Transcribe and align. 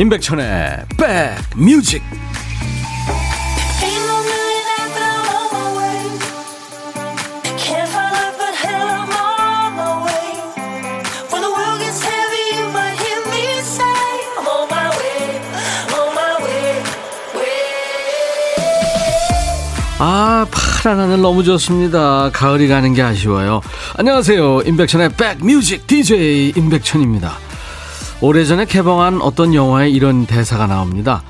임백천의 0.00 0.86
백뮤직. 0.96 2.02
아 20.02 20.46
파란 20.50 20.98
하늘 20.98 21.20
너무 21.20 21.44
좋습니다. 21.44 22.30
가을이 22.32 22.68
가는 22.68 22.94
게 22.94 23.02
아쉬워요. 23.02 23.60
안녕하세요. 23.98 24.62
임백천의 24.62 25.10
백뮤직. 25.10 25.86
DJ 25.86 26.54
임백천입니다 26.56 27.49
오래전에 28.22 28.66
개봉한 28.66 29.22
어떤 29.22 29.54
영화에 29.54 29.88
이런 29.88 30.26
대사가 30.26 30.66
나옵니다 30.66 31.22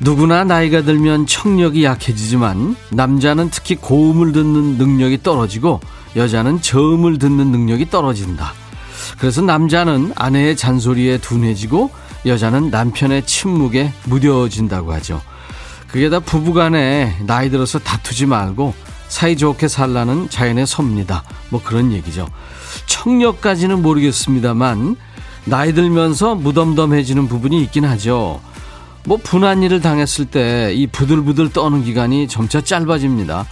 누구나 0.00 0.44
나이가 0.44 0.82
들면 0.82 1.26
청력이 1.26 1.84
약해지지만 1.84 2.76
남자는 2.90 3.50
특히 3.50 3.76
고음을 3.76 4.32
듣는 4.32 4.76
능력이 4.76 5.22
떨어지고 5.22 5.80
여자는 6.16 6.60
저음을 6.60 7.18
듣는 7.18 7.52
능력이 7.52 7.90
떨어진다 7.90 8.52
그래서 9.18 9.40
남자는 9.40 10.12
아내의 10.16 10.56
잔소리에 10.56 11.18
둔해지고 11.18 11.90
여자는 12.26 12.70
남편의 12.70 13.26
침묵에 13.26 13.92
무뎌진다고 14.04 14.92
하죠 14.94 15.20
그게 15.86 16.10
다 16.10 16.18
부부간에 16.18 17.18
나이 17.24 17.50
들어서 17.50 17.78
다투지 17.78 18.26
말고 18.26 18.74
사이좋게 19.06 19.68
살라는 19.68 20.28
자연의 20.28 20.66
섭니다. 20.66 21.22
뭐 21.50 21.62
그런 21.62 21.92
얘기죠. 21.92 22.26
청력까지는 22.86 23.80
모르겠습니다만 23.80 24.96
나이 25.44 25.72
들면서 25.72 26.34
무덤덤해지는 26.34 27.28
부분이 27.28 27.62
있긴 27.64 27.84
하죠. 27.84 28.40
뭐 29.06 29.18
분한 29.22 29.62
일을 29.62 29.80
당했을 29.80 30.26
때 30.26 30.72
이 30.74 30.86
부들부들 30.86 31.52
떠는 31.52 31.84
기간이 31.84 32.28
점차 32.28 32.60
짧아집니다. 32.60 33.46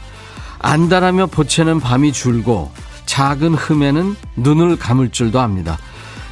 안달하며 0.59 1.27
보채는 1.27 1.81
밤이 1.81 2.13
줄고 2.13 2.73
작은 3.07 3.55
흠에는 3.55 4.17
눈을 4.37 4.77
감을 4.77 5.11
줄도 5.11 5.41
압니다. 5.41 5.79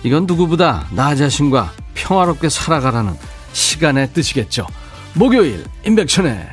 이건 0.02 0.24
누구보다 0.26 0.86
나 0.92 1.14
자신과 1.14 1.72
평화롭게 1.94 2.48
살아가라는 2.48 3.14
시간의 3.52 4.12
뜻이겠죠. 4.14 4.66
목요일 5.14 5.64
임백천의 5.84 6.48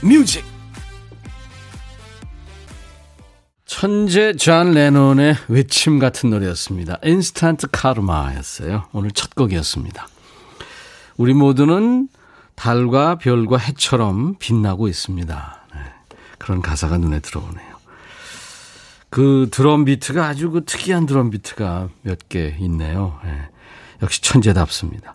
팝뮤직 0.00 0.49
천재 3.70 4.32
존 4.32 4.72
레논의 4.72 5.36
외침 5.46 6.00
같은 6.00 6.30
노래였습니다. 6.30 6.98
Instant 7.04 7.68
Karma였어요. 7.70 8.88
오늘 8.92 9.12
첫 9.12 9.36
곡이었습니다. 9.36 10.08
우리 11.16 11.34
모두는 11.34 12.08
달과 12.56 13.18
별과 13.18 13.58
해처럼 13.58 14.34
빛나고 14.40 14.88
있습니다. 14.88 15.64
네, 15.72 15.80
그런 16.38 16.62
가사가 16.62 16.98
눈에 16.98 17.20
들어오네요. 17.20 17.76
그 19.08 19.48
드럼 19.52 19.84
비트가 19.84 20.26
아주 20.26 20.50
그 20.50 20.64
특이한 20.64 21.06
드럼 21.06 21.30
비트가 21.30 21.90
몇 22.02 22.18
개 22.28 22.56
있네요. 22.58 23.20
네, 23.22 23.50
역시 24.02 24.20
천재답습니다. 24.20 25.14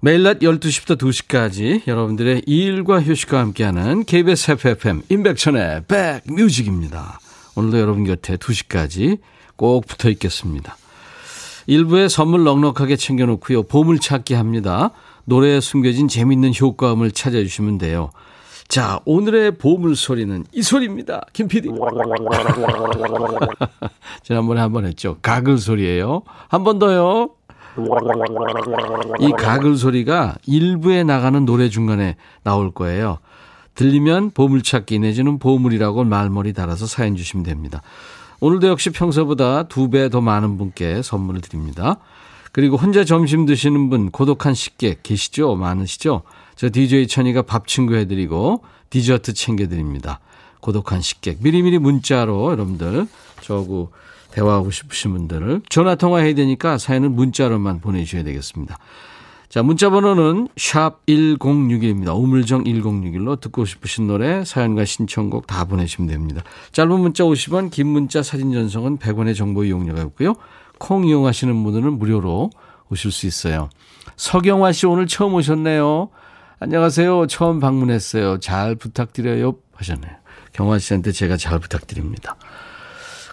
매일 0.00 0.24
낮 0.24 0.40
12시부터 0.40 0.98
2시까지 0.98 1.86
여러분들의 1.86 2.42
일과 2.46 3.00
휴식과 3.00 3.38
함께하는 3.38 4.04
KBS 4.06 4.50
FFM 4.50 5.02
임백천의 5.08 5.84
백뮤직입니다. 5.86 7.20
오늘도 7.56 7.78
여러분 7.78 8.04
곁에 8.04 8.36
2시까지 8.36 9.18
꼭 9.56 9.86
붙어 9.86 10.08
있겠습니다. 10.10 10.76
일부에 11.66 12.08
선물 12.08 12.44
넉넉하게 12.44 12.96
챙겨놓고요. 12.96 13.64
보물찾기 13.64 14.34
합니다. 14.34 14.90
노래에 15.26 15.60
숨겨진 15.60 16.08
재밌는 16.08 16.52
효과음을 16.58 17.10
찾아주시면 17.12 17.78
돼요. 17.78 18.10
자, 18.66 19.00
오늘의 19.04 19.58
보물 19.58 19.94
소리는 19.96 20.44
이 20.52 20.62
소리입니다. 20.62 21.26
김 21.32 21.48
PD. 21.48 21.68
지난번에 24.22 24.60
한 24.60 24.72
번 24.72 24.86
했죠. 24.86 25.16
가글 25.22 25.58
소리예요. 25.58 26.22
한 26.48 26.64
번 26.64 26.78
더요. 26.78 27.30
이 29.20 29.30
가글 29.32 29.76
소리가 29.76 30.36
일부에 30.46 31.04
나가는 31.04 31.44
노래 31.44 31.68
중간에 31.68 32.16
나올 32.42 32.72
거예요. 32.72 33.18
들리면 33.74 34.30
보물찾기 34.32 34.98
내지는 34.98 35.38
보물이라고 35.38 36.04
말머리 36.04 36.52
달아서 36.52 36.86
사연 36.86 37.16
주시면 37.16 37.44
됩니다. 37.44 37.82
오늘도 38.40 38.68
역시 38.68 38.90
평소보다 38.90 39.64
두 39.64 39.88
배 39.90 40.08
더 40.08 40.20
많은 40.20 40.56
분께 40.58 41.02
선물을 41.02 41.40
드립니다. 41.40 41.96
그리고 42.52 42.76
혼자 42.76 43.04
점심 43.04 43.46
드시는 43.46 43.90
분 43.90 44.10
고독한 44.10 44.54
식객 44.54 45.02
계시죠? 45.02 45.54
많으시죠? 45.56 46.22
저 46.56 46.68
DJ 46.70 47.06
천이가 47.06 47.42
밥 47.42 47.66
친구 47.68 47.94
해드리고 47.94 48.64
디저트 48.90 49.34
챙겨드립니다. 49.34 50.20
고독한 50.60 51.00
식객 51.00 51.38
미리미리 51.42 51.78
문자로 51.78 52.50
여러분들 52.50 53.06
저구 53.40 53.90
대화하고 54.32 54.70
싶으신 54.70 55.12
분들을 55.12 55.62
전화 55.68 55.94
통화해야 55.94 56.34
되니까 56.34 56.76
사연은 56.78 57.12
문자로만 57.14 57.80
보내주셔야 57.80 58.24
되겠습니다. 58.24 58.78
자, 59.50 59.64
문자 59.64 59.90
번호는 59.90 60.46
샵 60.56 61.04
1061입니다. 61.06 62.16
우물정 62.16 62.62
1061로 62.62 63.40
듣고 63.40 63.64
싶으신 63.64 64.06
노래, 64.06 64.44
사연과 64.44 64.84
신청곡 64.84 65.48
다 65.48 65.64
보내시면 65.64 66.08
됩니다. 66.08 66.44
짧은 66.70 67.00
문자 67.00 67.24
50원, 67.24 67.72
긴 67.72 67.88
문자 67.88 68.22
사진 68.22 68.52
전송은 68.52 68.98
100원의 68.98 69.36
정보 69.36 69.64
이용료가 69.64 70.02
있고요. 70.02 70.36
콩 70.78 71.04
이용하시는 71.04 71.64
분들은 71.64 71.98
무료로 71.98 72.50
오실 72.90 73.10
수 73.10 73.26
있어요. 73.26 73.70
서경화 74.14 74.70
씨 74.70 74.86
오늘 74.86 75.08
처음 75.08 75.34
오셨네요. 75.34 76.10
안녕하세요. 76.60 77.26
처음 77.26 77.58
방문했어요. 77.58 78.38
잘 78.38 78.76
부탁드려요. 78.76 79.56
하셨네요. 79.74 80.12
경화 80.52 80.78
씨한테 80.78 81.10
제가 81.10 81.36
잘 81.36 81.58
부탁드립니다. 81.58 82.36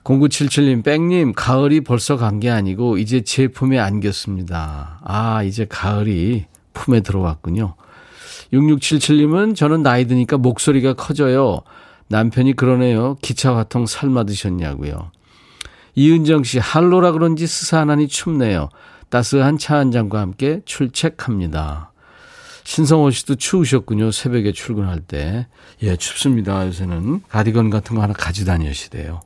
0977님, 0.07 0.83
뺑님, 0.83 1.33
가을이 1.33 1.81
벌써 1.81 2.15
간 2.15 2.39
게 2.39 2.49
아니고 2.49 2.97
이제 2.97 3.21
제 3.21 3.47
품에 3.47 3.77
안겼습니다. 3.79 5.01
아, 5.03 5.43
이제 5.43 5.65
가을이 5.67 6.45
품에 6.73 7.01
들어왔군요. 7.01 7.75
6677님은 8.53 9.55
저는 9.55 9.83
나이 9.83 10.05
드니까 10.05 10.37
목소리가 10.37 10.93
커져요. 10.93 11.61
남편이 12.07 12.53
그러네요. 12.55 13.15
기차 13.21 13.57
화통 13.57 13.85
삶아 13.85 14.23
드셨냐고요. 14.23 15.11
이은정 15.95 16.43
씨, 16.43 16.59
할로라 16.59 17.11
그런지 17.11 17.45
스산하니 17.47 18.07
춥네요. 18.07 18.69
따스한 19.09 19.57
차 19.57 19.77
한 19.77 19.91
잔과 19.91 20.21
함께 20.21 20.61
출첵합니다. 20.63 21.91
신성호 22.63 23.11
씨도 23.11 23.35
추우셨군요. 23.35 24.11
새벽에 24.11 24.51
출근할 24.53 24.99
때. 25.01 25.47
예, 25.81 25.95
춥습니다. 25.97 26.65
요새는 26.67 27.23
가디건 27.27 27.69
같은 27.71 27.95
거 27.95 28.03
하나 28.03 28.13
가져다니시대요. 28.13 29.19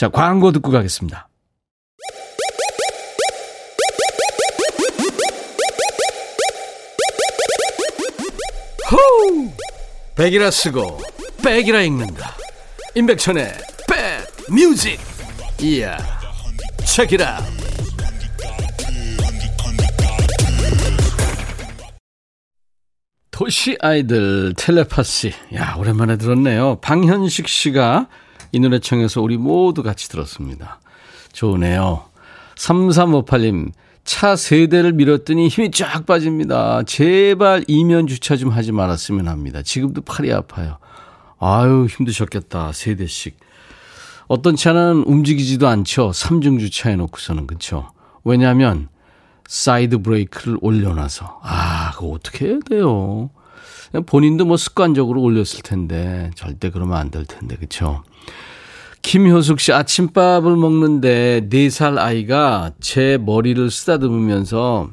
자, 0.00 0.08
광고 0.08 0.50
듣고 0.50 0.70
가겠습니다. 0.70 1.28
호우! 8.90 9.50
백이라 10.16 10.50
쓰고 10.50 11.02
백이라 11.44 11.82
읽는다. 11.82 12.34
임백천의 12.94 13.52
백 13.86 14.26
뮤직. 14.50 14.98
이야. 15.60 15.98
책이라. 16.86 17.40
도시 23.30 23.76
아이들 23.82 24.54
텔레파시. 24.56 25.34
야, 25.56 25.74
오랜만에 25.78 26.16
들었네요. 26.16 26.80
방현식 26.80 27.48
씨가 27.48 28.08
이 28.52 28.60
노래 28.60 28.78
청해서 28.78 29.20
우리 29.22 29.36
모두 29.36 29.82
같이 29.82 30.08
들었습니다. 30.08 30.80
좋으네요. 31.32 32.04
3358님, 32.56 33.72
차 34.04 34.34
세 34.36 34.66
대를 34.66 34.92
밀었더니 34.92 35.48
힘이 35.48 35.70
쫙 35.70 36.04
빠집니다. 36.06 36.82
제발 36.84 37.64
이면 37.68 38.06
주차 38.06 38.36
좀 38.36 38.50
하지 38.50 38.72
말았으면 38.72 39.28
합니다. 39.28 39.62
지금도 39.62 40.02
팔이 40.02 40.32
아파요. 40.32 40.78
아유, 41.38 41.86
힘드셨겠다. 41.88 42.72
세 42.72 42.96
대씩. 42.96 43.38
어떤 44.26 44.56
차는 44.56 45.04
움직이지도 45.06 45.66
않죠. 45.68 46.10
3중 46.10 46.60
주차해 46.60 46.96
놓고서는, 46.96 47.46
그쵸. 47.46 47.88
왜냐하면, 48.24 48.88
사이드 49.48 49.98
브레이크를 50.02 50.58
올려놔서. 50.60 51.40
아, 51.42 51.90
그거 51.94 52.08
어떻게 52.08 52.46
해야 52.46 52.58
돼요? 52.68 53.30
본인도 54.06 54.44
뭐 54.44 54.56
습관적으로 54.56 55.20
올렸을 55.22 55.62
텐데, 55.64 56.30
절대 56.36 56.70
그러면 56.70 56.96
안 56.98 57.10
될 57.10 57.24
텐데, 57.24 57.56
그쵸. 57.56 58.02
김효숙 59.02 59.60
씨 59.60 59.72
아침밥을 59.72 60.56
먹는데 60.56 61.48
4살 61.48 61.98
아이가 61.98 62.72
제 62.80 63.18
머리를 63.18 63.70
쓰다듬으면서 63.70 64.90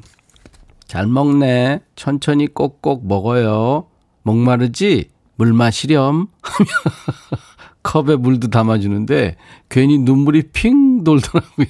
잘 0.86 1.06
먹네. 1.06 1.80
천천히 1.96 2.46
꼭꼭 2.46 3.06
먹어요. 3.06 3.86
목마르지? 4.22 5.10
물 5.36 5.52
마시렴. 5.52 6.28
컵에 7.82 8.16
물도 8.16 8.48
담아주는데 8.48 9.36
괜히 9.68 9.98
눈물이 9.98 10.50
핑 10.52 11.04
돌더라고요. 11.04 11.66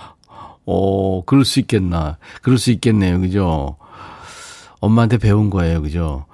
오, 0.64 1.22
그럴 1.24 1.44
수 1.44 1.60
있겠나. 1.60 2.18
그럴 2.42 2.58
수 2.58 2.72
있겠네요. 2.72 3.20
그죠? 3.20 3.76
엄마한테 4.80 5.18
배운 5.18 5.50
거예요. 5.50 5.80
그죠? 5.82 6.26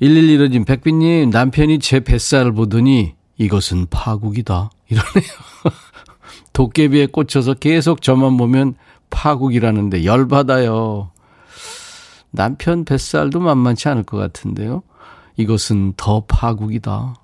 1115님, 0.00 0.66
백빈님, 0.66 1.30
남편이 1.30 1.78
제 1.80 2.00
뱃살을 2.00 2.52
보더니 2.52 3.14
이것은 3.38 3.86
파국이다. 3.90 4.70
이러네요. 4.88 5.32
도깨비에 6.52 7.06
꽂혀서 7.06 7.54
계속 7.54 8.02
저만 8.02 8.36
보면 8.36 8.74
파국이라는데 9.10 10.04
열받아요. 10.04 11.10
남편 12.30 12.84
뱃살도 12.84 13.40
만만치 13.40 13.88
않을 13.88 14.02
것 14.02 14.18
같은데요. 14.18 14.82
이것은 15.36 15.94
더 15.96 16.24
파국이다. 16.26 17.14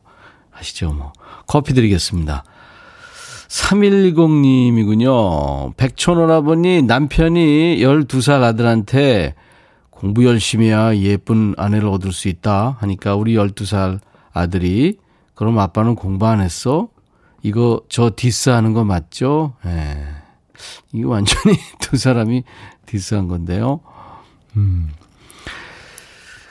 하시죠, 0.51 0.93
뭐. 0.93 1.13
커피 1.47 1.75
드리겠습니다. 1.75 2.45
3110님이군요. 3.49 5.77
백촌오라버니 5.77 6.83
남편이 6.83 7.79
12살 7.79 8.43
아들한테 8.43 9.35
공부 9.91 10.25
열심히 10.25 10.69
해야 10.69 10.97
예쁜 10.97 11.55
아내를 11.57 11.89
얻을 11.89 12.13
수 12.13 12.29
있다 12.29 12.77
하니까 12.81 13.17
우리 13.17 13.35
12살 13.35 13.99
아들이 14.33 14.99
그럼 15.41 15.59
아빠는 15.59 15.95
공부 15.95 16.27
안 16.27 16.43
했어? 16.43 16.89
이거 17.43 17.81
저 17.89 18.11
디스하는 18.15 18.75
거 18.75 18.85
맞죠? 18.85 19.55
예. 19.65 19.97
이거 20.93 21.09
완전히 21.09 21.57
두 21.81 21.97
사람이 21.97 22.45
디스한 22.85 23.27
건데요. 23.27 23.81
음. 24.59 24.91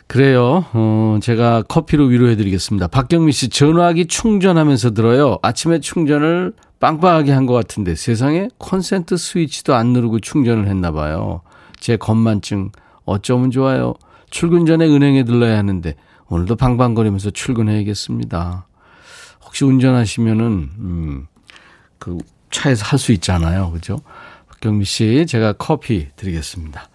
그래요. 0.08 0.66
어, 0.74 1.20
제가 1.22 1.62
커피로 1.68 2.06
위로해 2.06 2.36
드리겠습니다. 2.36 2.88
박경미 2.88 3.32
씨, 3.32 3.50
전화기 3.50 4.08
충전하면서 4.08 4.90
들어요. 4.96 5.38
아침에 5.44 5.80
충전을 5.82 6.54
빵빵하게 6.80 7.32
한 7.32 7.46
것 7.46 7.54
같은데 7.54 7.94
세상에 7.94 8.48
콘센트 8.58 9.18
스위치도 9.18 9.76
안 9.76 9.94
누르고 9.94 10.20
충전을 10.20 10.68
했나 10.68 10.92
봐요. 10.92 11.42
제 11.80 11.96
건만증 11.96 12.72
어쩌면 13.06 13.52
좋아요. 13.52 13.94
출근 14.32 14.66
전에 14.66 14.88
은행에 14.88 15.26
들러야 15.26 15.60
하는데 15.60 15.94
오늘도 16.30 16.56
방방거리면서 16.56 17.30
출근해야겠습니다. 17.30 18.66
혹시 19.50 19.66
운전하시면은 19.66 20.46
음, 20.78 21.28
그 21.98 22.18
차에서 22.51 22.86
할 22.86 23.00
수 23.00 23.12
있잖아요. 23.13 23.72
그죠? 23.72 23.98
박경미 24.48 24.86
씨, 24.86 25.25
제가 25.28 25.54
커피 25.54 26.07
드리겠습니다. 26.16 26.88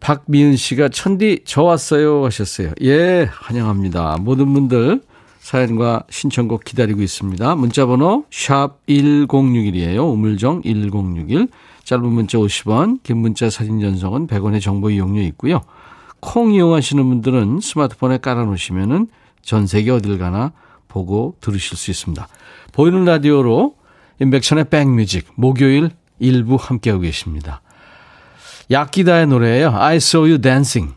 박미은 0.00 0.56
씨가 0.56 0.88
천디 0.88 1.42
저 1.44 1.62
왔어요 1.62 2.24
하셨어요. 2.24 2.72
예, 2.82 3.28
환영합니다. 3.30 4.16
모든 4.20 4.52
분들 4.54 5.02
사연과 5.40 6.04
신청곡 6.10 6.64
기다리고 6.64 7.02
있습니다. 7.02 7.54
문자 7.56 7.86
번호 7.86 8.24
샵 8.30 8.84
1061이에요. 8.86 10.10
우물정 10.12 10.62
1061. 10.62 11.48
짧은 11.84 12.04
문자 12.04 12.38
50원, 12.38 13.02
긴 13.02 13.18
문자 13.18 13.50
사진 13.50 13.80
전송은 13.80 14.26
100원의 14.26 14.62
정보 14.62 14.90
이용료 14.90 15.20
있고요. 15.22 15.60
콩 16.20 16.52
이용하시는 16.52 17.04
분들은 17.08 17.60
스마트폰에 17.60 18.18
깔아 18.18 18.44
놓으시면은 18.44 19.08
전 19.42 19.66
세계 19.66 19.90
어딜 19.90 20.18
가나 20.18 20.52
보고 20.92 21.34
들으실 21.40 21.78
수 21.78 21.90
있습니다. 21.90 22.28
보이는 22.72 23.04
라디오로 23.04 23.74
인백션의 24.20 24.66
백뮤직 24.66 25.26
목요일 25.34 25.90
일부 26.18 26.56
함께하고 26.56 27.02
계십니다. 27.02 27.62
야키다의 28.70 29.26
노래예요. 29.26 29.74
I 29.74 29.96
saw 29.96 30.28
you 30.28 30.40
dancing. 30.40 30.94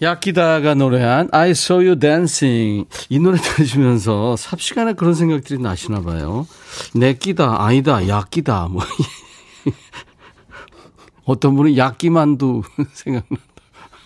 야키다가 0.00 0.74
노래한 0.74 1.28
I 1.32 1.50
saw 1.50 1.84
you 1.84 1.98
dancing. 1.98 2.88
이 3.08 3.18
노래 3.18 3.38
들으시면서 3.38 4.36
삽시간에 4.36 4.92
그런 4.92 5.14
생각들이 5.14 5.60
나시나 5.60 6.00
봐요. 6.00 6.46
내 6.94 7.14
끼다, 7.14 7.64
아니다, 7.64 8.06
야끼다. 8.06 8.68
뭐. 8.68 8.82
어떤 11.26 11.56
분은 11.56 11.76
야끼만두 11.76 12.62
생각난다. 12.92 13.44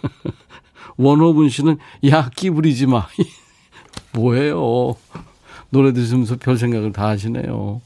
원호분 0.96 1.48
씨는 1.48 1.78
야끼 2.08 2.50
부리지 2.50 2.86
마. 2.86 3.06
뭐예요? 4.12 4.96
노래 5.70 5.92
들으면서 5.92 6.36
별 6.36 6.56
생각을 6.56 6.92
다 6.92 7.08
하시네요. 7.08 7.80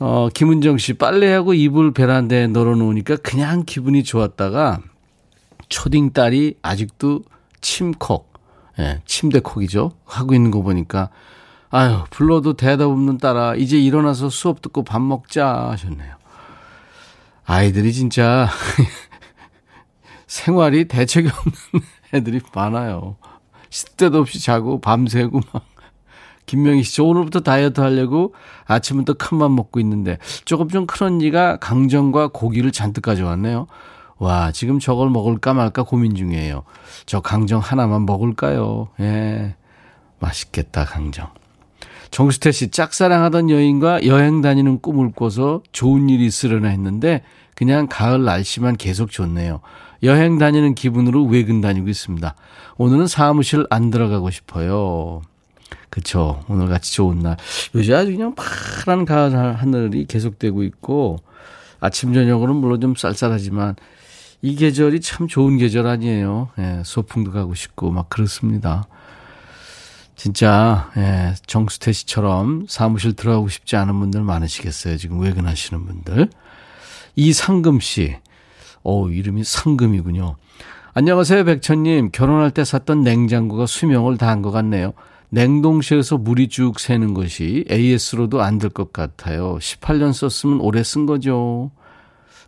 어, 0.00 0.28
김은정 0.34 0.78
씨, 0.78 0.94
빨래하고 0.94 1.54
이불 1.54 1.92
베란다에 1.92 2.48
널어놓으니까 2.48 3.16
그냥 3.16 3.62
기분이 3.64 4.02
좋았다가 4.02 4.80
초딩 5.68 6.12
딸이 6.12 6.56
아직도 6.60 7.22
침콕, 7.60 8.32
예, 8.80 9.00
침대콕이죠. 9.06 9.92
하고 10.04 10.34
있는 10.34 10.50
거 10.50 10.60
보니까 10.62 11.10
아유, 11.70 12.04
불러도 12.10 12.54
대답 12.54 12.88
없는 12.88 13.16
딸아, 13.16 13.54
이제 13.54 13.80
일어나서 13.80 14.28
수업 14.28 14.60
듣고 14.60 14.84
밥 14.84 15.00
먹자 15.00 15.70
하셨네요. 15.70 16.16
아이들이 17.46 17.92
진짜 17.94 18.48
생활이 20.26 20.86
대책이 20.86 21.28
없는 21.28 21.86
애들이 22.12 22.40
많아요. 22.54 23.16
시때도 23.72 24.18
없이 24.18 24.40
자고 24.40 24.80
밤새고 24.80 25.40
막. 25.52 25.64
김명희 26.44 26.82
씨, 26.82 27.00
오늘부터 27.00 27.40
다이어트 27.40 27.80
하려고 27.80 28.34
아침부터 28.66 29.14
큰맘 29.14 29.54
먹고 29.56 29.80
있는데 29.80 30.18
조금 30.44 30.68
좀 30.68 30.86
큰 30.86 31.06
언니가 31.06 31.56
강정과 31.56 32.28
고기를 32.28 32.70
잔뜩 32.70 33.02
가져왔네요. 33.02 33.66
와, 34.18 34.52
지금 34.52 34.78
저걸 34.78 35.08
먹을까 35.10 35.54
말까 35.54 35.84
고민 35.84 36.14
중이에요. 36.14 36.64
저 37.06 37.20
강정 37.20 37.60
하나만 37.60 38.04
먹을까요? 38.06 38.88
예. 39.00 39.56
맛있겠다, 40.20 40.84
강정. 40.84 41.28
정수태 42.10 42.52
씨, 42.52 42.70
짝사랑하던 42.70 43.48
여인과 43.48 44.04
여행 44.06 44.42
다니는 44.42 44.80
꿈을 44.80 45.12
꿔서 45.12 45.62
좋은 45.72 46.10
일이 46.10 46.26
있으려나 46.26 46.68
했는데 46.68 47.22
그냥 47.54 47.86
가을 47.88 48.22
날씨만 48.24 48.76
계속 48.76 49.10
좋네요. 49.10 49.60
여행 50.02 50.38
다니는 50.38 50.74
기분으로 50.74 51.24
외근 51.24 51.60
다니고 51.60 51.88
있습니다. 51.88 52.34
오늘은 52.76 53.06
사무실 53.06 53.66
안 53.70 53.90
들어가고 53.90 54.30
싶어요. 54.30 55.22
그쵸. 55.90 56.42
오늘 56.48 56.68
같이 56.68 56.94
좋은 56.94 57.20
날. 57.20 57.36
요새 57.74 57.92
아주 57.94 58.12
그냥 58.12 58.34
파란 58.34 59.04
가을 59.04 59.34
하늘이 59.56 60.06
계속되고 60.06 60.62
있고, 60.64 61.18
아침, 61.80 62.14
저녁으로는 62.14 62.60
물론 62.60 62.80
좀 62.80 62.94
쌀쌀하지만, 62.94 63.76
이 64.40 64.56
계절이 64.56 65.00
참 65.00 65.28
좋은 65.28 65.58
계절 65.58 65.86
아니에요. 65.86 66.48
예, 66.58 66.82
소풍도 66.84 67.30
가고 67.30 67.54
싶고, 67.54 67.90
막 67.90 68.08
그렇습니다. 68.08 68.84
진짜, 70.16 70.90
예, 70.96 71.34
정수태 71.46 71.92
씨처럼 71.92 72.66
사무실 72.68 73.12
들어가고 73.12 73.48
싶지 73.48 73.76
않은 73.76 73.98
분들 74.00 74.22
많으시겠어요. 74.22 74.96
지금 74.96 75.20
외근하시는 75.20 75.84
분들. 75.84 76.28
이상금 77.16 77.80
씨. 77.80 78.16
오, 78.84 79.08
이름이 79.08 79.44
상금이군요. 79.44 80.36
안녕하세요, 80.94 81.44
백천님. 81.44 82.10
결혼할 82.12 82.50
때 82.50 82.64
샀던 82.64 83.02
냉장고가 83.02 83.66
수명을 83.66 84.18
다한 84.18 84.42
것 84.42 84.50
같네요. 84.50 84.92
냉동실에서 85.30 86.18
물이 86.18 86.48
쭉 86.48 86.78
새는 86.78 87.14
것이 87.14 87.64
AS로도 87.70 88.42
안 88.42 88.58
될 88.58 88.68
것 88.70 88.92
같아요. 88.92 89.56
18년 89.58 90.12
썼으면 90.12 90.60
오래 90.60 90.82
쓴 90.82 91.06
거죠. 91.06 91.70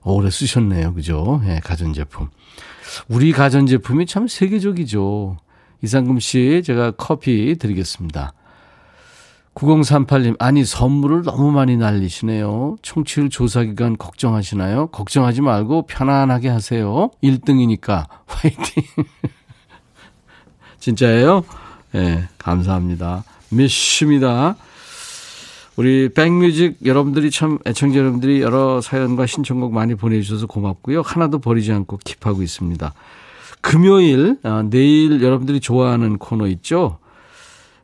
오래 0.02 0.28
쓰셨네요. 0.28 0.92
그죠? 0.92 1.40
예, 1.46 1.60
가전제품. 1.64 2.28
우리 3.08 3.32
가전제품이 3.32 4.04
참 4.04 4.28
세계적이죠. 4.28 5.38
이상금 5.82 6.18
씨, 6.20 6.62
제가 6.64 6.90
커피 6.92 7.56
드리겠습니다. 7.56 8.34
9038님, 9.54 10.36
아니, 10.40 10.64
선물을 10.64 11.22
너무 11.22 11.52
많이 11.52 11.76
날리시네요. 11.76 12.76
청취율 12.82 13.30
조사 13.30 13.62
기간 13.62 13.96
걱정하시나요? 13.96 14.88
걱정하지 14.88 15.42
말고 15.42 15.86
편안하게 15.86 16.48
하세요. 16.48 17.10
1등이니까. 17.22 18.06
화이팅! 18.26 18.84
진짜예요? 20.80 21.44
예, 21.94 22.00
네, 22.00 22.28
감사합니다. 22.38 23.24
미십니다. 23.50 24.56
우리 25.76 26.08
백뮤직 26.08 26.78
여러분들이 26.84 27.30
참 27.30 27.58
애청자 27.66 27.98
여러분들이 27.98 28.42
여러 28.42 28.80
사연과 28.80 29.26
신청곡 29.26 29.72
많이 29.72 29.94
보내주셔서 29.94 30.46
고맙고요. 30.46 31.02
하나도 31.02 31.38
버리지 31.38 31.72
않고 31.72 31.98
킵하고 31.98 32.42
있습니다. 32.42 32.92
금요일, 33.60 34.36
아, 34.42 34.64
내일 34.68 35.22
여러분들이 35.22 35.60
좋아하는 35.60 36.18
코너 36.18 36.46
있죠? 36.48 36.98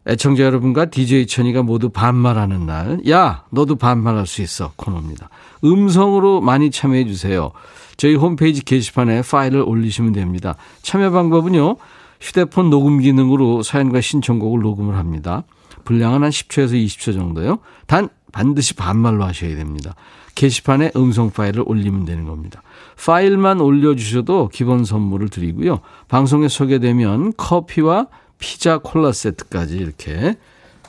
애청자 0.07 0.45
여러분과 0.45 0.87
DJ 0.87 1.27
천이가 1.27 1.63
모두 1.63 1.91
반말하는 1.91 2.67
날. 2.67 3.01
야, 3.09 3.45
너도 3.51 3.77
반말할 3.77 4.27
수 4.27 4.43
있어. 4.43 4.73
코너입니다. 4.77 5.29
음성으로 5.63 6.41
많이 6.41 6.71
참여해 6.71 7.05
주세요. 7.07 7.53
저희 7.97 8.15
홈페이지 8.15 8.65
게시판에 8.65 9.23
파일을 9.23 9.61
올리시면 9.61 10.13
됩니다. 10.13 10.57
참여 10.83 11.11
방법은요. 11.11 11.77
휴대폰 12.21 12.71
녹음 12.71 12.99
기능으로 12.99 13.63
사연과 13.63 14.01
신청곡을 14.01 14.61
녹음을 14.61 14.97
합니다. 14.97 15.45
분량은 15.85 16.23
한 16.23 16.31
10초에서 16.31 16.73
20초 16.73 17.15
정도요. 17.15 17.59
단 17.87 18.09
반드시 18.33 18.75
반말로 18.75 19.25
하셔야 19.25 19.57
됩니다. 19.57 19.95
게시판에 20.35 20.93
음성 20.97 21.31
파일을 21.31 21.65
올리면 21.67 22.05
되는 22.05 22.25
겁니다. 22.25 22.63
파일만 23.05 23.61
올려주셔도 23.61 24.49
기본 24.53 24.85
선물을 24.85 25.29
드리고요. 25.29 25.81
방송에 26.09 26.49
소개되면 26.49 27.35
커피와 27.37 28.07
피자 28.41 28.79
콜라 28.79 29.13
세트까지 29.13 29.77
이렇게 29.77 30.37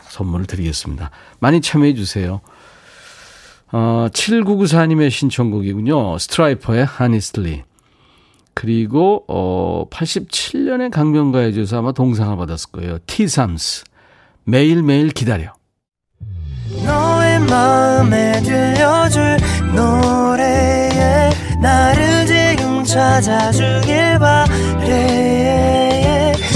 선물을 0.10 0.48
드리겠습니다. 0.48 1.12
많이 1.39 1.62
참여해 1.62 1.93
주세요. 1.93 2.41
어, 3.72 4.08
7994님의 4.12 5.12
신청곡이군요. 5.12 6.17
스트라이퍼의 6.17 6.86
하니스틀리. 6.86 7.63
그리고 8.53 9.24
어 9.27 9.86
87년에 9.89 10.91
강변가요제에서 10.91 11.79
아마 11.79 11.93
동상을 11.93 12.36
받았을 12.36 12.72
거예요. 12.72 12.98
티삼스 13.08 13.86
매일매일 14.43 15.10
기다려. 15.12 15.53
너의 16.86 17.39
마음에 17.41 18.41
들려줄 18.41 19.38
노래에 19.74 21.29
나를 21.62 22.25
지금 22.25 22.84
찾아주길 22.84 24.20
바래 24.20 25.90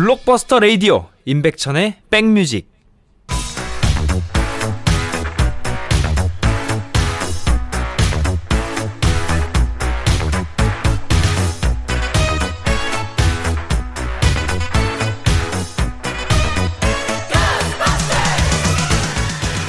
블록버스터 0.00 0.60
레이디오 0.60 1.08
임백천의 1.26 1.96
백뮤직 2.08 2.70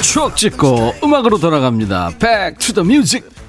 추억 0.01 0.37
찍고 0.37 0.93
음악으로 1.03 1.39
돌아갑니다. 1.39 2.11
The 2.73 2.89
music. 2.89 3.40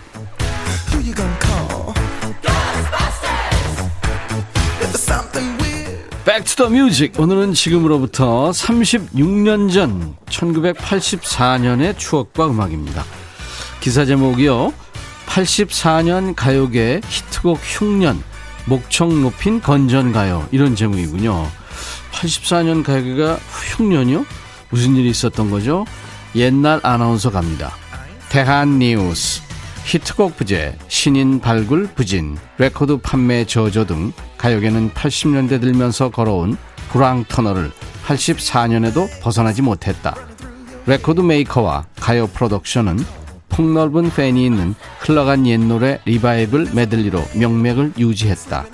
The 6.33 6.71
music. 6.71 7.21
오늘은 7.21 7.53
지금으로부터 7.53 8.53
36년 8.53 9.71
전 9.71 10.17
1984년의 10.31 11.99
추억과 11.99 12.47
음악입니다. 12.49 13.05
기사 13.81 14.07
제목이요. 14.07 14.73
84년 15.27 16.35
가요계 16.35 17.03
히트곡 17.07 17.61
흉년 17.62 18.23
목청 18.65 19.21
높인 19.21 19.61
건전가요 19.61 20.49
이런 20.53 20.75
제목이군요. 20.75 21.47
84년 22.12 22.83
가요계가 22.83 23.39
흉년이요? 23.77 24.25
무슨 24.71 24.97
일이 24.97 25.11
있었던 25.11 25.51
거죠? 25.51 25.85
옛날 26.35 26.81
아나운서 26.83 27.31
갑니다. 27.31 27.73
대한뉴스, 28.31 29.43
히트곡 29.85 30.39
부재, 30.39 30.79
신인 30.89 31.41
발굴 31.41 31.89
부진, 31.89 32.39
레코드 32.57 32.97
판매 32.97 33.45
저조 33.45 33.85
등 33.85 34.15
가요계는 34.43 34.91
80년대 34.91 35.61
들면서 35.61 36.11
걸어온 36.11 36.57
불황 36.91 37.25
터널을 37.29 37.71
84년에도 38.05 39.09
벗어나지 39.23 39.63
못했다. 39.63 40.17
레코드 40.85 41.21
메이커와 41.21 41.87
가요 42.01 42.27
프로덕션은 42.27 42.99
폭넓은 43.51 44.11
팬이 44.11 44.45
있는 44.45 44.75
흘러간 44.99 45.47
옛 45.47 45.59
노래 45.61 46.01
리바이벌 46.07 46.71
메들리로 46.75 47.23
명맥을 47.37 47.93
유지했다. 47.97 48.65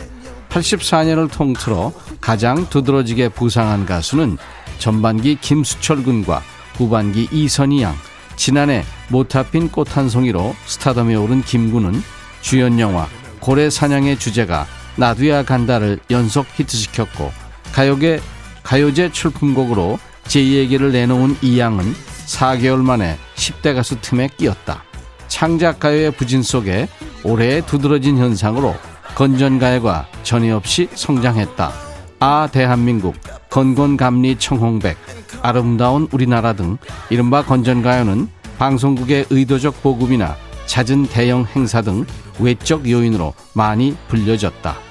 84년을 0.49 1.31
통틀어 1.31 1.93
가장 2.23 2.67
두드러지게 2.71 3.29
부상한 3.29 3.85
가수는 3.85 4.39
전반기 4.79 5.37
김수철 5.39 6.03
군과 6.03 6.41
후반기 6.77 7.29
이선희 7.31 7.83
양, 7.83 7.95
지난해 8.37 8.85
못타 9.11 9.51
핀 9.51 9.71
꽃 9.71 9.91
한 9.95 10.09
송이로 10.09 10.55
스타덤에 10.65 11.15
오른 11.15 11.43
김구는 11.43 12.03
주연 12.41 12.81
영화 12.81 13.07
고래 13.41 13.69
사냥의 13.69 14.19
주제가 14.19 14.67
나두야 14.99 15.45
간다를 15.45 16.01
연속 16.11 16.47
히트시켰고 16.55 17.31
가요계 17.73 18.21
가요제 18.65 19.13
출품곡으로 19.13 19.99
제2얘기를 20.25 20.91
내놓은 20.91 21.37
이 21.41 21.59
양은 21.59 21.95
4개월 22.27 22.83
만에 22.83 23.17
10대 23.37 23.75
가수 23.75 24.01
틈에 24.01 24.29
끼었다. 24.37 24.83
창작 25.29 25.81
가요의 25.81 26.11
부진 26.11 26.43
속에 26.43 26.89
올해의 27.23 27.65
두드러진 27.67 28.19
현상으로 28.19 28.75
건전가요가 29.15 30.07
전혀 30.23 30.57
없이 30.57 30.89
성장했다. 30.95 31.73
아 32.21 32.49
대한민국 32.51 33.15
건건감리 33.51 34.39
청홍백 34.39 34.97
아름다운 35.41 36.09
우리나라 36.11 36.53
등 36.53 36.77
이른바 37.09 37.45
건전가요는 37.45 38.29
방송국의 38.59 39.27
의도적 39.31 39.83
보급이나 39.83 40.37
잦은 40.67 41.07
대형 41.07 41.47
행사 41.47 41.81
등 41.81 42.05
외적 42.41 42.91
요인으로 42.91 43.33
많이 43.55 43.97
불려졌다. 44.09 44.88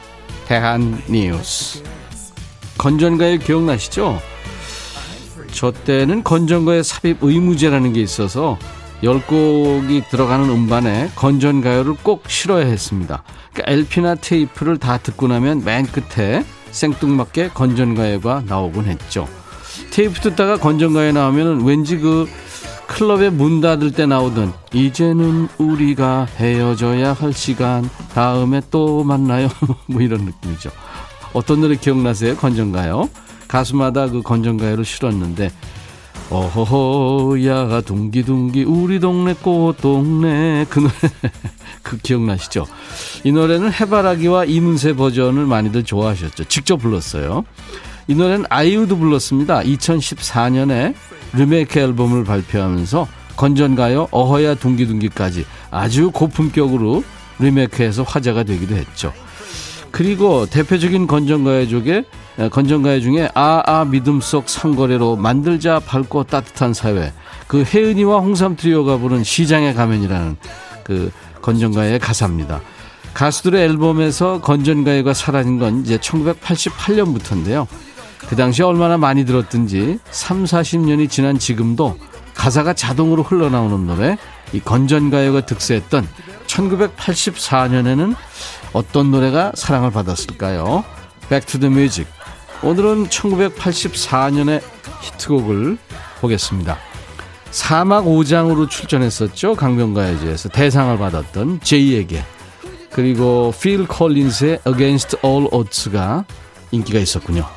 대한 0.47 1.03
뉴스. 1.09 1.83
건전가요 2.77 3.37
기억나시죠? 3.39 4.21
저 5.51 5.71
때는 5.71 6.23
건전가요 6.23 6.83
삽입 6.83 7.17
의무제라는 7.21 7.91
게 7.91 8.01
있어서 8.01 8.57
10곡이 9.03 10.07
들어가는 10.09 10.49
음반에 10.49 11.11
건전가요를 11.15 11.95
꼭 12.01 12.23
실어야 12.29 12.65
했습니다. 12.65 13.23
그러니까 13.51 13.73
LP나 13.73 14.15
테이프를 14.15 14.77
다 14.77 14.97
듣고 14.97 15.27
나면 15.27 15.65
맨 15.65 15.85
끝에 15.85 16.45
생뚱맞게 16.71 17.49
건전가요가 17.49 18.43
나오곤 18.45 18.85
했죠. 18.85 19.27
테이프 19.91 20.21
듣다가 20.21 20.55
건전가요 20.57 21.11
나오면 21.11 21.65
왠지 21.65 21.97
그 21.97 22.25
클럽에 22.87 23.29
문 23.29 23.61
닫을 23.61 23.91
때 23.91 24.05
나오던 24.05 24.53
이제는 24.73 25.49
우리가 25.57 26.25
헤어져야 26.37 27.13
할 27.13 27.33
시간 27.33 27.87
다음에 28.13 28.61
또 28.71 29.03
만나요 29.03 29.49
뭐 29.87 30.01
이런 30.01 30.25
느낌이죠. 30.25 30.71
어떤 31.33 31.61
노래 31.61 31.75
기억나세요? 31.75 32.35
건전가요? 32.35 33.09
가수마다 33.47 34.09
그 34.09 34.21
건전가요를 34.21 34.83
실었는데 34.83 35.51
어허허야 36.29 37.81
둥기둥기 37.81 38.63
우리 38.63 38.99
동네 38.99 39.33
꽃동네 39.33 40.65
그 40.69 40.79
노래 40.79 40.91
그 41.83 41.97
기억나시죠? 41.97 42.65
이 43.23 43.31
노래는 43.31 43.71
해바라기와 43.71 44.45
이문세 44.45 44.93
버전을 44.93 45.45
많이들 45.45 45.83
좋아하셨죠. 45.83 46.45
직접 46.45 46.77
불렀어요. 46.77 47.45
이 48.07 48.15
노래는 48.15 48.45
아이유도 48.49 48.97
불렀습니다. 48.97 49.61
2014년에 49.61 50.95
리메이크 51.33 51.79
앨범을 51.79 52.23
발표하면서 52.23 53.07
건전가요 53.35 54.07
어허야 54.11 54.55
둥기둥기까지 54.55 55.45
아주 55.71 56.11
고품격으로 56.11 57.03
리메이크해서 57.39 58.03
화제가 58.03 58.43
되기도 58.43 58.75
했죠. 58.75 59.13
그리고 59.91 60.45
대표적인 60.45 61.07
건전가요 61.07 61.67
중에 61.67 62.03
건전가요 62.51 63.01
중에 63.01 63.29
아아 63.33 63.63
아, 63.65 63.85
믿음 63.85 64.21
속 64.21 64.49
상거래로 64.49 65.15
만들자 65.15 65.79
밝고 65.79 66.23
따뜻한 66.23 66.73
사회 66.73 67.13
그 67.47 67.63
혜은이와 67.63 68.19
홍삼 68.19 68.55
트리오가 68.55 68.97
부른 68.97 69.23
시장의 69.23 69.73
가면이라는 69.73 70.37
그 70.83 71.11
건전가요의 71.41 71.99
가사입니다. 71.99 72.61
가수들의 73.13 73.63
앨범에서 73.63 74.41
건전가요가 74.41 75.13
사라진 75.13 75.57
건 75.57 75.81
이제 75.81 75.97
1988년부터인데요. 75.97 77.67
그 78.29 78.35
당시 78.35 78.63
얼마나 78.63 78.97
많이 78.97 79.25
들었든지 79.25 79.99
3, 80.09 80.43
40년이 80.43 81.09
지난 81.09 81.39
지금도 81.39 81.97
가사가 82.33 82.73
자동으로 82.73 83.23
흘러나오는 83.23 83.87
노래 83.87 84.17
이 84.53 84.59
건전가요가 84.59 85.45
득세했던 85.45 86.07
1984년에는 86.47 88.15
어떤 88.73 89.11
노래가 89.11 89.51
사랑을 89.55 89.91
받았을까요? 89.91 90.83
Back 91.29 91.47
to 91.47 91.56
the 91.56 91.69
Music 91.69 92.07
오늘은 92.63 93.07
1984년의 93.07 94.61
히트곡을 95.01 95.77
보겠습니다. 96.21 96.77
4막 97.51 98.05
5장으로 98.05 98.69
출전했었죠. 98.69 99.55
강변가요제에서 99.55 100.49
대상을 100.49 100.97
받았던 100.97 101.61
J에게 101.61 102.23
그리고 102.91 103.53
필 103.61 103.87
콜린스의 103.87 104.59
Against 104.67 105.17
All 105.23 105.47
Odds가 105.51 106.25
인기가 106.71 106.99
있었군요. 106.99 107.56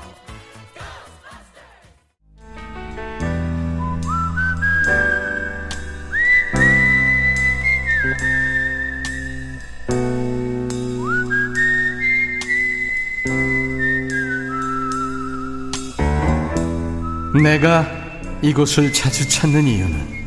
내가 17.43 17.87
이곳을 18.43 18.93
자주 18.93 19.29
찾는 19.29 19.67
이유는 19.67 20.21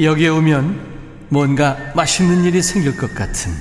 여기에 0.00 0.28
오면 0.28 0.88
뭔가 1.28 1.76
맛있는 1.94 2.44
일이 2.44 2.62
생길 2.62 2.96
것 2.96 3.14
같은 3.14 3.52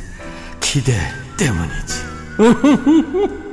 기대 0.60 0.94
때문이지. 1.38 2.10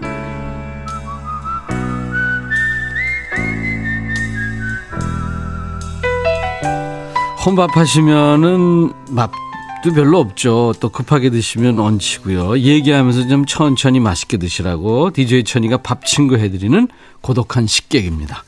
혼밥 7.45 7.77
하시면은 7.77 8.93
맛도 9.11 9.93
별로 9.95 10.19
없죠. 10.19 10.75
또 10.81 10.89
급하게 10.89 11.31
드시면 11.31 11.79
얹히고요. 11.79 12.59
얘기하면서 12.59 13.29
좀 13.29 13.45
천천히 13.47 14.01
맛있게 14.01 14.37
드시라고 14.37 15.13
DJ 15.13 15.45
천이가 15.45 15.77
밥 15.79 16.05
친구 16.05 16.37
해드리는 16.39 16.89
고독한 17.21 17.69
식객입니다. 17.69 18.43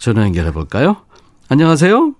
전화 0.00 0.22
연결해 0.22 0.50
볼까요? 0.50 0.96
안녕하세요. 1.50 2.14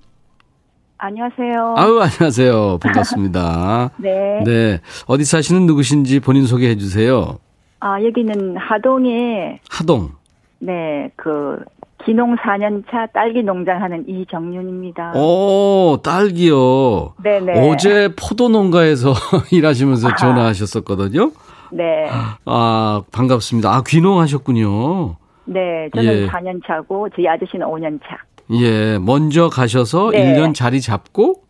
안녕하세요. 0.99 1.75
아유, 1.79 1.99
안녕하세요. 2.03 2.79
반갑습니다. 2.79 3.91
네. 3.97 4.43
네. 4.45 4.81
어디 5.07 5.25
사시는 5.25 5.65
누구신지 5.67 6.21
본인 6.21 6.45
소개해 6.47 6.77
주세요. 6.77 7.39
아, 7.81 8.03
여기는 8.03 8.59
하동에, 8.59 9.61
하동. 9.71 10.11
네, 10.59 11.11
그, 11.17 11.57
기농 12.05 12.37
4년차 12.37 13.11
딸기 13.15 13.43
농장 13.43 13.83
하는 13.83 14.07
이정윤입니다. 14.07 15.13
오, 15.15 15.99
딸기요. 16.03 17.15
네네. 17.23 17.71
어제 17.71 18.11
포도 18.15 18.51
농가에서 18.51 19.15
일하시면서. 19.51 20.15
전화하셨었거든요. 20.17 21.33
네. 21.73 22.11
아, 22.45 23.03
반갑습니다. 23.11 23.75
아, 23.75 23.83
귀농하셨군요. 23.87 25.17
네, 25.45 25.89
저는 25.95 26.23
예. 26.23 26.27
4년 26.29 26.61
차고, 26.67 27.09
저희 27.11 27.27
아저씨는 27.29 27.67
5년 27.67 28.01
차. 28.05 28.19
예, 28.53 28.99
먼저 28.99 29.49
가셔서 29.49 30.11
네. 30.11 30.35
1년 30.35 30.55
자리 30.55 30.81
잡고 30.81 31.43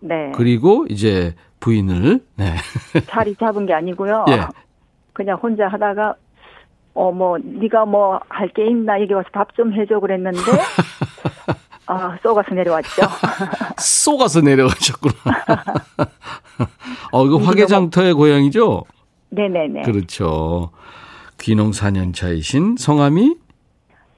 네. 0.00 0.32
그리고 0.34 0.86
이제 0.88 1.34
부인을 1.60 2.20
네. 2.36 2.54
자리 3.06 3.34
잡은 3.36 3.66
게 3.66 3.72
아니고요. 3.74 4.24
예. 4.30 4.40
그냥 5.12 5.38
혼자 5.42 5.66
하다가, 5.68 6.14
어, 6.94 7.12
뭐, 7.12 7.38
네가 7.38 7.84
뭐, 7.86 8.20
할 8.28 8.48
게 8.52 8.66
있나? 8.66 9.00
여기 9.00 9.12
와서 9.12 9.28
밥 9.32 9.48
좀 9.56 9.72
해줘 9.72 9.98
그랬는데, 10.00 10.40
아, 11.86 12.16
쏘가서 12.22 12.54
내려왔죠. 12.54 13.02
쏘가서 13.78 14.40
내려가셨구나. 14.42 15.14
어, 17.12 17.24
이거 17.26 17.38
화개장터의 17.38 18.14
고향이죠? 18.14 18.84
네네네. 19.30 19.82
그렇죠. 19.82 20.70
귀농 21.40 21.70
4년 21.70 22.14
차이신 22.14 22.76
성함이 22.78 23.36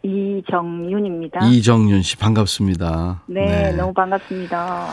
이정윤입니다. 0.02 1.46
이정윤 1.46 2.02
씨 2.02 2.16
반갑습니다. 2.16 3.22
네, 3.26 3.72
너무 3.72 3.92
반갑습니다. 3.92 4.88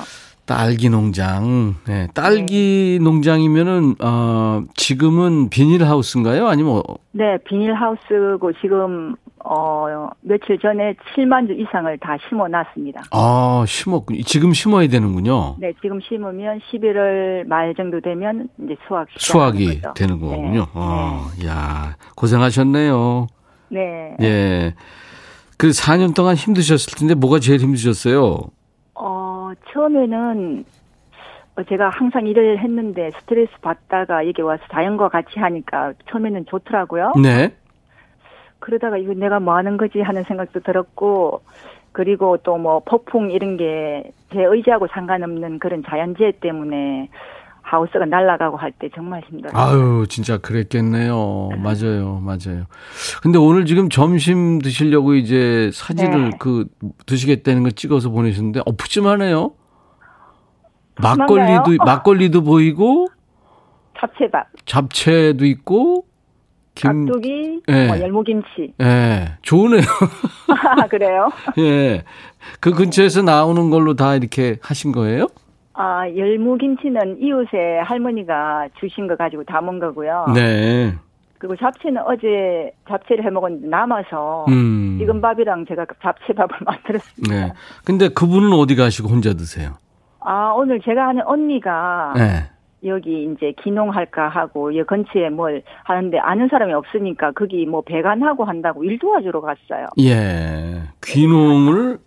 딸기 0.46 0.90
농장. 0.90 1.76
네, 1.88 2.08
딸기 2.14 3.00
농장이면은 3.02 3.96
어 4.02 4.64
지금은 4.76 5.50
비닐하우스인가요? 5.50 6.48
아니면 6.48 6.82
어, 6.88 6.96
네, 7.12 7.38
비닐하우스고 7.48 8.52
지금 8.62 9.16
어 9.50 10.10
며칠 10.22 10.60
전에 10.60 10.94
7만 11.16 11.48
주 11.48 11.54
이상을 11.54 11.98
다 12.00 12.18
심어 12.28 12.48
놨습니다. 12.50 13.02
아, 13.12 13.64
심었 13.66 14.04
지금 14.26 14.52
심어야 14.52 14.88
되는군요. 14.88 15.56
네, 15.60 15.72
지금 15.82 16.02
심으면 16.02 16.60
11월 16.70 17.48
말 17.48 17.74
정도 17.76 18.02
되면 18.02 18.50
이제 18.62 18.76
수확 18.88 19.08
수확이. 19.18 19.82
되는 19.96 20.20
거군요. 20.20 20.60
네, 20.62 20.66
아, 20.74 21.30
야, 21.46 21.96
고생하셨네요. 22.18 23.28
네. 23.70 24.18
예. 24.22 24.74
그 25.58 25.70
4년 25.70 26.14
동안 26.16 26.36
힘드셨을 26.36 26.98
텐데 26.98 27.16
뭐가 27.16 27.40
제일 27.40 27.60
힘드셨어요? 27.62 28.38
어, 28.96 29.52
처음에는 29.72 30.66
어, 31.56 31.64
제가 31.64 31.90
항상 31.90 32.28
일을 32.28 32.60
했는데 32.60 33.12
스트레스 33.20 33.52
받다가 33.62 34.28
여기 34.28 34.42
와서 34.42 34.62
자연과 34.72 35.10
같이 35.10 35.40
하니까 35.40 35.94
처음에는 36.12 36.46
좋더라고요. 36.50 37.14
네. 37.24 37.56
그러다가 38.60 38.98
이거 38.98 39.14
내가 39.14 39.40
뭐 39.40 39.56
하는 39.56 39.78
거지 39.78 40.00
하는 40.02 40.24
생각도 40.24 40.60
들었고 40.62 41.42
그리고 41.92 42.38
또 42.38 42.58
뭐 42.58 42.80
폭풍 42.86 43.32
이런 43.32 43.58
게 43.58 44.12
제 44.34 44.44
의지하고 44.44 44.88
상관없는 44.92 45.58
그런 45.60 45.84
자연재해 45.88 46.34
때문에 46.42 47.08
하우스가 47.62 48.06
날아가고 48.06 48.58
할 48.58 48.74
때 48.74 48.90
정말 48.94 49.22
힘들어요. 49.30 49.54
아유, 49.56 50.06
진짜 50.10 50.38
그랬겠네요. 50.38 51.50
맞아요, 51.58 52.20
맞아요. 52.22 52.66
근데 53.24 53.38
오늘 53.38 53.66
지금 53.66 53.88
점심 53.88 54.60
드시려고 54.60 55.16
이제 55.16 55.70
사진을 55.74 56.30
네. 56.32 56.38
그 56.40 56.66
드시겠다는 57.06 57.64
거 57.64 57.72
찍어서 57.72 58.10
보내셨는데, 58.10 58.62
어, 58.66 58.72
푸짐하네요. 58.74 59.52
막걸리도, 61.02 61.78
막걸리도 61.86 62.44
보이고, 62.44 63.08
잡채밥, 64.00 64.48
잡채도 64.66 65.46
있고, 65.46 66.06
김, 66.78 67.06
깍두기, 67.08 67.62
예. 67.68 67.88
뭐 67.88 68.00
열무김치. 68.00 68.74
예, 68.82 69.38
좋으네요. 69.42 69.82
그래요? 70.90 71.30
예. 71.58 72.04
그 72.60 72.72
근처에서 72.72 73.24
나오는 73.24 73.70
걸로 73.70 73.96
다 73.96 74.16
이렇게 74.16 74.58
하신 74.62 74.92
거예요? 74.92 75.28
아, 75.74 76.08
열무김치는 76.10 77.22
이웃의 77.22 77.84
할머니가 77.84 78.70
주신 78.80 79.08
거 79.08 79.16
가지고 79.16 79.44
담은 79.44 79.80
거고요. 79.80 80.28
네. 80.34 80.94
그리고 81.40 81.56
잡채는 81.56 82.02
어제 82.04 82.72
잡채를 82.90 83.24
해 83.24 83.30
먹었는데 83.30 83.68
남아서 83.68 84.46
음. 84.48 84.98
익은 85.02 85.22
밥이랑 85.22 85.66
제가 85.68 85.86
잡채밥을 86.02 86.58
만들었습니다. 86.66 87.36
네. 87.36 87.54
근데 87.86 88.08
그분은 88.10 88.54
어디 88.54 88.76
가시고 88.76 89.10
혼자 89.10 89.34
드세요? 89.34 89.74
아, 90.20 90.52
오늘 90.56 90.82
제가 90.82 91.10
아는 91.10 91.22
언니가 91.26 92.14
네. 92.16 92.50
여기 92.86 93.24
이제 93.24 93.54
기농할까 93.64 94.30
하고 94.30 94.76
여 94.78 94.84
근처에 94.84 95.30
뭘 95.30 95.64
하는데 95.84 96.18
아는 96.20 96.48
사람이 96.48 96.74
없으니까 96.74 97.32
거기 97.32 97.66
뭐 97.66 97.82
배관하고 97.82 98.46
한다고 98.46 98.84
일 98.84 99.00
도와주러 99.00 99.42
갔어요. 99.42 99.88
예. 100.00 100.84
귀농을 101.04 101.98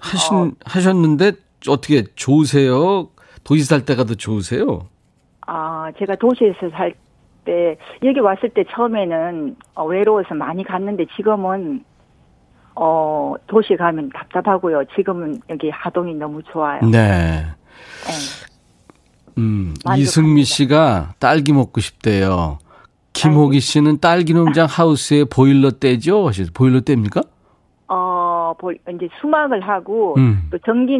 하신, 0.00 0.36
어. 0.36 0.50
하셨는데 0.64 1.32
어떻게 1.68 2.04
좋으세요? 2.14 3.08
도시 3.42 3.64
살 3.64 3.84
때가 3.84 4.04
더 4.04 4.14
좋으세요? 4.14 4.88
아, 5.46 5.90
제가 5.98 6.16
도시에서 6.16 6.68
살 6.70 6.92
때 7.46 7.78
여기 8.04 8.20
왔을 8.20 8.50
때 8.50 8.64
처음에는 8.70 9.56
어, 9.74 9.86
외로워서 9.86 10.34
많이 10.34 10.62
갔는데 10.64 11.06
지금은 11.16 11.82
어, 12.74 13.34
도시 13.46 13.74
가면 13.76 14.10
답답하고요. 14.10 14.84
지금은 14.96 15.40
여기 15.48 15.70
하동이 15.70 16.14
너무 16.14 16.42
좋아요. 16.42 16.80
네. 16.82 16.98
네. 16.98 18.55
음. 19.38 19.74
이승미 19.96 20.44
씨가 20.44 21.14
딸기 21.18 21.52
먹고 21.52 21.80
싶대요. 21.80 22.58
김호기 23.12 23.60
씨는 23.60 24.00
딸기 24.00 24.34
농장 24.34 24.66
하우스에 24.70 25.24
보일러 25.24 25.70
떼죠? 25.70 26.30
보일러 26.54 26.80
떼입니까? 26.80 27.22
어, 27.88 28.54
보- 28.58 28.72
이제 28.72 29.08
수막을 29.20 29.60
하고 29.66 30.14
음. 30.18 30.48
또 30.50 30.58
전기 30.64 30.98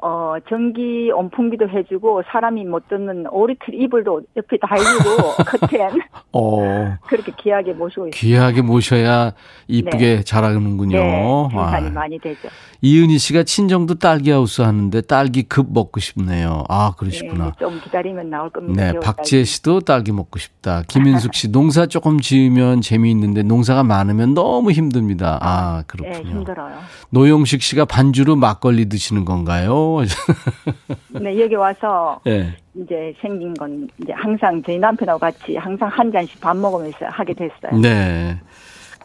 어 0.00 0.34
전기 0.48 1.10
온풍기도 1.10 1.68
해주고 1.68 2.22
사람이 2.30 2.64
못 2.64 2.88
듣는 2.88 3.26
오리틀 3.30 3.74
이불도 3.74 4.22
옆에 4.36 4.56
다 4.58 4.68
해주고 4.74 5.44
커튼 5.44 6.00
어, 6.32 6.96
그렇게 7.08 7.32
귀하게 7.36 7.72
모시고 7.72 8.08
있어요. 8.08 8.10
귀하게 8.14 8.62
모셔야 8.62 9.32
이쁘게 9.66 10.22
자라는군요. 10.22 10.98
네, 10.98 11.48
생산이 11.50 11.86
아. 11.88 11.90
많이 11.90 12.18
되죠. 12.18 12.48
이은희 12.80 13.18
씨가 13.18 13.42
친정도 13.42 13.96
딸기 13.96 14.30
하우스 14.30 14.62
하는데 14.62 15.00
딸기 15.00 15.42
급 15.42 15.72
먹고 15.72 15.98
싶네요. 15.98 16.62
아, 16.68 16.92
그러시구나. 16.96 17.46
네, 17.46 17.52
좀 17.58 17.80
기다리면 17.80 18.30
나올 18.30 18.50
겁니다. 18.50 18.92
네, 18.92 19.00
박지혜. 19.00 19.42
씨도 19.42 19.80
딸기 19.80 20.12
먹고 20.12 20.38
싶다. 20.38 20.82
김인숙 20.86 21.34
씨, 21.34 21.50
농사 21.50 21.86
조금 21.86 22.20
지으면 22.20 22.80
재미있는데 22.82 23.42
농사가 23.42 23.82
많으면 23.82 24.34
너무 24.34 24.70
힘듭니다. 24.70 25.38
아, 25.42 25.78
네, 25.78 25.84
그렇군요. 25.88 26.30
힘들어요. 26.30 26.76
노영식 27.10 27.62
씨가 27.62 27.84
반주로 27.86 28.36
막걸리 28.36 28.88
드시는 28.88 29.24
건가요? 29.24 29.87
네, 31.20 31.40
여기 31.40 31.54
와서 31.54 32.20
네. 32.24 32.56
이제 32.74 33.14
생긴 33.20 33.54
건 33.54 33.88
이제 34.02 34.12
항상 34.12 34.62
저희 34.62 34.78
남편하고 34.78 35.18
같이 35.18 35.56
항상 35.56 35.88
한 35.88 36.12
잔씩 36.12 36.40
밥 36.40 36.56
먹으면서 36.56 37.06
하게 37.06 37.34
됐어요. 37.34 37.80
네. 37.80 38.38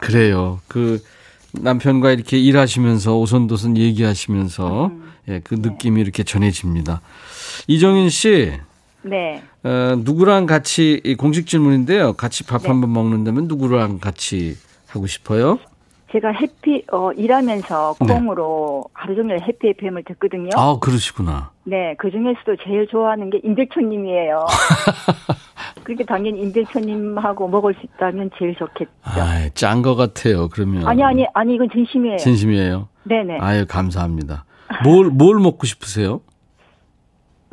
그래요. 0.00 0.60
그 0.68 1.02
남편과 1.52 2.10
이렇게 2.12 2.38
일하시면서 2.38 3.16
오손도손 3.16 3.76
얘기하시면서 3.76 4.86
음. 4.86 5.12
예, 5.28 5.40
그 5.42 5.54
느낌이 5.54 6.00
이렇게 6.00 6.22
전해집니다. 6.22 7.00
이정윤 7.66 8.10
씨, 8.10 8.52
네. 9.02 9.42
어, 9.62 9.96
누구랑 9.98 10.46
같이 10.46 11.00
이 11.04 11.14
공식 11.14 11.46
질문인데요. 11.46 12.14
같이 12.14 12.44
밥 12.44 12.62
네. 12.62 12.68
한번 12.68 12.92
먹는다면 12.92 13.46
누구랑 13.48 13.98
같이 13.98 14.56
하고 14.86 15.06
싶어요? 15.06 15.58
제가 16.14 16.30
해피 16.30 16.84
어 16.92 17.10
일하면서 17.12 17.96
네. 18.06 18.14
콩으로 18.14 18.84
하루 18.92 19.16
종일 19.16 19.42
해피 19.42 19.70
FM을 19.70 20.04
듣거든요. 20.04 20.50
아, 20.54 20.78
그러시구나. 20.78 21.50
네, 21.64 21.96
그 21.98 22.08
중에서도 22.08 22.56
제일 22.62 22.86
좋아하는 22.86 23.30
게 23.30 23.40
임백천님이에요. 23.42 24.46
그렇게 25.82 26.04
당연히 26.04 26.40
임백천님하고 26.40 27.48
먹을 27.48 27.74
수 27.74 27.80
있다면 27.82 28.30
제일 28.38 28.54
좋겠죠. 28.54 28.90
아, 29.02 29.48
짠것 29.54 29.96
같아요. 29.96 30.48
그러면 30.48 30.86
아니 30.86 31.02
아니 31.02 31.26
아니 31.34 31.56
이건 31.56 31.68
진심이에요. 31.70 32.18
진심이에요. 32.18 32.88
네네. 33.02 33.38
아유, 33.40 33.66
감사합니다. 33.68 34.44
뭘뭘 34.84 35.40
먹고 35.40 35.66
싶으세요? 35.66 36.20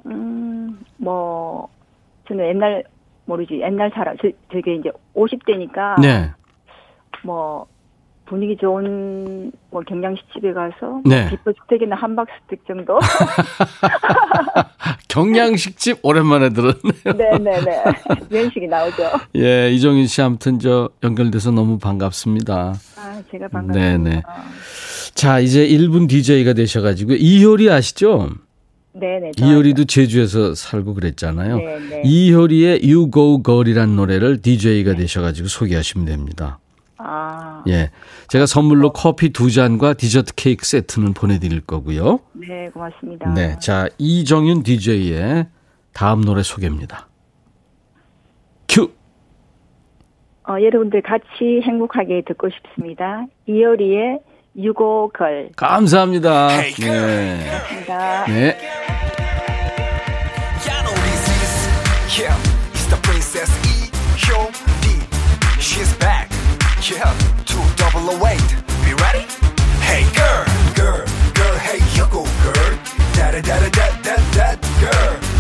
음, 0.06 0.80
뭐 0.98 1.68
저는 2.28 2.48
옛날 2.48 2.84
모르지 3.26 3.60
옛날 3.60 3.90
사람 3.92 4.16
저, 4.22 4.30
저게 4.54 4.76
이제 4.76 4.92
50대니까 5.16 6.00
네. 6.00 6.32
뭐 7.24 7.66
분위기 8.32 8.56
좋은 8.56 9.52
뭐 9.72 9.82
경양식 9.82 10.24
집에 10.32 10.54
가서 10.54 11.02
네. 11.04 11.30
비포스텍이나 11.32 11.98
함박스텍 11.98 12.66
정도 12.66 12.98
경양식집 15.10 16.00
오랜만에 16.02 16.52
들었네요. 16.52 17.18
네네네 17.18 17.84
연식이 18.32 18.68
나오죠. 18.68 19.04
예, 19.36 19.70
이정인 19.72 20.08
씨 20.08 20.22
아무튼 20.22 20.60
저 20.60 20.90
연결돼서 21.04 21.52
너무 21.52 21.78
반갑습니다. 21.78 22.74
아 22.96 23.22
제가 23.30 23.50
반갑습니다. 23.50 23.74
네네. 23.74 24.24
자, 25.14 25.42
이제 25.42 25.68
1분 25.68 26.08
DJ가 26.08 26.54
되셔가지고 26.54 27.16
이효리 27.16 27.70
아시죠? 27.70 28.30
네네. 28.94 29.32
이효리도 29.38 29.84
제주에서 29.84 30.56
살고 30.56 30.94
그랬잖아요. 30.94 31.58
네네. 31.58 32.04
이효리의 32.06 32.80
You 32.82 33.12
Go 33.12 33.44
Girl이라는 33.44 33.94
노래를 33.94 34.42
DJ가 34.42 34.96
되셔가지고 34.96 35.50
소개하시면 35.50 36.06
됩니다. 36.06 36.61
아 37.04 37.64
예. 37.68 37.92
제가 38.28 38.46
선물로 38.46 38.92
커피 38.92 39.32
두 39.32 39.52
잔과 39.52 39.94
디저트 39.94 40.36
케이크 40.36 40.66
세트는 40.66 41.14
보내드릴 41.14 41.62
거고요. 41.62 42.20
네, 42.34 42.70
고맙습니다. 42.70 43.34
네. 43.34 43.58
자, 43.60 43.88
이정윤 43.98 44.64
DJ의 44.64 45.48
다음 45.94 46.22
노래 46.22 46.44
소개입니다. 46.44 47.08
큐! 48.68 48.92
어, 50.48 50.54
여러분들 50.62 51.02
같이 51.02 51.62
행복하게 51.64 52.24
듣고 52.28 52.50
싶습니다. 52.50 53.26
이효리의 53.48 54.20
유고걸. 54.58 55.52
감사합니다. 55.56 56.48
네. 56.48 56.72
감사합니다. 56.72 58.26
네. 58.26 58.58
She's 65.62 65.94
back, 66.00 66.21
yeah, 66.90 67.14
two 67.46 67.62
double 67.76 68.10
oh 68.10 68.18
await. 68.18 68.42
Be 68.84 68.94
ready? 68.96 69.26
Hey 69.86 70.04
girl, 70.16 70.46
girl, 70.74 71.06
girl, 71.34 71.58
hey 71.60 71.78
you 71.96 72.06
go 72.10 72.24
girl. 72.42 72.80
Da 73.14 73.32
da 73.32 73.42
da 73.42 73.70
da 73.70 73.88
da 74.02 74.16
da 74.34 74.56
girl, 74.80 75.31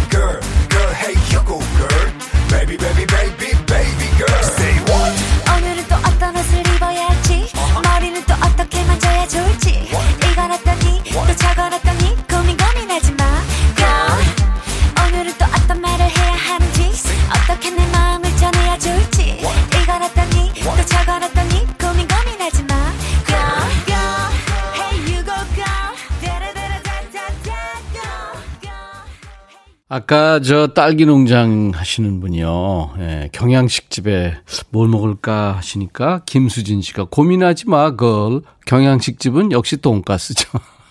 아까 30.11 30.41
저 30.41 30.67
딸기 30.67 31.05
농장 31.05 31.71
하시는 31.73 32.19
분이요. 32.19 32.95
예, 32.99 33.29
경양식 33.31 33.89
집에 33.89 34.35
뭘 34.69 34.89
먹을까 34.89 35.53
하시니까 35.55 36.23
김수진 36.25 36.81
씨가 36.81 37.05
고민하지 37.05 37.69
마, 37.69 37.95
걸. 37.95 38.41
경양식 38.65 39.21
집은 39.21 39.53
역시 39.53 39.77
돈가스죠. 39.77 40.49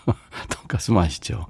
돈가스 0.49 0.93
맛이죠. 0.93 1.45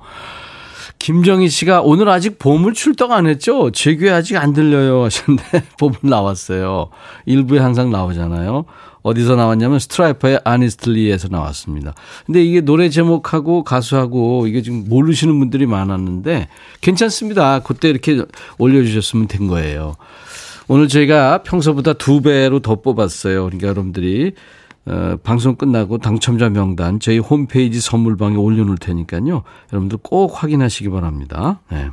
김정희 0.98 1.48
씨가 1.48 1.82
오늘 1.82 2.08
아직 2.08 2.40
보물 2.40 2.74
출동 2.74 3.12
안 3.12 3.28
했죠? 3.28 3.70
제 3.70 3.94
귀에 3.94 4.10
아직 4.10 4.36
안 4.36 4.52
들려요 4.52 5.04
하셨는데 5.04 5.62
보물 5.78 5.96
나왔어요. 6.02 6.90
일부에 7.24 7.60
항상 7.60 7.92
나오잖아요. 7.92 8.64
어디서 9.02 9.36
나왔냐면 9.36 9.78
스트라이퍼의 9.78 10.40
아니스틀리에서 10.44 11.28
나왔습니다. 11.28 11.94
근데 12.26 12.44
이게 12.44 12.60
노래 12.60 12.88
제목하고 12.88 13.64
가수하고 13.64 14.46
이게 14.46 14.62
지금 14.62 14.84
모르시는 14.88 15.38
분들이 15.38 15.66
많았는데 15.66 16.48
괜찮습니다. 16.80 17.60
그때 17.60 17.88
이렇게 17.88 18.22
올려주셨으면 18.58 19.28
된 19.28 19.46
거예요. 19.46 19.96
오늘 20.68 20.88
저희가 20.88 21.42
평소보다 21.42 21.94
두 21.94 22.20
배로 22.20 22.60
더 22.60 22.76
뽑았어요. 22.76 23.44
그러니까 23.44 23.68
여러분들이 23.68 24.32
어, 24.86 25.16
방송 25.22 25.56
끝나고 25.56 25.98
당첨자 25.98 26.48
명단 26.48 27.00
저희 27.00 27.18
홈페이지 27.18 27.80
선물방에 27.80 28.36
올려놓을 28.36 28.78
테니까요. 28.78 29.42
여러분들 29.72 29.98
꼭 30.02 30.42
확인하시기 30.42 30.88
바랍니다. 30.90 31.60
네. 31.70 31.90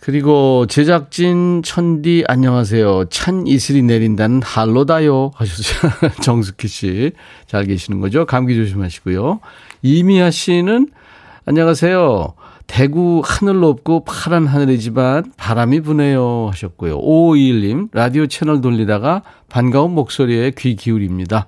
그리고 0.00 0.66
제작진 0.66 1.62
천디 1.62 2.24
안녕하세요. 2.26 3.04
찬 3.10 3.46
이슬이 3.46 3.82
내린다는 3.82 4.40
할로다요 4.42 5.30
하셨죠. 5.34 5.88
정숙희 6.22 6.68
씨. 6.68 7.12
잘 7.46 7.66
계시는 7.66 8.00
거죠? 8.00 8.24
감기 8.24 8.56
조심하시고요. 8.56 9.40
이미아 9.82 10.30
씨는 10.30 10.88
안녕하세요. 11.44 12.32
대구 12.66 13.20
하늘 13.24 13.60
높고 13.60 14.04
파란 14.04 14.46
하늘이지만 14.46 15.32
바람이 15.36 15.80
부네요 15.80 16.48
하셨고요. 16.50 16.98
5521님 17.00 17.88
라디오 17.92 18.26
채널 18.26 18.62
돌리다가 18.62 19.22
반가운 19.50 19.92
목소리에 19.92 20.52
귀 20.56 20.76
기울입니다. 20.76 21.46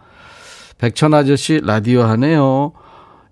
백천 0.76 1.14
아저씨 1.14 1.60
라디오 1.62 2.02
하네요. 2.02 2.72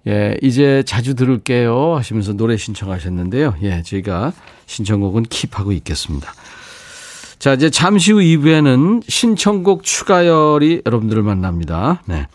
예, 0.06 0.36
이제 0.42 0.82
자주 0.86 1.14
들을게요 1.14 1.96
하시면서 1.96 2.32
노래 2.32 2.56
신청하셨는데요. 2.56 3.56
예, 3.62 3.82
저희가 3.82 4.32
신청곡은 4.66 5.24
킵하고 5.24 5.72
있겠습니다. 5.76 6.32
자, 7.38 7.54
이제 7.54 7.70
잠시 7.70 8.12
후 8.12 8.18
2부에는 8.18 9.02
신청곡 9.08 9.82
추가열이 9.82 10.82
여러분들을 10.84 11.22
만납니다. 11.22 12.02
네. 12.06 12.26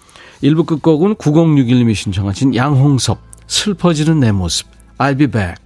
1부 0.44 0.66
끝곡은 0.66 1.16
9061님이 1.16 1.94
신청하신 1.96 2.56
양홍섭, 2.56 3.20
슬퍼지는 3.48 4.20
내 4.20 4.32
모습. 4.32 4.68
I'll 4.98 5.18
be 5.18 5.28
back. 5.28 5.65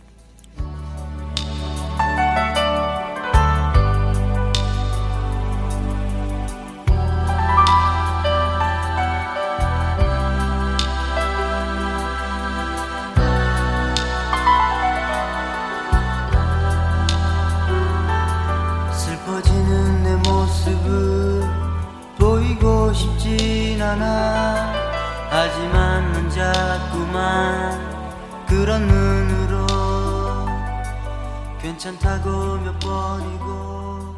괜찮다고 31.79 32.57
몇 32.57 32.77
번이고 32.79 34.15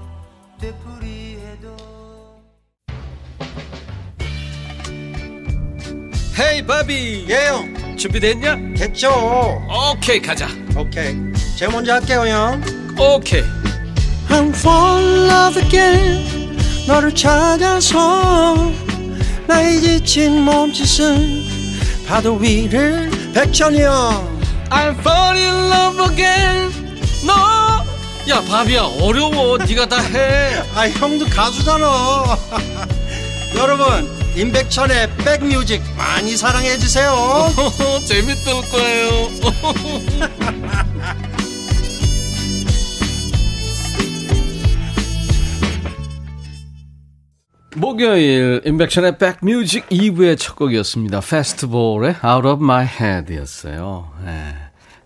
되풀이해도 0.59 1.77
헤이 6.39 6.65
바비. 6.65 7.27
예영. 7.29 7.97
준비됐냐? 7.97 8.57
됐죠. 8.75 9.11
오케이 9.93 10.19
가자. 10.19 10.47
오케이. 10.75 11.15
제가 11.55 11.71
먼저 11.71 11.93
할게요 11.93 12.25
형. 12.27 12.63
오케이. 12.97 13.43
I'm 14.29 14.49
fall 14.55 15.03
in 15.03 15.29
love 15.29 15.63
again 15.63 16.57
너를 16.87 17.13
찾아서 17.13 18.71
나의 19.45 19.81
지친 19.81 20.41
몸짓은 20.41 21.43
파도 22.07 22.37
위를 22.37 23.11
백천이 23.35 23.83
형. 23.83 24.41
I'm 24.71 24.97
fall 24.99 25.37
in 25.37 25.71
love 25.71 26.11
again 26.11 26.70
너야 27.25 28.41
바비야 28.49 28.81
어려워 29.01 29.57
네가 29.57 29.87
다 29.87 30.01
해 30.01 30.61
아 30.75 30.89
형도 30.89 31.25
가수잖아 31.25 31.87
여러분 33.57 34.09
임백천의 34.35 35.09
백뮤직 35.17 35.81
많이 35.97 36.37
사랑해 36.37 36.77
주세요 36.77 37.13
재밌을 38.07 38.53
거예요 38.71 40.21
목요일 47.75 48.61
인백션의 48.65 49.17
백뮤직 49.17 49.87
2부의 49.89 50.37
첫 50.37 50.55
곡이었습니다. 50.55 51.21
페스티벌의 51.21 52.15
Out 52.23 52.47
of 52.47 52.63
My 52.63 52.85
Head이었어요. 52.85 54.11
네. 54.25 54.53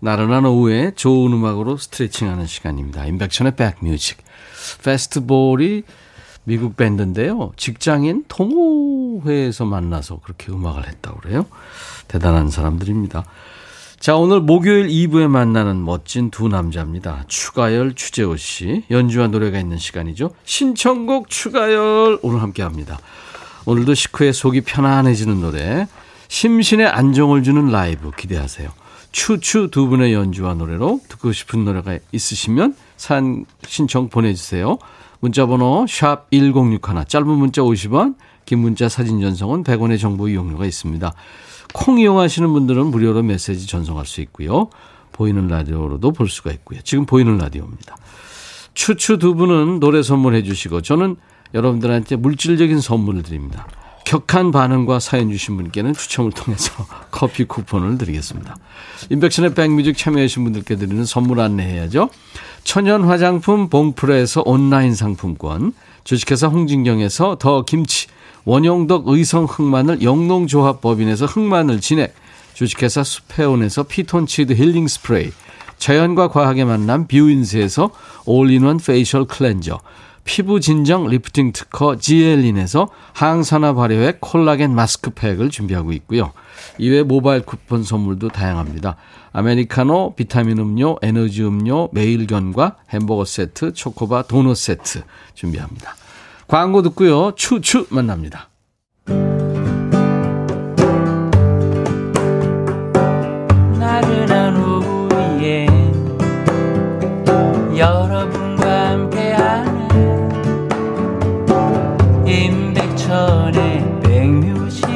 나른한 0.00 0.44
오후에 0.44 0.92
좋은 0.94 1.32
음악으로 1.32 1.76
스트레칭하는 1.76 2.46
시간입니다. 2.46 3.06
인백션의 3.06 3.56
백뮤직. 3.56 4.18
페스티벌이 4.82 5.84
미국 6.44 6.76
밴드인데요. 6.76 7.52
직장인 7.56 8.24
동호회에서 8.28 9.64
만나서 9.64 10.20
그렇게 10.22 10.52
음악을 10.52 10.86
했다고 10.86 11.20
그래요. 11.20 11.46
대단한 12.06 12.50
사람들입니다. 12.50 13.24
자, 13.98 14.14
오늘 14.14 14.40
목요일 14.40 14.88
2부에 14.88 15.26
만나는 15.26 15.84
멋진 15.84 16.30
두 16.30 16.48
남자입니다. 16.48 17.24
추가열, 17.26 17.94
추재호 17.94 18.36
씨. 18.36 18.84
연주와 18.90 19.28
노래가 19.28 19.58
있는 19.58 19.78
시간이죠. 19.78 20.30
신청곡 20.44 21.28
추가열 21.28 22.20
오늘 22.22 22.42
함께 22.42 22.62
합니다. 22.62 22.98
오늘도 23.64 23.94
식후에 23.94 24.30
속이 24.32 24.60
편안해지는 24.60 25.40
노래. 25.40 25.88
심신의 26.28 26.86
안정을 26.86 27.42
주는 27.42 27.68
라이브 27.70 28.12
기대하세요. 28.12 28.70
추추 29.16 29.70
두 29.70 29.88
분의 29.88 30.12
연주와 30.12 30.52
노래로 30.52 31.00
듣고 31.08 31.32
싶은 31.32 31.64
노래가 31.64 31.98
있으시면 32.12 32.76
산 32.98 33.46
신청 33.66 34.10
보내주세요. 34.10 34.76
문자번호 35.20 35.86
샵 35.88 36.30
1061, 36.30 37.06
짧은 37.08 37.26
문자 37.26 37.62
50원, 37.62 38.16
긴 38.44 38.58
문자 38.58 38.90
사진 38.90 39.22
전송은 39.22 39.64
100원의 39.64 39.98
정보 39.98 40.28
이용료가 40.28 40.66
있습니다. 40.66 41.14
콩 41.72 41.98
이용하시는 41.98 42.46
분들은 42.52 42.88
무료로 42.88 43.22
메시지 43.22 43.66
전송할 43.66 44.04
수 44.04 44.20
있고요. 44.20 44.68
보이는 45.12 45.48
라디오로도 45.48 46.12
볼 46.12 46.28
수가 46.28 46.52
있고요. 46.52 46.80
지금 46.82 47.06
보이는 47.06 47.38
라디오입니다. 47.38 47.96
추추 48.74 49.16
두 49.16 49.34
분은 49.34 49.80
노래 49.80 50.02
선물해 50.02 50.42
주시고 50.42 50.82
저는 50.82 51.16
여러분들한테 51.54 52.16
물질적인 52.16 52.82
선물을 52.82 53.22
드립니다. 53.22 53.66
격한 54.06 54.52
반응과 54.52 55.00
사연 55.00 55.32
주신 55.32 55.56
분께는 55.56 55.92
추첨을 55.92 56.30
통해서 56.30 56.72
커피 57.10 57.44
쿠폰을 57.44 57.98
드리겠습니다. 57.98 58.56
임백천의 59.10 59.54
백뮤직 59.54 59.98
참여하신 59.98 60.44
분들께 60.44 60.76
드리는 60.76 61.04
선물 61.04 61.40
안내해야죠. 61.40 62.08
천연 62.62 63.04
화장품 63.04 63.68
봉프레에서 63.68 64.44
온라인 64.46 64.94
상품권, 64.94 65.72
주식회사 66.04 66.46
홍진경에서 66.46 67.38
더 67.40 67.64
김치, 67.64 68.06
원용덕 68.44 69.08
의성 69.08 69.44
흑마늘 69.44 70.02
영농조합법인에서 70.02 71.26
흑마늘 71.26 71.80
진액, 71.80 72.14
주식회사 72.54 73.02
수페온에서 73.02 73.82
피톤치드 73.82 74.52
힐링 74.52 74.86
스프레이, 74.86 75.32
자연과 75.78 76.28
과학의 76.28 76.64
만남 76.64 77.08
뷰인스에서 77.08 77.90
올인원 78.24 78.78
facial 78.78 79.24
cleanser, 79.24 79.80
피부 80.26 80.60
진정 80.60 81.06
리프팅 81.06 81.52
특허 81.52 81.96
지엘린에서 81.96 82.88
항산화 83.14 83.74
발효액 83.74 84.20
콜라겐 84.20 84.74
마스크팩을 84.74 85.48
준비하고 85.50 85.92
있고요. 85.92 86.32
이외 86.78 87.02
모바일 87.02 87.42
쿠폰 87.42 87.84
선물도 87.84 88.28
다양합니다. 88.30 88.96
아메리카노, 89.32 90.14
비타민 90.16 90.58
음료, 90.58 90.96
에너지 91.00 91.44
음료, 91.44 91.88
매일견과 91.92 92.76
햄버거 92.90 93.24
세트, 93.24 93.72
초코바 93.72 94.22
도넛 94.22 94.56
세트 94.56 95.02
준비합니다. 95.34 95.94
광고 96.48 96.82
듣고요. 96.82 97.32
추추 97.36 97.86
만납니다. 97.90 98.48
나른한 103.78 104.56
오후에 104.56 105.66
여러분 107.78 108.45
임백천의 113.16 114.00
백뮤직 114.02 114.86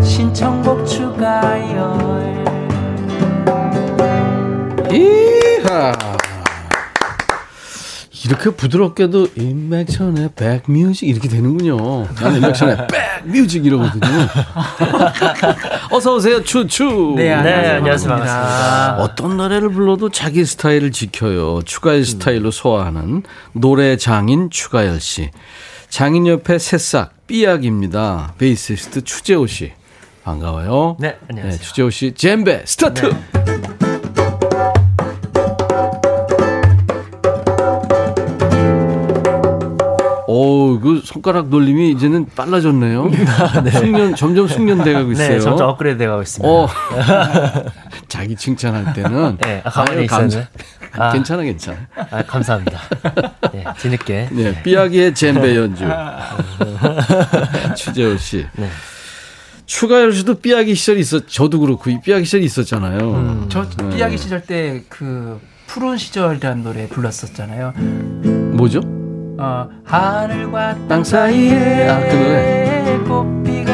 신청곡 0.00 0.86
추가열 0.86 2.44
이하. 4.92 5.92
이렇게 8.24 8.50
부드럽게도 8.50 9.28
인맥션의 9.36 10.30
백뮤직 10.36 11.08
이렇게 11.08 11.28
되는군요. 11.28 12.06
나는 12.14 12.36
인맥션의 12.36 12.86
백뮤직 13.24 13.66
이러거든요. 13.66 14.06
어서 15.90 16.14
오세요, 16.14 16.42
추추. 16.44 17.14
네, 17.16 17.32
안녕하세요. 17.32 17.76
안녕하세요. 17.76 18.08
반갑습니다. 18.08 18.96
어떤 19.00 19.36
노래를 19.36 19.70
불러도 19.70 20.10
자기 20.10 20.44
스타일을 20.44 20.92
지켜요. 20.92 21.62
추가열 21.64 22.04
스타일로 22.04 22.52
소화하는 22.52 23.24
노래 23.52 23.96
장인 23.96 24.48
추가열 24.48 25.00
씨. 25.00 25.30
장인 25.94 26.26
옆에 26.26 26.58
새싹 26.58 27.12
삐약입니다. 27.28 28.34
베이시스트 28.36 29.04
추재호 29.04 29.46
씨. 29.46 29.70
반가워요. 30.24 30.96
네, 30.98 31.16
안녕하세요. 31.30 31.60
추재호 31.60 31.90
씨 31.90 32.12
젬베 32.14 32.64
스타트. 32.66 33.14
오, 40.26 40.80
그 40.80 41.00
손가락 41.04 41.48
돌림이 41.48 41.92
이제는 41.92 42.26
빨라졌네요. 42.34 43.08
숙련 43.78 44.16
점점 44.16 44.48
숙련돼가고 44.48 45.12
있어요. 45.12 45.28
네, 45.28 45.38
점점 45.38 45.68
업그레이드 45.68 45.98
돼가고 45.98 46.22
있습니다. 46.22 46.52
어. 46.52 46.66
자기 48.08 48.34
칭찬할 48.34 48.94
때는 48.94 49.38
네, 49.40 49.62
아, 49.64 49.70
가만히 49.70 50.06
있었네. 50.06 50.48
아. 50.98 51.10
괜찮아 51.12 51.42
괜찮아. 51.42 51.78
아, 52.10 52.22
감사합니다. 52.22 52.78
네, 53.52 53.64
뒤늦게. 53.78 54.28
네, 54.32 54.62
삐약이의 54.62 55.14
젬베 55.14 55.56
연주. 55.56 55.84
추재호 57.76 58.16
씨. 58.16 58.46
네. 58.56 58.68
추가열 59.66 60.12
씨도 60.12 60.34
삐약이 60.40 60.74
시절이 60.74 61.00
있었. 61.00 61.26
저도 61.28 61.60
그렇고 61.60 61.90
이 61.90 61.98
삐약이 62.00 62.24
시절이 62.24 62.44
있었잖아요. 62.44 62.98
음. 63.14 63.46
저 63.48 63.68
네. 63.68 63.96
삐약이 63.96 64.18
시절 64.18 64.40
때 64.42 64.82
그 64.88 65.40
푸른 65.66 65.96
시절이라는 65.96 66.62
노래 66.62 66.86
불렀었잖아요. 66.88 67.72
뭐죠? 68.56 68.80
어, 69.38 69.68
하늘과 69.84 70.86
땅 70.88 71.02
사이에 71.02 71.88
아 71.88 72.00
그 72.08 72.14
노래. 72.14 72.98
꽃비가 73.08 73.72
늘 73.72 73.73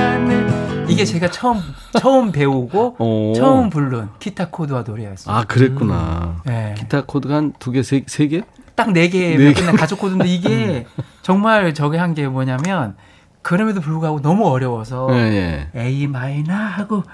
이게 0.90 1.04
제가 1.04 1.30
처음 1.30 1.60
처음 1.98 2.32
배우고 2.32 2.96
오. 2.98 3.32
처음 3.34 3.70
부른 3.70 4.08
기타 4.18 4.48
코드와 4.48 4.82
노래였어요. 4.86 5.34
아 5.34 5.44
그랬구나. 5.44 6.42
네. 6.44 6.74
기타 6.78 7.02
코드가 7.06 7.36
한 7.36 7.52
두 7.58 7.70
개, 7.70 7.82
세, 7.82 8.02
세 8.06 8.28
개? 8.28 8.42
딱 8.74 8.90
네 8.92 9.08
개네몇 9.08 9.54
개. 9.54 9.62
가족 9.72 9.98
코드인데 10.00 10.26
이게 10.28 10.86
정말 11.22 11.74
저게 11.74 11.98
한 11.98 12.14
게 12.14 12.26
뭐냐면 12.28 12.96
그럼에도 13.42 13.80
불구하고 13.80 14.20
너무 14.20 14.46
어려워서 14.48 15.08
예, 15.12 15.68
예. 15.74 15.80
A 15.80 16.06
minor 16.06 16.52
하고 16.52 17.04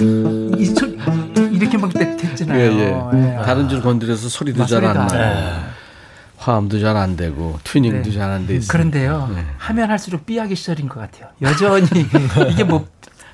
이 0.00 0.64
소, 0.64 0.86
이렇게만 1.50 1.90
때 1.90 2.16
됐잖아요. 2.16 2.58
예, 2.58 2.72
예. 2.72 3.38
예. 3.40 3.42
다른 3.44 3.68
줄 3.68 3.82
건드려서 3.82 4.28
소리도 4.28 4.60
막잘안 4.60 4.94
나고. 4.94 5.14
안 5.16 5.62
화음도 6.38 6.80
잘 6.80 6.96
안 6.96 7.14
되고 7.16 7.58
튜닝도 7.64 8.10
네. 8.10 8.16
잘안 8.16 8.46
돼 8.48 8.56
있어요. 8.56 8.68
그런데요 8.68 9.30
네. 9.34 9.44
하면 9.58 9.90
할수록 9.90 10.26
삐약이 10.26 10.54
시절인 10.56 10.88
것 10.88 10.98
같아요. 11.00 11.28
여전히 11.40 11.86
이게 12.50 12.64
뭐 12.64 12.86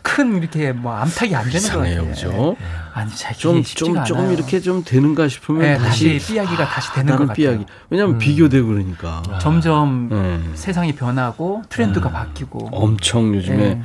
큰 0.09 0.37
이렇게 0.39 0.73
뭐 0.73 0.93
암탉이 0.95 1.35
안 1.35 1.49
되는 1.51 1.69
같아요. 1.69 2.07
그죠? 2.09 2.57
아니 2.95 3.11
잘 3.15 3.35
좀. 3.37 3.63
조금 3.63 4.33
이렇게 4.33 4.61
좀 4.61 4.83
되는가 4.85 5.29
싶으면 5.29 5.63
네, 5.63 5.77
다시, 5.79 6.15
다시 6.19 6.33
삐약이가 6.33 6.67
다시 6.67 6.93
되는 6.95 7.17
것 7.17 7.29
같아요. 7.29 7.33
음. 7.33 7.35
삐약이. 7.35 7.65
왜냐면 7.91 8.19
비교되고 8.19 8.67
그러니까. 8.67 9.23
점점 9.41 10.09
네. 10.11 10.41
세상이 10.55 10.95
변하고 10.95 11.63
트렌드가 11.69 12.11
바뀌고 12.11 12.71
엄청 12.73 13.35
요즘에 13.35 13.57
네. 13.57 13.83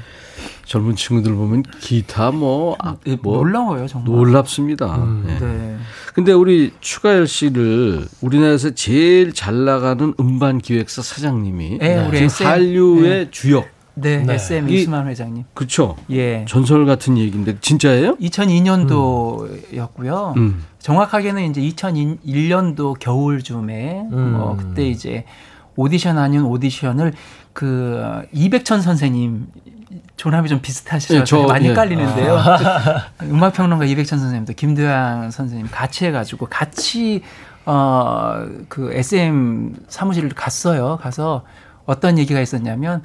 젊은 0.66 0.96
친구들 0.96 1.34
보면 1.36 1.64
기타 1.82 2.32
뭐, 2.32 2.76
아, 2.80 2.96
네, 3.06 3.18
뭐 3.22 3.38
놀라워요 3.38 3.86
정말. 3.88 4.12
놀랍습니다. 4.16 5.06
네. 5.26 5.40
네. 5.40 5.78
근데 6.14 6.32
우리 6.32 6.72
추가열 6.80 7.28
씨를 7.28 8.06
우리나라에서 8.22 8.72
제일 8.72 9.34
잘 9.34 9.66
나가는 9.66 10.14
음반 10.20 10.60
기획사 10.60 11.02
사장님이 11.02 11.80
네, 11.80 12.28
지금. 12.30 12.52
한류의 12.52 13.30
주역. 13.32 13.73
네, 13.96 14.24
네. 14.24 14.34
SM 14.36 14.70
이- 14.70 14.82
이수만 14.82 15.08
회장님. 15.08 15.44
그렇죠. 15.54 15.96
예. 16.10 16.46
전설 16.48 16.86
같은 16.86 17.18
얘기인데 17.18 17.58
진짜예요? 17.62 18.16
2002년도였고요. 18.18 20.36
음. 20.38 20.64
정확하게는 20.80 21.50
이제 21.50 21.62
2001년도 21.62 22.98
겨울쯤에 23.00 24.08
음. 24.12 24.36
어, 24.40 24.58
그때 24.60 24.86
이제 24.88 25.26
오디션 25.76 26.18
아닌 26.18 26.42
오디션을 26.44 27.14
그 27.54 28.24
이백천 28.32 28.82
선생님 28.82 29.48
존함이 30.18 30.50
좀 30.50 30.60
비슷하셔서 30.62 31.20
예, 31.20 31.24
저, 31.24 31.44
많이 31.44 31.66
예. 31.66 31.70
헷갈리는데요. 31.70 32.40
음악 33.30 33.54
평론가 33.54 33.86
이백천 33.86 34.20
선생님도 34.20 34.54
김도양 34.54 35.32
선생님 35.32 35.68
같이 35.72 36.06
해가지고 36.06 36.48
같이 36.48 37.22
어그 37.66 38.92
SM 38.94 39.76
사무실을 39.88 40.30
갔어요. 40.30 40.98
가서 41.02 41.44
어떤 41.86 42.18
얘기가 42.18 42.40
있었냐면 42.42 43.04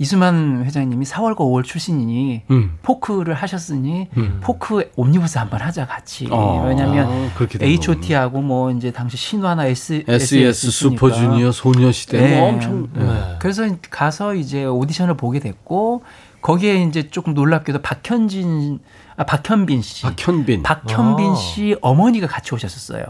이수만 0.00 0.64
회장님이 0.64 1.04
4월과 1.04 1.36
5월 1.36 1.62
출신이니 1.62 2.44
음. 2.50 2.78
포크를 2.80 3.34
하셨으니 3.34 4.08
음. 4.16 4.40
포크 4.42 4.90
옴니버스 4.96 5.36
한번 5.36 5.60
하자 5.60 5.86
같이. 5.86 6.26
어, 6.30 6.64
왜냐하면 6.66 7.30
된 7.36 7.68
H.O.T.하고 7.68 8.40
뭐 8.40 8.70
이제 8.70 8.92
당시 8.92 9.18
신화나 9.18 9.66
S, 9.66 10.04
SES. 10.08 10.70
슈퍼주니어 10.70 11.52
소녀시대 11.52 12.18
네. 12.18 12.40
뭐 12.40 12.48
엄청 12.48 12.88
네. 12.94 13.36
그래서 13.40 13.68
가서 13.90 14.34
이제 14.34 14.64
오디션을 14.64 15.18
보게 15.18 15.38
됐고 15.38 16.02
거기에 16.40 16.82
이제 16.82 17.10
조금 17.10 17.34
놀랍게도 17.34 17.82
박현진 17.82 18.80
아 19.16 19.24
박현빈 19.24 19.82
씨, 19.82 20.04
박현빈 20.04 20.62
박현빈 20.62 21.30
아. 21.32 21.34
씨 21.34 21.76
어머니가 21.82 22.26
같이 22.26 22.54
오셨었어요. 22.54 23.04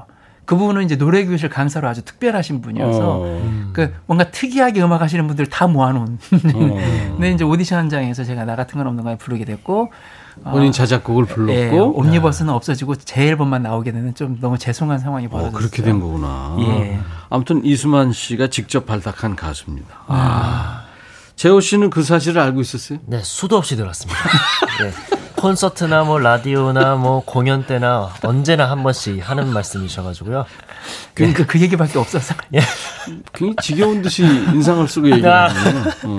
그분은 0.50 0.82
이제 0.82 0.96
노래 0.96 1.24
교실 1.24 1.48
강사로 1.48 1.86
아주 1.86 2.02
특별하신 2.02 2.60
분이어서 2.60 3.20
어. 3.22 3.70
그 3.72 3.94
뭔가 4.06 4.32
특이하게 4.32 4.82
음악 4.82 5.00
하시는 5.00 5.24
분들 5.28 5.46
다 5.46 5.68
모아놓은. 5.68 6.18
어. 6.54 7.12
근데 7.12 7.30
이제 7.30 7.44
오디션 7.44 7.82
현장에서 7.82 8.24
제가 8.24 8.44
나 8.44 8.56
같은 8.56 8.76
건 8.76 8.88
없는 8.88 9.04
거에 9.04 9.16
부르게 9.16 9.44
됐고 9.44 9.92
본인 10.42 10.72
자작곡을 10.72 11.26
불렀고 11.26 11.52
예, 11.52 11.70
옴니버스는 11.78 12.52
없어지고 12.52 12.96
제 12.96 13.28
앨범만 13.28 13.62
나오게 13.62 13.92
되는 13.92 14.12
좀 14.16 14.38
너무 14.40 14.58
죄송한 14.58 14.98
상황이 14.98 15.26
어, 15.26 15.28
벌어졌어요. 15.28 15.56
그렇게 15.56 15.84
된 15.84 16.00
거구나. 16.00 16.56
예. 16.58 16.98
아무튼 17.28 17.64
이수만 17.64 18.10
씨가 18.10 18.48
직접 18.48 18.86
발탁한 18.86 19.36
가수입니다. 19.36 20.00
아. 20.08 20.82
재호 21.36 21.60
씨는 21.60 21.90
그 21.90 22.02
사실을 22.02 22.40
알고 22.42 22.60
있었어요? 22.60 22.98
네, 23.06 23.22
수도 23.22 23.56
없이 23.56 23.76
들었습니다. 23.76 24.18
네. 24.82 25.19
콘서트나 25.40 26.04
뭐 26.04 26.18
라디오나 26.18 26.96
뭐 26.96 27.22
공연 27.24 27.64
때나 27.64 28.10
언제나 28.22 28.70
한 28.70 28.82
번씩 28.82 29.26
하는 29.28 29.50
말씀이셔가지고요. 29.54 30.44
그러니까 31.14 31.46
그 31.46 31.58
얘기밖에 31.58 31.98
없어서. 31.98 32.34
예. 32.54 32.60
굉장히 33.32 33.56
지겨운 33.62 34.02
듯이 34.02 34.22
인상을 34.22 34.86
쓰고 34.86 35.10
얘기하네요. 35.10 35.84
어. 36.04 36.18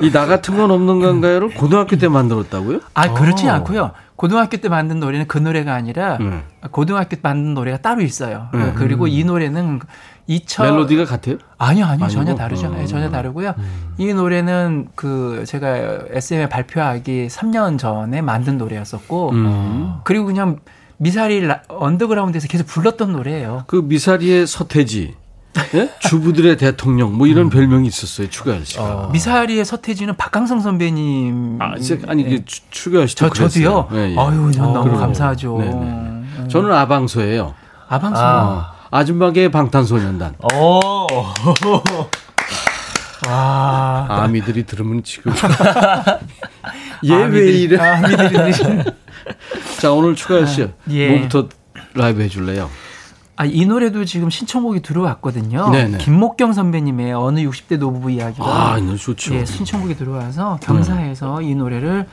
이나 0.00 0.26
같은 0.26 0.56
건 0.56 0.70
없는 0.70 1.00
건가요를 1.00 1.54
고등학교 1.54 1.96
때 1.96 2.06
만들었다고요? 2.06 2.80
아 2.94 3.12
그렇지 3.12 3.48
어. 3.48 3.54
않고요. 3.54 3.90
고등학교 4.20 4.58
때 4.58 4.68
만든 4.68 5.00
노래는 5.00 5.28
그 5.28 5.38
노래가 5.38 5.72
아니라 5.72 6.18
네. 6.18 6.42
고등학교 6.72 7.08
때 7.16 7.20
만든 7.22 7.54
노래가 7.54 7.78
따로 7.78 8.02
있어요. 8.02 8.48
네. 8.52 8.74
그리고 8.74 9.06
이 9.06 9.24
노래는 9.24 9.80
2000 10.26 10.74
멜로디가 10.74 11.06
같아요? 11.06 11.38
아니요, 11.56 11.86
아니요, 11.86 12.06
전혀 12.08 12.32
아니고? 12.32 12.36
다르죠. 12.38 12.66
어. 12.66 12.70
네, 12.72 12.84
전혀 12.86 13.08
다르고요. 13.08 13.54
이 13.96 14.12
노래는 14.12 14.88
그 14.94 15.44
제가 15.46 16.00
SM에 16.10 16.50
발표하기 16.50 17.28
3년 17.30 17.78
전에 17.78 18.20
만든 18.20 18.58
노래였었고, 18.58 19.30
음. 19.30 19.94
그리고 20.04 20.26
그냥 20.26 20.58
미사리 20.98 21.40
라- 21.46 21.62
언더그라운드에서 21.68 22.46
계속 22.46 22.66
불렀던 22.66 23.12
노래예요. 23.12 23.64
그 23.68 23.76
미사리의 23.76 24.46
서태지, 24.46 25.14
예? 25.74 25.90
주부들의 26.00 26.56
대통령 26.56 27.16
뭐 27.16 27.26
이런 27.26 27.50
별명이 27.50 27.86
있었어요. 27.88 28.28
추가열 28.28 28.64
씨가. 28.64 29.10
미사리의 29.12 29.64
서태지는 29.64 30.16
박강성 30.16 30.60
선배님. 30.60 31.58
아, 31.60 31.74
이제- 31.76 32.00
아니 32.08 32.24
그 32.24 32.44
추- 32.44 32.62
추가열 32.70 33.08
씨도 33.08 33.30
저 33.30 33.48
저도요. 33.48 33.88
예, 33.92 34.12
예. 34.12 34.16
아유, 34.18 34.50
전 34.52 34.66
어, 34.66 34.72
너무 34.72 34.84
그래요. 34.84 34.98
감사하죠. 35.00 35.58
네, 35.58 35.66
네. 35.72 36.48
저는 36.48 36.72
아방소예요. 36.72 37.54
아방송. 37.88 38.22
아, 38.24 38.72
아줌마계의 38.90 39.50
방탄소년단. 39.50 40.34
오. 40.54 40.80
와. 43.28 44.06
아미들이 44.22 44.64
들으면 44.64 45.02
지금 45.04 45.32
얘왜 47.04 47.24
아미들이- 47.28 47.60
이래? 47.62 47.78
아미들이 47.78 48.52
자 49.80 49.92
오늘 49.92 50.14
추가열 50.16 50.46
씨 50.46 50.66
예. 50.90 51.08
뭐부터 51.10 51.48
라이브 51.94 52.22
해줄래요? 52.22 52.70
아, 53.40 53.46
이 53.46 53.64
노래도 53.64 54.04
지금 54.04 54.28
신청곡이 54.28 54.82
들어왔거든요. 54.82 55.70
네네. 55.70 55.96
김목경 55.96 56.52
선배님의 56.52 57.14
어느 57.14 57.40
60대 57.40 57.78
노부부 57.78 58.10
이야기가 58.10 58.44
아, 58.44 58.76
이 58.76 58.82
노래 58.82 58.98
좋죠. 58.98 59.34
예, 59.34 59.46
신청곡이 59.46 59.96
들어와서 59.96 60.58
감사해서 60.62 61.40
이 61.40 61.54
노래를 61.54 62.06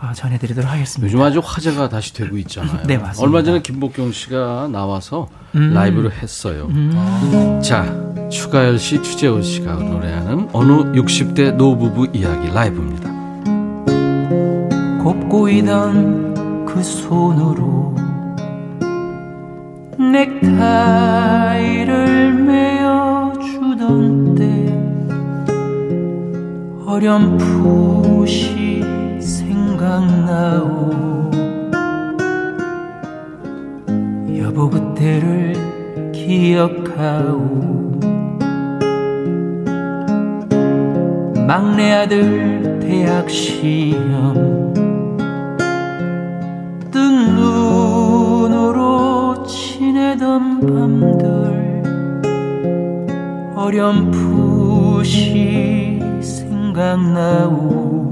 아, 0.00 0.12
전해드리도록 0.12 0.68
하겠습니다. 0.68 1.06
요즘 1.06 1.22
아주 1.24 1.40
화제가 1.44 1.88
다시 1.88 2.12
되고 2.14 2.36
있잖아요. 2.38 2.82
네, 2.88 2.98
맞습니다. 2.98 3.22
얼마 3.22 3.44
전에 3.44 3.62
김복경 3.62 4.10
씨가 4.10 4.66
나와서 4.72 5.28
음. 5.54 5.72
라이브를 5.72 6.10
했어요. 6.12 6.66
음. 6.68 7.60
자, 7.62 7.84
추가열 8.28 8.80
씨, 8.80 9.00
추재호 9.00 9.42
씨가 9.42 9.72
노래하는 9.72 10.48
어느 10.52 10.72
60대 11.00 11.54
노부부 11.54 12.08
이야기 12.12 12.48
라이브입니다. 12.48 13.08
곱고 15.04 15.48
있던 15.48 16.64
그 16.64 16.82
손으로 16.82 17.94
넥타이를 20.12 22.32
메어주던 22.32 24.34
때 24.34 24.46
어렴풋이 26.86 28.82
생각나오. 29.20 31.30
여보 34.38 34.70
그때를 34.70 35.52
기억하오. 36.12 37.66
막내 41.46 41.92
아들 41.92 42.80
대학 42.80 43.28
시험 43.30 44.72
뜬 46.90 47.36
눈으로 47.36 47.75
지내던 50.16 50.60
밤들 50.60 51.82
어렴풋이 53.54 55.20
생각나오. 56.20 58.10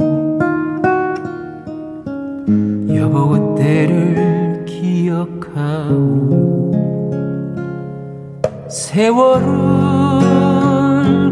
여보 2.94 3.28
그때를 3.28 4.64
기억하오. 4.66 6.34
세월은 8.68 9.44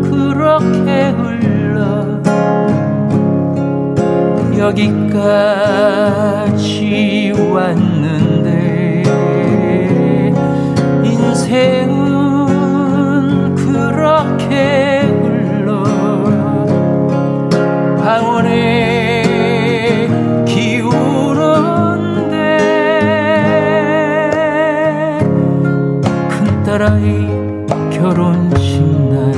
그렇게 0.03 1.11
흘러 1.11 2.23
여기까지 4.59 5.73
왔는 7.53 8.32
인생은 11.53 11.95
그렇게 13.55 15.03
흘러 15.03 15.85
방언에 17.99 19.23
기우는데 20.47 21.19
큰딸아이 26.31 27.29
결혼식 27.91 28.81
날 29.11 29.35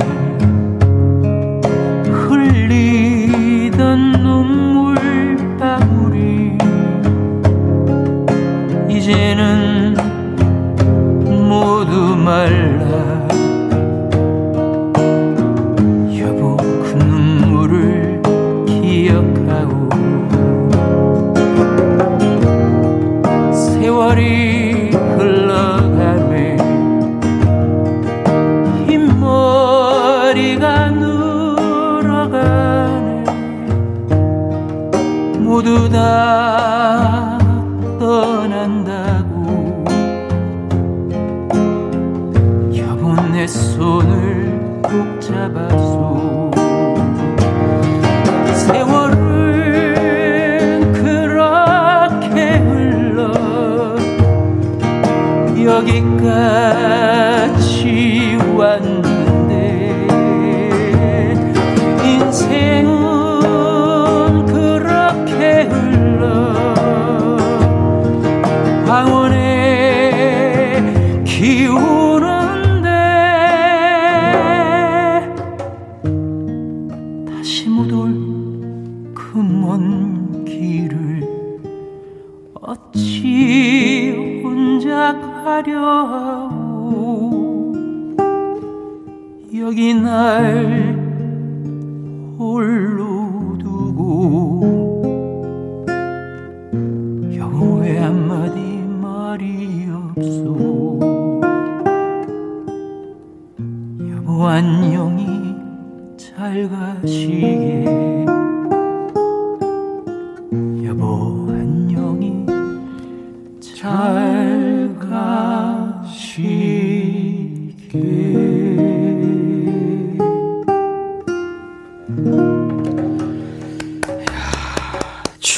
흘리던 2.29 4.13
눈물 4.23 4.95
방울이 5.59 6.57
이제는 8.87 9.74
모두 12.25 13.14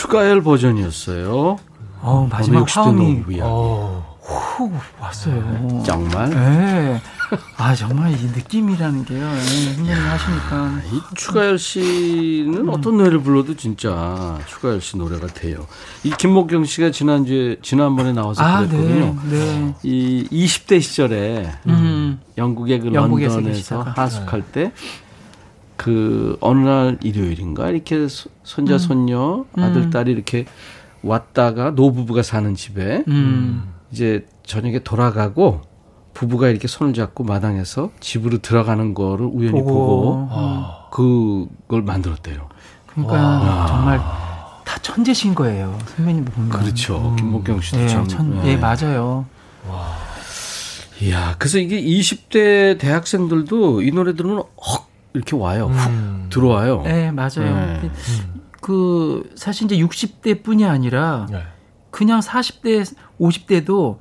추가열 0.02 0.44
버전이었어요. 0.44 1.58
어, 2.02 2.28
마지막 2.30 2.66
60대 2.68 2.72
화음이 2.76 3.14
노부야. 3.16 3.46
후 3.46 4.72
왔어요. 5.00 5.82
정말? 5.84 6.30
네. 6.30 7.02
아 7.58 7.74
정말 7.74 8.12
이 8.12 8.26
느낌이라는 8.26 9.06
게요. 9.06 9.28
네, 9.32 9.42
선배님 9.42 9.92
하시니까 9.92 10.82
이 10.92 11.02
추가열 11.16 11.58
씨는 11.58 12.70
어떤 12.70 12.98
노래를 12.98 13.22
불러도 13.22 13.56
진짜 13.56 14.38
추가열 14.46 14.82
씨 14.82 14.98
노래가 14.98 15.26
돼요. 15.28 15.66
이 16.04 16.12
김목경 16.12 16.66
씨가 16.66 16.92
지난주에 16.92 17.58
지난번에 17.64 18.14
나와서 18.14 18.44
아, 18.44 18.60
그랬거든요. 18.60 19.16
네, 19.24 19.38
네. 19.40 19.76
이 19.82 20.28
20대 20.32 20.80
시절에 20.80 21.52
음. 21.66 22.20
영국의 22.38 22.82
그 22.82 22.94
영국에서 22.94 23.38
런던에서. 23.38 23.82
하숙할 23.82 24.44
때 24.44 24.72
그 25.78 26.38
어느 26.42 26.60
날 26.68 26.98
일요일인가 27.04 27.70
이렇게 27.70 28.08
소- 28.08 28.30
손자 28.44 28.78
손녀 28.78 29.46
아들 29.56 29.84
음. 29.84 29.90
딸이 29.92 30.12
이렇게 30.12 30.46
왔다가 31.04 31.72
노부부가 31.72 32.24
사는 32.24 32.54
집에 32.56 33.04
음. 33.08 33.74
이제 33.92 34.26
저녁에 34.46 34.80
돌아가고 34.80 35.62
부부가 36.14 36.50
이렇게 36.50 36.68
손을 36.68 36.94
잡고 36.94 37.24
마당에서 37.24 37.92
집으로 38.00 38.40
들어가는 38.40 38.96
거를 38.96 39.28
우연히 39.28 39.62
보고, 39.62 39.74
보고. 39.74 40.28
아. 40.32 40.88
그걸 40.92 41.84
만들었대요. 41.84 42.50
그러니까 42.88 43.66
정말 43.68 44.00
다 44.66 44.80
천재신 44.82 45.36
거예요. 45.36 45.78
선배님 45.96 46.26
보면. 46.26 46.50
그렇죠. 46.50 47.16
김목경 47.20 47.62
씨도 47.62 47.78
네, 47.78 47.88
참. 47.88 48.08
천, 48.08 48.32
네. 48.42 48.48
예, 48.54 48.58
맞아요. 48.58 49.26
이야, 51.02 51.36
그래서 51.38 51.60
이게 51.60 51.80
20대 51.80 52.80
대학생들도 52.80 53.84
이 53.84 53.92
노래 53.92 54.16
들으면 54.16 54.38
헉 54.40 54.87
이렇게 55.18 55.36
와요. 55.36 55.68
훅 55.68 56.30
들어와요. 56.30 56.82
네, 56.84 57.12
맞아요. 57.12 57.80
네. 57.82 57.92
그 58.62 59.30
사실 59.36 59.66
이제 59.66 59.78
60대뿐이 59.78 60.68
아니라 60.68 61.28
네. 61.30 61.44
그냥 61.92 62.20
40대, 62.20 62.86
50대도 63.20 63.98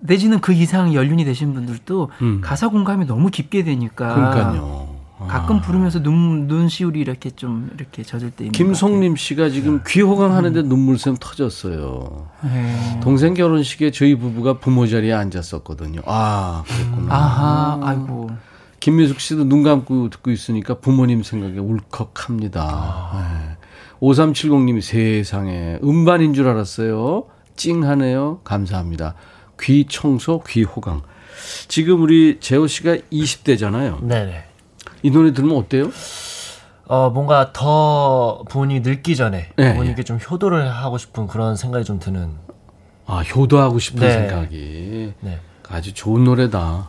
내지는 0.00 0.40
그 0.40 0.52
이상 0.52 0.94
연륜이 0.94 1.24
되신 1.24 1.54
분들도 1.54 2.10
음. 2.22 2.40
가사 2.42 2.68
공감이 2.68 3.06
너무 3.06 3.30
깊게 3.30 3.64
되니까 3.64 4.14
그러니까요. 4.14 4.96
아. 5.18 5.26
가끔 5.26 5.62
부르면서 5.62 6.02
눈 6.02 6.46
눈시울이 6.46 7.00
이렇게 7.00 7.30
좀 7.30 7.70
이렇게 7.74 8.02
젖을 8.02 8.32
때 8.32 8.44
있는 8.44 8.52
김송림 8.52 9.16
씨가 9.16 9.48
지금 9.48 9.80
귀 9.86 10.02
호강 10.02 10.34
하는데 10.34 10.62
눈물샘 10.62 11.16
터졌어요. 11.18 11.80
것 11.80 12.28
같아요. 12.42 12.52
네. 12.52 13.00
동생 13.02 13.32
결혼식에 13.32 13.92
저희 13.92 14.14
부부가 14.14 14.58
부모 14.58 14.86
자리에 14.86 15.14
앉았었거든요. 15.14 16.02
아, 16.04 16.64
그랬구나. 16.66 17.14
아하, 17.14 17.80
아이고. 17.82 18.30
김미숙 18.86 19.18
씨도 19.18 19.48
눈 19.48 19.64
감고 19.64 20.10
듣고 20.10 20.30
있으니까 20.30 20.74
부모님 20.78 21.24
생각에 21.24 21.58
울컥합니다. 21.58 23.10
네. 23.14 23.56
5370님이 24.00 24.80
세상에 24.80 25.80
음반인 25.82 26.34
줄 26.34 26.46
알았어요. 26.46 27.24
찡하네요. 27.56 28.42
감사합니다. 28.44 29.16
귀 29.60 29.86
청소, 29.88 30.40
귀 30.46 30.62
호강. 30.62 31.02
지금 31.66 32.00
우리 32.00 32.38
재호 32.38 32.68
씨가 32.68 32.98
20대잖아요. 33.10 34.04
네네. 34.04 34.44
이 35.02 35.10
노래 35.10 35.32
들으면 35.32 35.56
어때요? 35.56 35.90
어, 36.86 37.10
뭔가 37.10 37.52
더 37.52 38.44
부모님이 38.48 38.82
늙기 38.82 39.16
전에 39.16 39.48
네, 39.56 39.72
부모님께 39.72 40.04
좀 40.04 40.18
효도를 40.18 40.70
하고 40.70 40.96
싶은 40.96 41.26
그런 41.26 41.56
생각이 41.56 41.84
좀 41.84 41.98
드는. 41.98 42.30
아, 43.06 43.22
효도하고 43.22 43.80
싶은 43.80 43.98
네. 43.98 44.12
생각이. 44.12 45.12
네. 45.22 45.40
아주 45.70 45.92
좋은 45.92 46.24
노래다. 46.24 46.88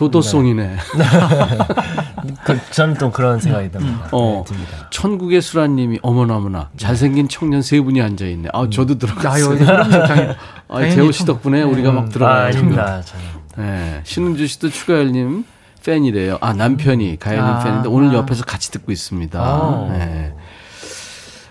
효도송이네. 0.00 0.76
그, 2.44 2.58
저는 2.72 2.94
또 2.94 3.10
그런 3.12 3.38
생각이 3.38 3.70
듭니다. 3.70 4.08
어, 4.10 4.42
네, 4.46 4.52
듭니다. 4.52 4.88
천국의 4.90 5.40
수라님이 5.40 5.98
어머나어머나 6.02 6.70
잘생긴 6.76 7.28
청년 7.28 7.62
세 7.62 7.80
분이 7.80 8.00
앉아 8.02 8.24
있네. 8.26 8.48
아, 8.52 8.66
저도 8.70 8.98
들어갔어요. 8.98 9.50
아유, 9.50 9.58
당연히. 9.64 10.34
아, 10.68 10.80
재호 10.90 11.12
씨 11.12 11.18
청- 11.20 11.26
덕분에 11.26 11.62
우리가 11.62 11.92
막 11.92 12.06
아, 12.06 12.08
들어가요. 12.08 12.46
아닙니다. 12.46 13.02
저는. 13.02 13.24
네, 13.56 14.00
신은주 14.04 14.46
씨도 14.46 14.70
추가열님 14.70 15.44
팬이래요. 15.84 16.38
아 16.40 16.52
남편이 16.54 17.18
가열님 17.18 17.44
아, 17.44 17.58
팬인데 17.62 17.88
오늘 17.88 18.10
아. 18.10 18.14
옆에서 18.14 18.44
같이 18.44 18.70
듣고 18.70 18.90
있습니다. 18.92 19.38
아. 19.40 19.88
네. 19.92 20.32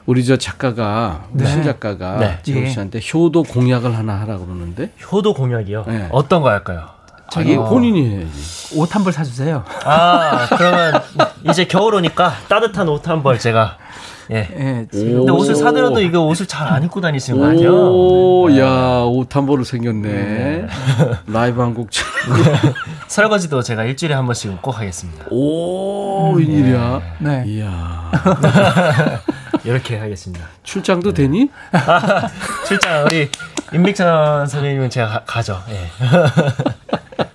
우리 0.06 0.26
저 0.26 0.38
작가가 0.38 1.26
네. 1.32 1.64
작가가 1.64 2.18
네. 2.18 2.40
재호 2.44 2.62
예. 2.62 2.70
씨한테 2.70 3.00
효도 3.14 3.44
공약을 3.44 3.96
하나 3.96 4.20
하라고 4.22 4.46
그러는데 4.46 4.92
효도 5.12 5.34
공약이요? 5.34 5.86
네. 5.88 6.08
어떤 6.12 6.42
거 6.42 6.50
할까요? 6.50 6.88
자기 7.32 7.56
본인이 7.56 8.10
해야지. 8.10 8.76
옷 8.78 8.94
한 8.94 9.04
벌 9.06 9.14
사주세요. 9.14 9.64
아, 9.86 10.48
그러면 10.58 11.02
이제 11.50 11.64
겨울 11.66 11.96
오니까 11.96 12.34
따뜻한 12.50 12.90
옷 12.90 13.08
한 13.08 13.24
벌 13.24 13.40
제가. 13.40 13.78
예. 14.32 14.48
예, 14.58 14.88
근데 14.90 15.32
오. 15.32 15.36
옷을 15.36 15.56
사더라도 15.56 16.00
이거 16.02 16.22
옷을 16.22 16.46
잘 16.48 16.68
안 16.72 16.84
입고 16.84 17.02
다니시는 17.02 17.40
거 17.40 17.48
아니에요? 17.48 17.72
오, 17.74 18.50
야, 18.58 19.00
옷 19.06 19.36
한 19.36 19.46
벌을 19.46 19.66
생겼네. 19.66 20.68
라이브 21.28 21.62
한 21.62 21.74
곡. 21.74 21.90
참. 21.92 22.06
설거지도 23.08 23.62
제가 23.62 23.84
일주일에 23.84 24.14
한 24.16 24.26
번씩은 24.26 24.58
꼭 24.62 24.78
하겠습니다. 24.80 25.26
오, 25.30 26.32
웬일이야. 26.34 27.02
네. 27.20 27.44
이야. 27.48 28.12
이렇게 29.66 29.98
하겠습니다. 29.98 30.46
출장도 30.64 31.14
되니? 31.14 31.50
출장 32.68 33.06
우리 33.06 33.30
임백천 33.74 34.48
선생님은 34.48 34.90
제가 34.90 35.08
가, 35.10 35.24
가죠. 35.26 35.60
예. 35.70 35.78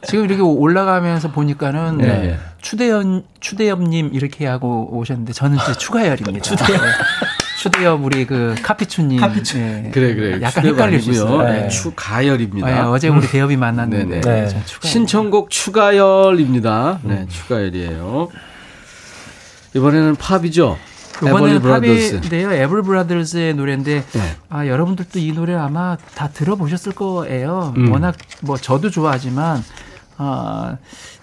지금 0.06 0.24
이렇게 0.24 0.42
올라가면서 0.42 1.30
보니까는 1.32 1.98
네. 1.98 2.06
네. 2.06 2.38
추대엽 2.60 3.04
추대엽님 3.40 4.10
이렇게 4.12 4.46
하고 4.46 4.88
오셨는데 4.96 5.32
저는 5.32 5.58
이제 5.62 5.74
추가열입니다. 5.78 6.40
추대엽. 6.42 6.80
추대엽 7.58 8.04
우리 8.04 8.26
그 8.26 8.54
카피추님. 8.62 9.20
네. 9.20 9.90
그래, 9.92 10.14
그래. 10.14 10.40
약간 10.42 10.64
헷갈릴 10.66 11.00
수. 11.00 11.10
있어요. 11.10 11.42
네, 11.42 11.62
네. 11.62 11.68
추가열입니다. 11.68 12.66
네, 12.66 12.80
어제 12.80 13.08
우리 13.08 13.26
대엽이 13.26 13.56
만났는데 13.56 14.20
추가열. 14.20 14.62
신청곡 14.82 15.50
추가열입니다. 15.50 17.00
네, 17.02 17.26
추가열이에요. 17.28 18.28
이번에는 19.74 20.16
팝이죠. 20.16 20.78
이번에는. 21.22 21.62
팝인데요. 21.62 22.52
에블 22.52 22.82
브라더스의 22.82 23.54
노래인데 23.54 24.04
네. 24.12 24.36
아 24.48 24.66
여러분들도 24.66 25.18
이 25.18 25.32
노래 25.32 25.54
아마 25.54 25.96
다 26.14 26.28
들어보셨을 26.28 26.92
거예요. 26.92 27.72
음. 27.76 27.90
워낙 27.92 28.16
뭐 28.42 28.56
저도 28.56 28.90
좋아하지만 28.90 29.62
아 30.18 30.76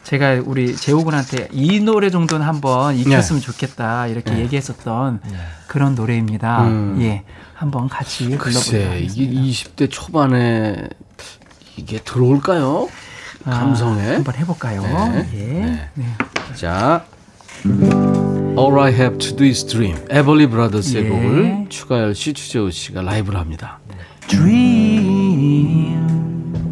제가 0.04 0.42
우리 0.46 0.76
재호군한테 0.76 1.50
이 1.52 1.80
노래 1.80 2.10
정도는 2.10 2.46
한번 2.46 2.96
익혔으면 2.96 3.42
좋겠다 3.42 4.08
이렇게 4.08 4.38
얘기했었던 4.40 5.22
그런 5.68 5.96
노래입니다. 5.96 6.64
네. 6.64 6.70
음. 6.70 6.98
예, 7.02 7.24
한번 7.54 7.88
같이 7.90 8.32
하겠습니다. 8.34 8.96
이게 8.96 9.26
20대 9.32 9.90
초반에 9.90 10.90
이게 11.78 12.00
들어올까요? 12.00 12.90
아, 13.46 13.50
감성에. 13.50 14.14
한번 14.16 14.36
해볼까요? 14.36 14.82
네. 14.82 15.30
예. 15.34 15.38
네. 15.66 15.90
네. 15.96 16.06
자, 16.56 17.06
All 17.66 18.78
I 18.78 18.92
Have 18.92 19.18
to 19.20 19.36
Do 19.38 19.46
Is 19.46 19.66
Dream, 19.66 19.98
에벌리 20.10 20.48
브라더스의 20.48 21.06
예. 21.06 21.10
곡을 21.10 21.66
추가열 21.70 22.14
씨, 22.14 22.34
추재호 22.34 22.70
씨가 22.70 23.02
라이브를 23.02 23.40
합니다. 23.40 23.80
Dream, 24.28 25.96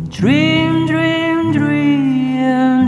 dream, 0.09 0.85
dream, 0.87 1.53
dream, 1.53 2.87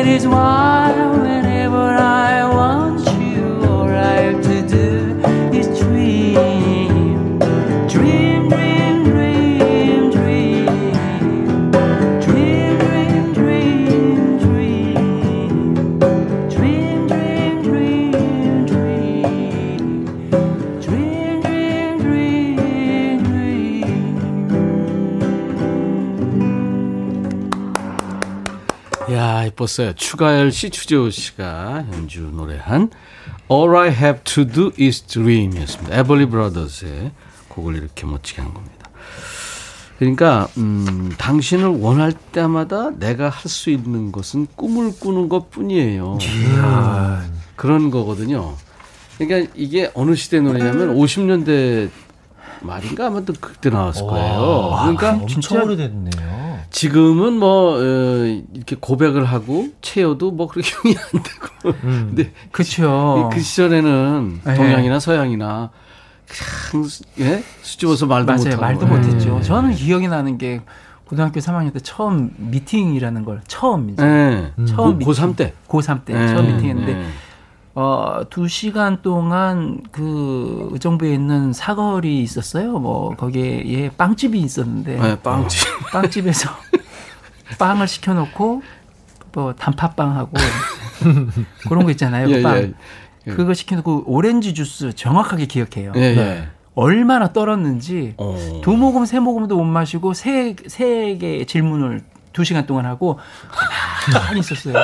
it 0.00 0.06
is 0.06 0.26
wild. 0.26 1.39
야, 29.60 29.64
이뻤어요. 29.64 29.92
추가열 29.94 30.52
씨, 30.52 30.70
추재호 30.70 31.10
씨가 31.10 31.84
연주 31.92 32.22
노래한 32.32 32.90
All 33.50 33.76
I 33.76 33.88
Have 33.90 34.20
to 34.24 34.46
Do 34.46 34.70
is 34.80 35.02
Dream이었습니다. 35.02 35.96
에벌리 35.98 36.26
브라더스의 36.26 37.10
곡을 37.48 37.76
이렇게 37.76 38.06
멋지게 38.06 38.40
한 38.42 38.54
겁니다. 38.54 38.76
그러니까 39.98 40.48
음, 40.56 41.12
당신을 41.18 41.66
원할 41.80 42.12
때마다 42.12 42.90
내가 42.98 43.28
할 43.28 43.50
수 43.50 43.68
있는 43.70 44.12
것은 44.12 44.46
꿈을 44.56 44.92
꾸는 44.98 45.28
것뿐이에요. 45.28 46.18
그런 47.56 47.90
거거든요. 47.90 48.54
그러니까 49.18 49.52
이게 49.54 49.90
어느 49.94 50.14
시대 50.14 50.40
노래냐면 50.40 50.96
50년대 50.96 51.90
말인가 52.62 53.08
아마 53.08 53.20
또 53.22 53.34
그때 53.38 53.68
나왔을 53.68 54.06
거예요. 54.06 54.70
그러니까 54.82 55.12
엄청 55.22 55.62
오래됐네요. 55.64 56.49
지금은 56.70 57.34
뭐 57.38 57.78
어, 57.78 58.42
이렇게 58.54 58.76
고백을 58.78 59.24
하고 59.24 59.68
채여도 59.82 60.30
뭐 60.30 60.46
그렇게 60.46 60.70
흉이 60.82 60.96
안 60.96 61.22
되고. 61.22 61.78
근데 61.80 62.32
그렇죠. 62.52 63.28
그 63.32 63.40
시절에는 63.40 64.40
네. 64.44 64.54
동양이나 64.54 65.00
서양이나 65.00 65.70
그냥 66.70 66.84
수- 66.86 67.02
예? 67.18 67.42
수줍어서 67.62 68.06
말도 68.06 68.26
맞아요. 68.26 68.44
못하고. 68.44 68.60
말도 68.62 68.86
예. 68.86 68.90
못했죠. 68.90 69.40
저는 69.42 69.74
기억이 69.74 70.06
나는 70.08 70.38
게 70.38 70.60
고등학교 71.06 71.40
3학년 71.40 71.72
때 71.72 71.80
처음 71.80 72.30
미팅이라는 72.36 73.24
걸 73.24 73.40
처음 73.48 73.90
이제 73.90 74.02
예. 74.04 74.52
처음 74.66 75.00
고, 75.00 75.10
고3 75.12 75.34
때. 75.36 75.52
고3 75.66 76.04
때 76.04 76.14
예. 76.14 76.28
처음 76.28 76.46
미팅했는데 76.54 76.92
예. 76.92 77.06
어, 77.74 78.22
두 78.30 78.48
시간 78.48 79.00
동안 79.02 79.80
그 79.92 80.68
의정부에 80.72 81.14
있는 81.14 81.52
사거리 81.52 82.20
있었어요. 82.22 82.78
뭐 82.78 83.14
거기에 83.16 83.62
예, 83.66 83.90
빵집이 83.90 84.38
있었는데 84.40 84.98
예, 85.02 85.18
빵집. 85.22 85.68
빵집에서 85.92 86.50
빵을 87.58 87.86
시켜놓고 87.86 88.62
뭐 89.32 89.54
단팥빵하고 89.54 90.32
그런 91.68 91.84
거 91.84 91.90
있잖아요. 91.92 92.28
예, 92.28 92.42
빵. 92.42 92.56
예. 92.56 92.72
예. 93.26 93.30
그거 93.32 93.54
시켜놓고 93.54 94.04
오렌지 94.06 94.54
주스 94.54 94.92
정확하게 94.92 95.46
기억해요. 95.46 95.92
예, 95.96 96.00
예. 96.00 96.48
얼마나 96.74 97.32
떨었는지 97.32 98.14
어. 98.16 98.60
두 98.62 98.72
모금 98.76 99.04
세 99.04 99.20
모금도 99.20 99.56
못 99.56 99.64
마시고 99.64 100.14
세, 100.14 100.56
세 100.66 101.16
개의 101.18 101.46
질문을 101.46 102.02
두 102.32 102.44
시간 102.44 102.64
동안 102.66 102.86
하고 102.86 103.18
가만히 104.12 104.40
있었어요. 104.40 104.74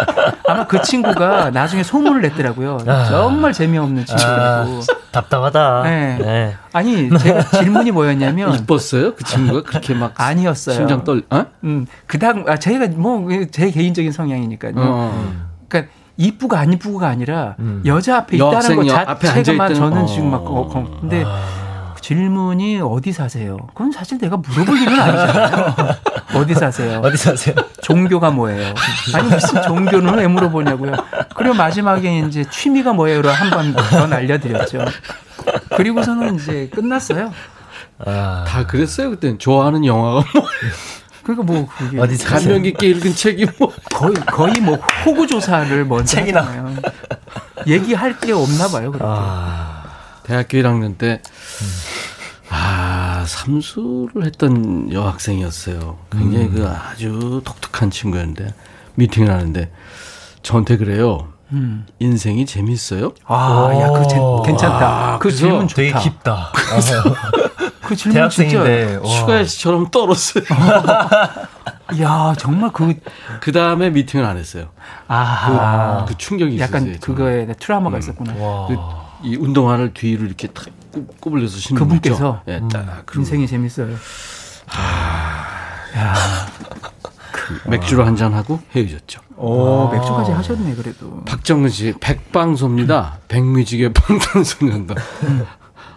아마 0.48 0.66
그 0.66 0.82
친구가 0.82 1.50
나중에 1.50 1.82
소문을 1.82 2.20
냈더라고요. 2.22 2.78
정말 3.08 3.52
재미없는 3.52 4.04
아, 4.10 4.64
친구고. 4.64 4.82
답답하다. 5.12 5.82
네. 5.84 6.18
네. 6.20 6.54
아니 6.72 7.08
제가 7.18 7.42
질문이 7.50 7.92
뭐였냐면 7.92 8.54
이뻤어요? 8.54 9.14
그 9.14 9.24
친구가 9.24 9.62
그렇게 9.62 9.94
막 9.94 10.12
아니었어요. 10.20 10.76
심장 10.76 11.04
떨. 11.04 11.22
어? 11.30 11.46
음, 11.64 11.86
그다음 12.06 12.44
아 12.48 12.56
제가 12.56 12.88
뭐 12.88 13.26
제 13.52 13.70
개인적인 13.70 14.10
성향이니까요. 14.12 14.74
어. 14.76 15.34
그러니까 15.68 15.92
이쁘고 16.18 16.56
안 16.56 16.72
이쁘고가 16.72 17.08
아니라 17.08 17.54
여자 17.84 18.16
앞에 18.18 18.36
있다는 18.36 18.76
것 18.76 18.86
자체가만 18.86 19.18
앉아있다는- 19.72 19.76
저는 19.76 20.06
지금 20.06 20.30
막 20.30 20.42
어. 20.42 20.48
어, 20.48 20.60
어, 20.62 20.98
근데 21.00 21.24
그 21.24 21.30
질문이 22.06 22.80
어디 22.82 23.10
사세요? 23.10 23.56
그건 23.74 23.90
사실 23.90 24.16
내가 24.18 24.36
물어볼 24.36 24.80
일은 24.80 25.00
아니잖아요. 25.00 25.74
어디 26.38 26.54
사세요? 26.54 27.00
어디 27.02 27.16
사세요? 27.16 27.56
종교가 27.82 28.30
뭐예요? 28.30 28.72
아니 29.12 29.28
무슨 29.28 29.60
종교는 29.62 30.14
왜 30.14 30.28
물어보냐고요. 30.28 30.92
그리고 31.34 31.54
마지막에 31.56 32.20
이제 32.20 32.44
취미가 32.48 32.92
뭐예요를 32.92 33.32
한번더 33.32 34.06
날려드렸죠. 34.06 34.84
그리고서는 35.76 36.36
이제 36.36 36.70
끝났어요. 36.72 37.32
아, 37.98 38.44
다 38.46 38.64
그랬어요 38.68 39.10
그때는 39.10 39.40
좋아하는 39.40 39.84
영화가 39.84 40.24
뭐 40.32 40.44
그러니까 41.24 41.44
뭐 41.44 41.66
그게 41.76 41.98
어디 41.98 42.14
사세요? 42.14 42.50
감명 42.50 42.62
깊게 42.62 42.86
읽은 42.86 43.14
책이 43.16 43.46
뭐 43.58 43.72
거의 43.92 44.14
거의 44.14 44.54
뭐 44.60 44.76
호구 45.04 45.26
조사를 45.26 45.84
먼저 45.86 46.04
책이나. 46.04 46.46
얘기할 47.66 48.20
게 48.20 48.30
없나 48.30 48.68
봐요. 48.68 48.92
그렇게. 48.92 49.04
아, 49.04 49.75
대학교 50.26 50.58
1학년 50.58 50.98
때, 50.98 51.22
아, 52.50 53.24
삼수를 53.26 54.24
했던 54.24 54.92
여학생이었어요. 54.92 55.98
굉장히 56.10 56.48
그 56.50 56.66
아주 56.68 57.40
독특한 57.44 57.90
친구였는데, 57.90 58.52
미팅을 58.96 59.30
하는데, 59.30 59.70
저한테 60.42 60.78
그래요. 60.78 61.28
음. 61.52 61.86
인생이 62.00 62.44
재밌어요? 62.44 63.12
아, 63.24 63.70
야, 63.80 63.90
그 63.92 64.08
제- 64.08 64.18
오. 64.18 64.42
괜찮다. 64.42 65.14
아, 65.14 65.18
그 65.20 65.30
질문 65.30 65.68
좋다. 65.68 65.76
되게 65.80 65.98
깊다. 66.00 66.50
그 67.86 67.94
질문 67.94 68.28
진짜. 68.28 68.64
대학생인데. 68.64 69.44
씨처럼 69.46 69.90
떨었어요. 69.92 70.42
야, 72.02 72.34
정말 72.36 72.72
그, 72.72 72.94
그 73.40 73.52
다음에 73.52 73.90
미팅을 73.90 74.24
안 74.24 74.36
했어요. 74.38 74.70
아, 75.06 76.04
그 76.08 76.18
충격이 76.18 76.56
있었어요. 76.56 76.76
약간. 76.88 76.98
그거에 77.00 77.46
트라우마가 77.60 77.98
있었구나. 77.98 78.34
와. 78.34 78.66
그, 78.66 78.76
이 79.22 79.36
운동화를 79.36 79.92
뒤로 79.94 80.24
이렇게 80.26 80.48
탁 80.48 80.66
꾸- 80.92 81.06
꾸불려서 81.20 81.56
신는 81.58 81.80
거 81.80 81.86
그분께서? 81.86 82.42
예, 82.48 82.60
딱. 82.72 83.02
그리고 83.06 83.20
인생이 83.22 83.46
재밌어요. 83.46 83.96
맥주를 87.68 88.06
한잔 88.06 88.34
하고 88.34 88.60
헤어졌죠. 88.74 89.20
오, 89.36 89.88
맥주까지 89.90 90.32
하셨네, 90.32 90.74
그래도. 90.74 91.22
박정근 91.24 91.70
씨 91.70 91.94
백방소입니다. 92.00 93.18
백뮤직의 93.28 93.92
방탄소년단. 93.94 94.96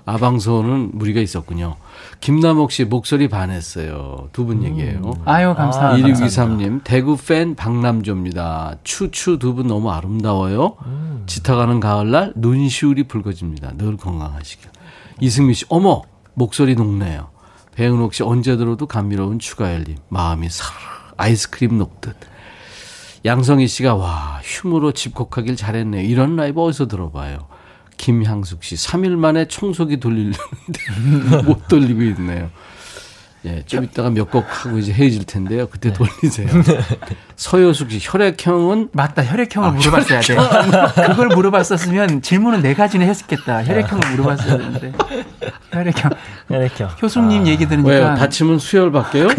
아방소는 0.05 0.91
무리가 0.93 1.21
있었군요. 1.21 1.75
김남옥 2.21 2.71
씨 2.71 2.83
목소리 2.83 3.29
반했어요. 3.29 4.29
두 4.33 4.45
분 4.45 4.63
얘기예요. 4.63 5.13
아유, 5.25 5.53
감사합니다. 5.55 6.07
2623님 6.09 6.81
대구 6.83 7.15
팬 7.17 7.55
박남조입니다. 7.55 8.75
추추 8.83 9.39
두 9.39 9.53
분 9.53 9.67
너무 9.67 9.89
아름다워요. 9.91 10.75
짙어가는 11.27 11.79
가을날 11.79 12.33
눈시울이 12.35 13.03
붉어집니다. 13.03 13.73
늘 13.77 13.95
건강하시길. 13.97 14.69
이승미 15.21 15.53
씨 15.53 15.65
어머 15.69 16.01
목소리 16.33 16.75
녹네요. 16.75 17.29
배은옥 17.75 18.13
씨 18.13 18.23
언제 18.23 18.57
들어도 18.57 18.85
감미로운 18.85 19.39
추가열님 19.39 19.97
마음이 20.09 20.49
살 20.49 20.67
아이스크림 21.17 21.77
녹듯. 21.77 22.15
양성희 23.25 23.67
씨가 23.67 23.95
와 23.95 24.39
흉으로 24.43 24.91
집콕하길 24.91 25.55
잘했네요. 25.55 26.01
이런 26.03 26.35
라이브 26.35 26.61
어디서 26.61 26.87
들어봐요. 26.87 27.47
김향숙 27.99 28.63
씨 28.63 28.75
3일 28.75 29.09
만에 29.17 29.45
청소기 29.47 29.97
돌리려는데 29.99 31.43
못 31.45 31.67
돌리고 31.67 32.01
있네요. 32.01 32.49
예, 33.45 33.63
좀 33.65 33.85
이따가 33.85 34.09
몇 34.09 34.29
곡 34.31 34.45
하고 34.49 34.77
이제 34.79 34.91
헤어질 34.91 35.23
텐데요. 35.25 35.67
그때 35.69 35.93
돌리세요. 35.93 36.47
서효숙 37.37 37.89
씨 37.91 37.99
혈액형은 38.01 38.89
맞다, 38.91 39.23
혈액형을 39.23 39.69
아, 39.69 39.71
물어봤어야 39.71 40.19
돼. 40.21 40.35
그걸 41.07 41.27
물어봤었으면 41.29 42.21
질문은 42.21 42.61
네 42.61 42.73
가지는 42.73 43.07
했었겠다. 43.07 43.63
혈액형을 43.63 44.11
물어봤어야 44.11 44.57
되는데. 44.57 44.91
혈액형. 45.71 46.11
이렇게. 46.49 46.87
효숙님 47.01 47.47
얘기 47.47 47.63
왜요? 47.63 47.69
들으니까. 47.83 48.15
다치면 48.15 48.59
수혈 48.59 48.91
받게요? 48.91 49.29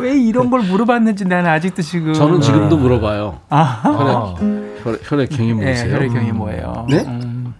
어, 0.00 0.02
왜 0.02 0.16
이런 0.18 0.50
걸 0.50 0.62
물어봤는지 0.62 1.26
나는 1.26 1.50
아직도 1.50 1.82
지금. 1.82 2.14
저는 2.14 2.40
지금도 2.40 2.76
물어봐요. 2.78 3.40
아, 3.50 3.80
혈액, 3.84 4.84
혈액, 4.84 5.00
혈액형이 5.10 5.54
네, 5.54 5.64
뭐세요? 5.64 5.94
혈액형이 5.94 6.32
뭐예요? 6.32 6.86
네? 6.88 7.04
음, 7.06 7.54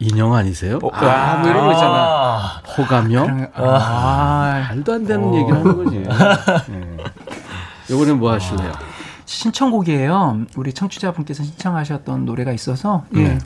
인형 0.00 0.34
아니세요? 0.34 0.78
어, 0.82 0.90
아, 0.92 1.38
뭐 1.38 1.50
이런 1.50 1.64
거 1.64 1.72
있잖아. 1.72 1.94
아, 1.94 2.62
호감형? 2.76 3.48
아, 3.54 4.66
말도 4.68 4.92
안 4.92 5.06
되는 5.06 5.34
얘기를 5.34 5.58
하는 5.58 5.84
거지. 5.84 5.98
네. 6.70 6.96
요번엔 7.90 8.18
뭐 8.18 8.32
하실래요? 8.32 8.72
신청곡이에요. 9.24 10.46
우리 10.56 10.72
청취자분께서 10.72 11.42
신청하셨던 11.42 12.24
노래가 12.24 12.52
있어서 12.52 13.04
예. 13.14 13.22
네. 13.22 13.38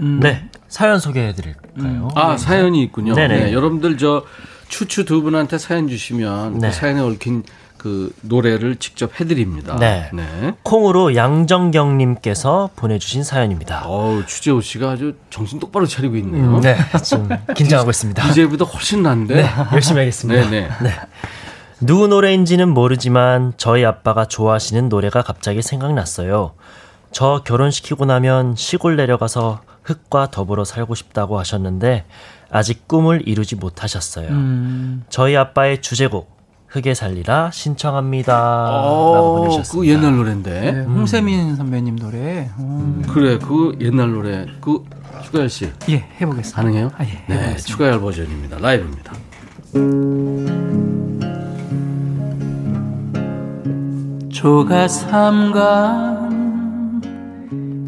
음, 0.00 0.18
네. 0.20 0.48
사연 0.68 0.98
소개해 0.98 1.34
드릴까요? 1.34 2.08
아, 2.14 2.36
사연이 2.36 2.82
있군요. 2.82 3.14
네네. 3.14 3.44
네, 3.44 3.52
여러분들 3.52 3.98
저 3.98 4.24
추추 4.68 5.04
두 5.04 5.22
분한테 5.22 5.58
사연 5.58 5.88
주시면 5.88 6.58
네. 6.58 6.68
그 6.68 6.74
사연에 6.74 7.00
얽힌 7.00 7.42
그 7.80 8.12
노래를 8.20 8.76
직접 8.76 9.18
해드립니다. 9.18 9.74
네. 9.76 10.10
네. 10.12 10.52
콩으로 10.64 11.14
양정경님께서 11.16 12.68
보내주신 12.76 13.24
사연입니다. 13.24 13.84
어우, 13.86 14.26
추재호 14.26 14.60
씨가 14.60 14.90
아주 14.90 15.14
정신 15.30 15.58
똑바로 15.58 15.86
차리고 15.86 16.16
있네요. 16.16 16.60
네, 16.60 16.76
지금 17.02 17.30
긴장하고 17.56 17.88
있습니다. 17.88 18.22
DJ보다 18.22 18.66
훨씬 18.66 19.02
난데. 19.02 19.34
네, 19.34 19.48
열심히 19.72 20.00
하겠습니다. 20.00 20.50
네네. 20.50 20.68
누구 21.80 22.06
노래인지는 22.06 22.68
모르지만 22.68 23.54
저희 23.56 23.82
아빠가 23.86 24.26
좋아하시는 24.26 24.90
노래가 24.90 25.22
갑자기 25.22 25.62
생각났어요. 25.62 26.52
저 27.12 27.40
결혼시키고 27.46 28.04
나면 28.04 28.56
시골 28.56 28.96
내려가서 28.96 29.62
흙과 29.84 30.30
더불어 30.30 30.66
살고 30.66 30.94
싶다고 30.94 31.38
하셨는데 31.38 32.04
아직 32.50 32.86
꿈을 32.86 33.26
이루지 33.26 33.56
못하셨어요. 33.56 34.28
음, 34.28 35.04
저희 35.08 35.34
아빠의 35.34 35.80
주제곡 35.80 36.39
흙에 36.70 36.94
살리라 36.94 37.50
신청합니다. 37.52 38.32
라고 38.32 38.86
어, 38.86 39.32
그 39.34 39.38
보내주셨습니다. 39.40 39.92
옛날 39.92 40.16
노래인데. 40.16 40.72
네, 40.72 40.80
홍세민 40.84 41.56
선배님 41.56 41.96
노래. 41.96 42.48
음, 42.58 43.04
그래, 43.08 43.38
그 43.38 43.76
옛날 43.80 44.12
노래. 44.12 44.46
그 44.60 44.84
추가열 45.24 45.48
씨 45.48 45.68
예, 45.88 46.04
해보겠습니다. 46.20 46.62
가능해요? 46.62 46.90
아, 46.96 47.04
예, 47.04 47.08
네, 47.26 47.34
해보겠습니다. 47.34 47.62
추가열 47.62 48.00
버전입니다. 48.00 48.58
라이브입니다. 48.58 49.12
조가 54.32 54.88
삼간 54.88 56.30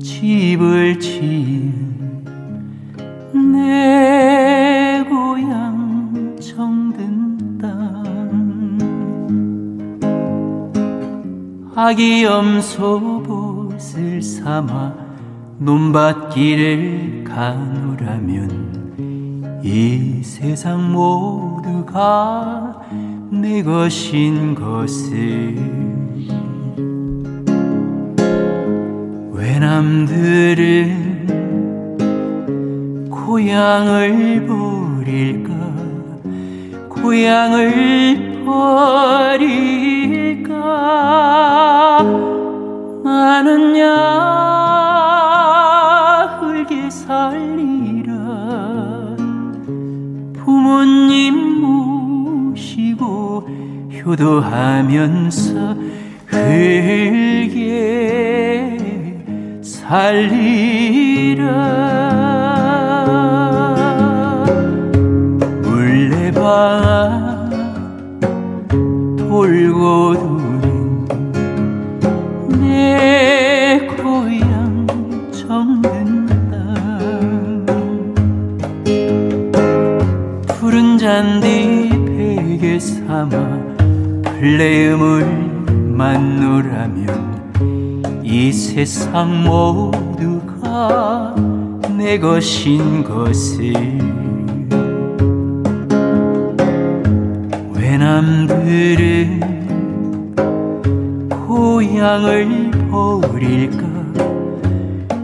집을 0.03 0.99
지은 1.01 2.03
내 3.53 5.03
고향 5.09 6.37
정든 6.41 7.59
땅 7.59 8.02
아기 11.75 12.23
염소 12.23 13.23
봇을 13.23 14.21
삼아 14.21 14.93
논밭길을 15.57 17.25
가누라면 17.25 18.83
이 19.65 20.23
세상 20.23 20.93
모두가 20.93 22.79
내 23.31 23.63
것인 23.63 24.55
것을. 24.55 25.57
외남들은 29.33 30.59
고향을 33.11 34.47
버릴까 34.47 35.55
고향을 36.91 38.43
버릴 38.45 40.12
까 40.73 42.03
나는야 43.05 43.85
흙에 46.41 46.89
살리라. 46.89 48.13
부모님 50.33 51.61
모시고 51.61 53.47
효도하면서 54.01 55.77
흙에 56.27 57.59
살리라. 59.63 61.43
물레방 65.63 67.22
푸른 81.23 81.41
잔디 81.41 81.89
베개 82.05 82.79
삼아 82.81 83.31
플레음을만 84.25 85.97
노라면 86.41 88.23
이 88.25 88.51
세상 88.53 89.45
모두가 89.45 91.37
내 91.97 92.19
것인 92.19 93.05
것을. 93.05 93.73
외남들은 97.73 99.41
고향을 101.47 102.71
버릴까? 102.91 103.83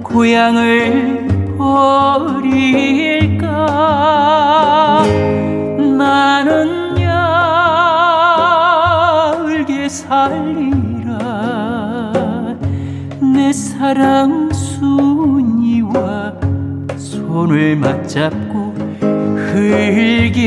고향을 0.05 1.26
버릴까 1.59 2.78
나는야 5.99 7.03
울게 9.44 9.88
살리라. 9.88 11.18
내 13.34 13.53
사랑 13.53 14.53
순이와 14.53 16.34
손을 16.96 17.74
맞잡고 17.76 18.74
흘게 19.53 20.46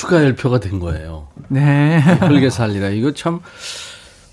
추가 0.10 0.24
열표가 0.24 0.60
된 0.60 0.80
거예요. 0.80 1.28
네. 1.50 2.00
흙에 2.00 2.50
살리라. 2.50 2.90
이거 2.90 3.14
참 3.14 3.42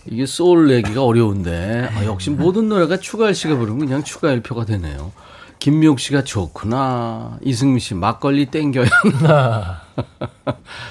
이게 0.06 0.24
소울 0.24 0.68
내기가 0.68 1.04
어려운데 1.04 1.90
아, 1.94 2.06
역시 2.06 2.30
모든 2.30 2.70
노래가 2.70 2.96
추가열 2.96 3.34
씨가 3.34 3.56
부르면 3.56 3.86
그냥 3.86 4.02
추가 4.02 4.30
열 4.30 4.40
표가 4.40 4.64
되네요. 4.64 5.12
김미옥 5.58 6.00
씨가 6.00 6.24
좋구나. 6.24 7.38
이승미 7.42 7.80
씨 7.80 7.94
막걸리 7.94 8.46
땡겨요. 8.46 8.86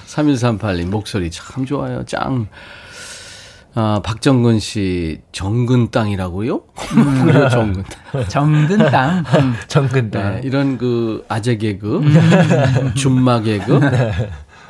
3138님 0.05 0.89
목소리 0.89 1.31
참 1.31 1.65
좋아요. 1.65 2.05
짱. 2.05 2.47
아, 3.77 3.99
박정근 4.03 4.59
씨 4.59 5.19
정근 5.31 5.89
땅이라고요? 5.91 6.61
정근. 7.51 7.83
정든 8.29 8.77
땅. 8.91 9.23
음. 9.39 9.55
정근다. 9.67 10.29
네, 10.36 10.41
이런 10.45 10.77
그 10.77 11.25
아재 11.27 11.57
개그, 11.57 12.01
준마 12.95 13.41
개그, 13.41 13.79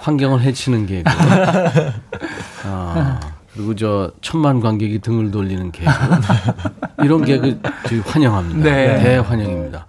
환경을 0.06 0.42
해치는 0.42 0.86
개그. 0.86 1.10
아, 2.64 3.20
그리고 3.52 3.74
저 3.74 4.12
천만 4.22 4.60
관객이 4.60 5.00
등을 5.00 5.32
돌리는 5.32 5.72
개그. 5.72 5.90
이런 7.04 7.26
개그 7.26 7.60
저희 7.88 8.00
환영합니다. 8.02 8.64
네. 8.64 9.00
대환영입니다. 9.02 9.88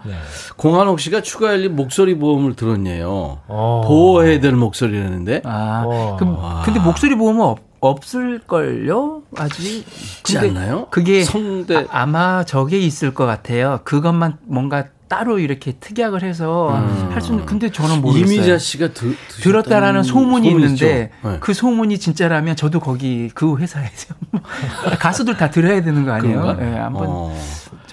공한옥 0.56 1.00
씨가 1.00 1.20
추가 1.20 1.52
열린 1.52 1.76
목소리 1.76 2.16
보험을 2.16 2.56
들었네요. 2.56 3.40
어. 3.46 3.82
보호해야 3.86 4.40
될 4.40 4.52
목소리라는데. 4.52 5.42
아, 5.44 5.84
와. 5.86 6.16
그, 6.16 6.24
근데 6.64 6.80
목소리 6.80 7.14
보험은 7.14 7.42
없, 7.42 7.58
없을걸요? 7.80 9.22
아직. 9.36 9.84
있지 9.86 10.38
않나요? 10.38 10.86
그게 10.90 11.24
성대. 11.24 11.84
아, 11.90 12.06
마 12.06 12.42
저게 12.44 12.78
있을 12.78 13.12
것 13.12 13.26
같아요. 13.26 13.80
그것만 13.84 14.38
뭔가 14.44 14.86
따로 15.08 15.38
이렇게 15.38 15.72
특약을 15.72 16.22
해서 16.22 16.70
음. 16.76 17.10
할수 17.12 17.32
있는 17.32 17.46
근데 17.46 17.70
저는 17.70 18.00
모르겠어요. 18.00 18.34
이미자 18.34 18.58
씨가 18.58 18.88
드, 18.88 19.14
들었다라는 19.42 20.02
소문이 20.02 20.48
소문이 20.48 20.48
있는데. 20.50 21.10
네. 21.22 21.36
그 21.40 21.54
소문이 21.54 21.98
진짜라면 21.98 22.56
저도 22.56 22.80
거기 22.80 23.30
그 23.34 23.56
회사에서 23.56 24.14
가수들 24.98 25.36
다 25.36 25.50
들어야 25.50 25.82
되는 25.82 26.04
거 26.04 26.12
아니에요? 26.12 26.56
예, 26.60 26.64
한번 26.78 27.04
어. 27.06 27.40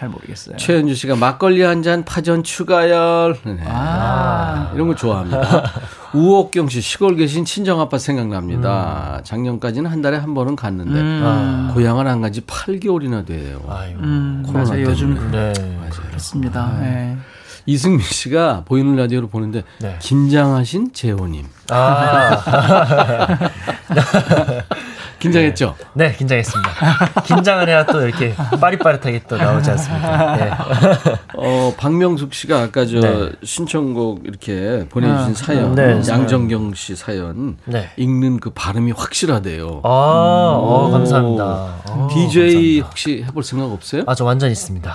잘 0.04 0.10
모르겠어요. 0.10 0.58
최현주 0.58 0.96
씨가 0.96 1.16
막걸리 1.16 1.62
한 1.62 1.82
잔 1.84 2.04
파전 2.06 2.44
추가열. 2.44 3.38
네. 3.46 3.58
아. 3.66 4.72
이런 4.74 4.88
거 4.88 4.96
좋아합니다. 4.96 5.72
우옥경 6.14 6.70
씨 6.70 6.80
시골 6.82 7.16
계신 7.16 7.44
친정 7.46 7.80
아빠 7.82 7.98
생각납니다. 7.98 9.20
작년까지는 9.24 9.90
한 9.92 10.02
달에 10.02 10.18
한 10.18 10.34
번은 10.34 10.56
갔는데 10.56 11.00
음. 11.00 11.72
고향은 11.74 12.08
안 12.08 12.22
간지 12.22 12.42
8개월이나 12.42 13.26
돼요. 13.26 13.62
아유. 13.70 13.96
음, 13.98 14.44
코로나 14.46 14.70
맞아요. 14.70 14.84
요즘 14.86 15.14
때문에. 15.16 15.54
네. 15.54 15.90
그렇습니다. 16.10 16.72
예. 16.84 17.18
이승민 17.66 18.02
씨가 18.02 18.64
보이는 18.66 18.96
라디오로 18.96 19.28
보는데 19.28 19.64
네. 19.80 19.98
긴장하신 20.02 20.92
재호님. 20.94 21.46
아. 21.70 23.38
긴장했죠? 25.24 25.76
네, 25.94 26.12
긴장했습니다. 26.12 27.22
긴장을 27.24 27.70
해야 27.70 27.86
또 27.86 28.06
이렇게 28.06 28.36
빠릿빠릿하게 28.60 29.24
또 29.28 29.38
나오지 29.38 29.72
않습니까? 29.72 30.36
네. 30.36 30.52
어, 31.38 31.74
박명숙 31.78 32.34
씨가 32.34 32.60
아까 32.60 32.86
저 32.86 33.00
네. 33.00 33.32
신청곡 33.44 34.26
이렇게 34.26 34.86
보내주신 34.90 35.34
사연, 35.34 35.76
네, 35.76 36.02
양정경 36.08 36.74
씨 36.74 36.96
사연 36.96 37.58
네. 37.66 37.90
읽는 37.96 38.40
그 38.42 38.50
발음이 38.50 38.92
확실하대요. 38.92 39.82
아, 39.84 39.88
어, 39.88 40.90
감사합니다. 40.92 41.44
어, 41.46 42.10
DJ 42.14 42.42
감사합니다. 42.42 42.88
혹시 42.88 43.24
해볼 43.26 43.44
생각 43.44 43.72
없어요? 43.72 44.04
아, 44.06 44.16
저 44.16 44.26
완전 44.26 44.52
있습니다. 44.52 44.94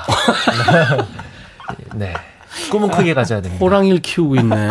네. 1.94 2.12
꿈은 2.70 2.90
크게 2.90 3.14
가져야 3.14 3.40
됩니다. 3.40 3.64
호랑이를 3.64 4.00
키우고 4.00 4.36
있네. 4.36 4.68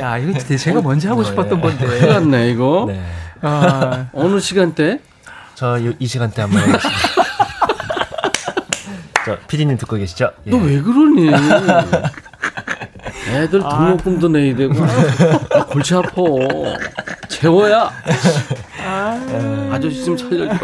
야, 0.00 0.18
이거 0.18 0.38
진짜 0.38 0.56
제가 0.56 0.82
먼저 0.82 1.10
하고 1.10 1.22
싶었던 1.22 1.60
큰일 1.60 1.78
건데. 1.78 2.06
났네, 2.06 2.50
이거. 2.50 2.84
네. 2.88 3.02
아, 3.42 4.06
어느 4.12 4.38
시간대? 4.40 5.00
저 5.54 5.78
이 5.98 6.06
시간대 6.06 6.42
한번 6.42 6.60
해보겠습니다. 6.60 7.00
저 9.24 9.38
피디님 9.46 9.76
듣고 9.78 9.96
계시죠? 9.96 10.30
예. 10.46 10.50
너왜 10.50 10.80
그러니? 10.80 11.28
애들 13.28 13.60
등록금도 13.60 14.28
내야 14.28 14.56
되고 14.56 14.74
아, 15.54 15.64
골치 15.66 15.94
아파. 15.94 16.10
재호야. 17.28 17.90
아저씨 19.72 20.04
좀 20.04 20.16
살려줘. 20.18 20.54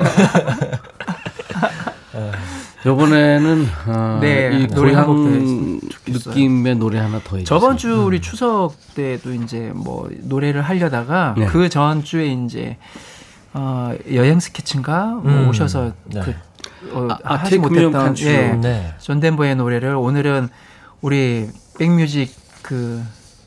이번에는 2.94 3.66
어, 3.86 4.18
네, 4.20 4.50
이 4.60 4.66
노래 4.68 4.92
고향. 4.92 5.80
느낌의 6.06 6.76
노래 6.76 6.98
하나 6.98 7.18
더 7.22 7.36
해주세요. 7.36 7.44
저번 7.44 7.76
주 7.76 8.02
우리 8.04 8.20
추석 8.20 8.74
때도 8.94 9.32
이제 9.34 9.70
뭐 9.74 10.08
노래를 10.22 10.62
하려다가 10.62 11.34
네. 11.36 11.46
그 11.46 11.68
전 11.68 12.02
주에 12.02 12.26
이제 12.32 12.76
어, 13.52 13.92
여행 14.12 14.40
스케치인가 14.40 15.06
뭐 15.06 15.22
음, 15.32 15.48
오셔서 15.48 15.92
네. 16.06 16.20
그 16.22 16.34
어, 16.92 17.08
아, 17.10 17.18
아, 17.24 17.34
하지 17.36 17.58
못했던. 17.58 18.14
예, 18.20 18.52
네. 18.60 18.94
존 19.00 19.20
덴버의 19.20 19.56
노래를 19.56 19.94
오늘은 19.96 20.48
우리 21.00 21.48
백뮤직 21.78 22.34
그 22.62 23.02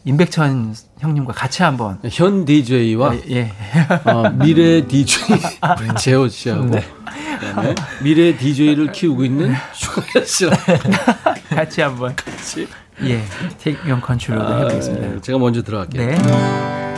임백천 0.06 0.76
형님과 1.02 1.34
같이 1.34 1.64
한번 1.64 1.98
현 2.12 2.46
DJ와 2.46 3.16
예, 3.32 3.52
어, 4.06 4.30
미래 4.30 4.86
DJ 4.86 5.20
재호 5.98 6.28
씨하고 6.30 6.66
네. 6.66 6.84
미래 8.04 8.38
DJ를 8.38 8.92
키우고 8.92 9.26
있는 9.26 9.54
슈가야 9.74 10.24
씨랑 10.24 10.58
같이 11.50 11.82
한번 11.82 12.16
같이 12.16 12.68
예 13.04 13.24
테이크 13.58 13.88
명 13.88 14.00
컨트롤도 14.00 14.46
아, 14.46 14.58
해보겠습니다. 14.60 15.22
제가 15.22 15.40
먼저 15.40 15.64
들어갈게요. 15.64 16.06
네. 16.06 16.91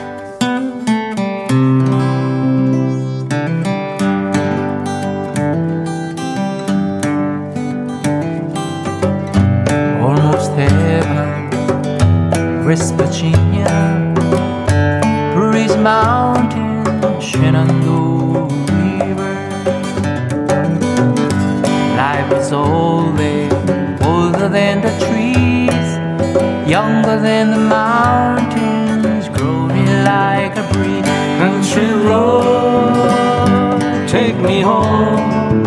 Than 27.20 27.52
the 27.52 27.58
mountains, 27.58 29.30
growing 29.30 29.86
like 30.04 30.56
a 30.58 30.64
breeze. 30.72 31.06
Country 31.40 31.92
road, 32.08 33.80
take 34.08 34.38
me 34.38 34.62
home 34.62 35.64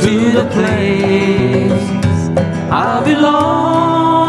to 0.00 0.30
the 0.38 0.44
place 0.56 1.88
I 2.70 3.02
belong, 3.04 4.22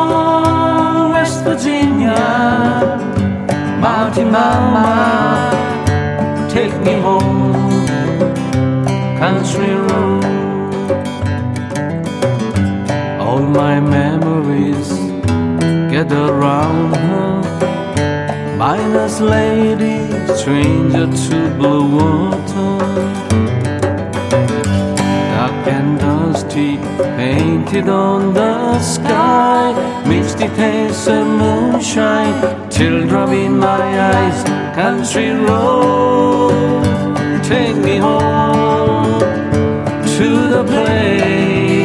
West 1.12 1.44
Virginia, 1.44 2.20
Mountain 3.80 4.32
Mama, 4.32 5.23
gather 16.14 16.34
round 16.34 16.96
her, 16.96 18.58
minus 18.58 19.20
lady, 19.20 19.98
stranger 20.36 21.08
to 21.08 21.56
blue 21.58 21.98
water 21.98 22.94
dark 25.34 25.68
and 25.68 26.00
dusty, 26.00 26.78
painted 27.18 27.90
on 27.90 28.34
the 28.34 28.80
sky. 28.80 29.74
Misty 30.08 30.48
taste 30.50 31.08
of 31.08 31.26
moonshine, 31.26 32.70
teardrop 32.70 33.30
in 33.30 33.58
my 33.58 33.84
eyes. 34.12 34.44
Country 34.76 35.32
road, 35.32 36.54
take 37.44 37.78
me 37.78 37.98
home 37.98 39.20
to 40.18 40.30
the 40.54 40.64
place 40.64 41.83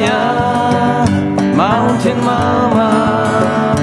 Virginia, 0.00 1.04
Mountain 1.54 2.18
Mama, 2.24 3.74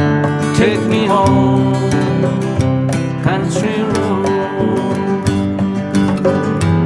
take 0.58 0.82
me 0.88 1.06
home. 1.06 1.74
Country 3.24 3.84
road. 3.84 4.26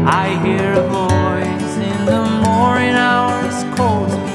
I 0.05 0.37
hear 0.43 0.73
a 0.73 0.85
voice 0.89 1.77
in 1.77 2.05
the 2.05 2.21
morning 2.43 2.95
hours 2.95 3.63
calls 3.77 4.11
me. 4.11 4.33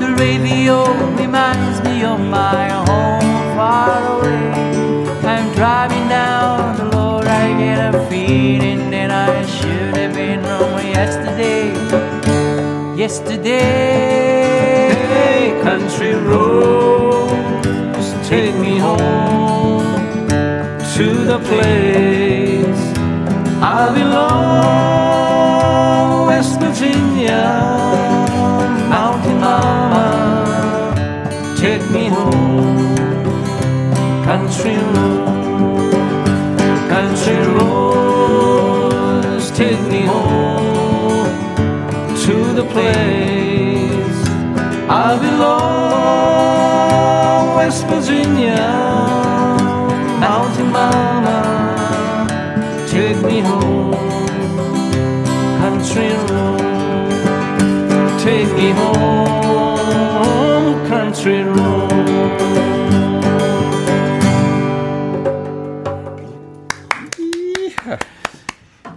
The 0.00 0.14
radio 0.18 0.84
reminds 1.14 1.80
me 1.82 2.04
of 2.04 2.20
my 2.20 2.68
home 2.68 3.56
far 3.56 4.18
away. 4.18 4.52
I'm 5.24 5.50
driving 5.54 6.08
down 6.08 6.76
the 6.76 6.84
road, 6.94 7.26
I 7.26 7.56
get 7.58 7.94
a 7.94 8.06
feeling 8.10 8.90
that 8.90 9.10
I 9.10 9.46
should 9.46 9.96
have 9.96 10.14
been 10.14 10.44
home 10.44 10.78
yesterday. 10.86 11.72
Yesterday, 12.96 14.25
the 21.26 21.38
place. 21.40 22.82
I 23.60 23.92
belong, 23.98 25.26
West 26.28 26.60
Virginia, 26.60 27.42
Mountain 28.88 29.40
Mama, 29.40 30.94
take 31.58 31.84
me 31.90 32.06
home, 32.06 32.94
country 34.24 34.76
road, 34.94 35.90
country 36.94 37.38
roads, 37.56 39.46
take 39.50 39.82
me 39.90 40.02
home 40.06 41.26
to 42.24 42.34
the 42.58 42.64
place. 42.74 44.20
I 44.88 45.18
belong, 45.26 46.76
West 47.56 47.82
Virginia, 47.86 48.95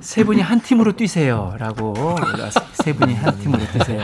세 0.09 0.23
분이 0.23 0.41
한 0.41 0.59
팀으로 0.59 0.93
뛰세요라고. 0.93 2.17
세 2.83 2.93
분이 2.93 3.13
한 3.13 3.37
팀으로 3.37 3.63
뛰세요. 3.71 4.01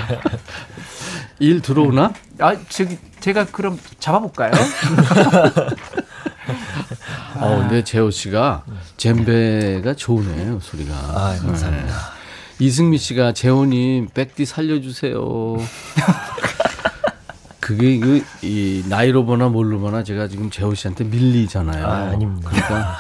일 1.40 1.64
들어오나? 1.64 2.14
아, 2.38 2.56
저기 2.70 3.00
제가 3.22 3.46
그럼 3.46 3.80
잡아볼까요? 3.98 4.52
어, 7.42 7.58
근데 7.58 7.84
재호 7.84 8.12
씨가 8.12 8.66
젬베가 8.98 9.96
좋으네요, 9.96 10.60
소리가. 10.60 10.94
아, 10.94 11.36
감사합니다. 11.42 11.88
네. 11.88 11.94
이승미 12.60 13.00
씨가 13.00 13.34
재호님 13.34 14.10
백디 14.14 14.46
살려주세요. 14.46 15.18
그게 17.60 17.98
그, 17.98 18.24
이, 18.44 18.84
나이로 18.88 19.26
보나 19.26 19.50
뭘로 19.50 19.80
보나 19.80 20.04
제가 20.04 20.28
지금 20.28 20.52
재호 20.52 20.76
씨한테 20.76 21.06
밀리잖아요. 21.06 21.84
아, 21.84 21.94
아닙니다. 22.12 22.52
그러니까. 22.52 22.98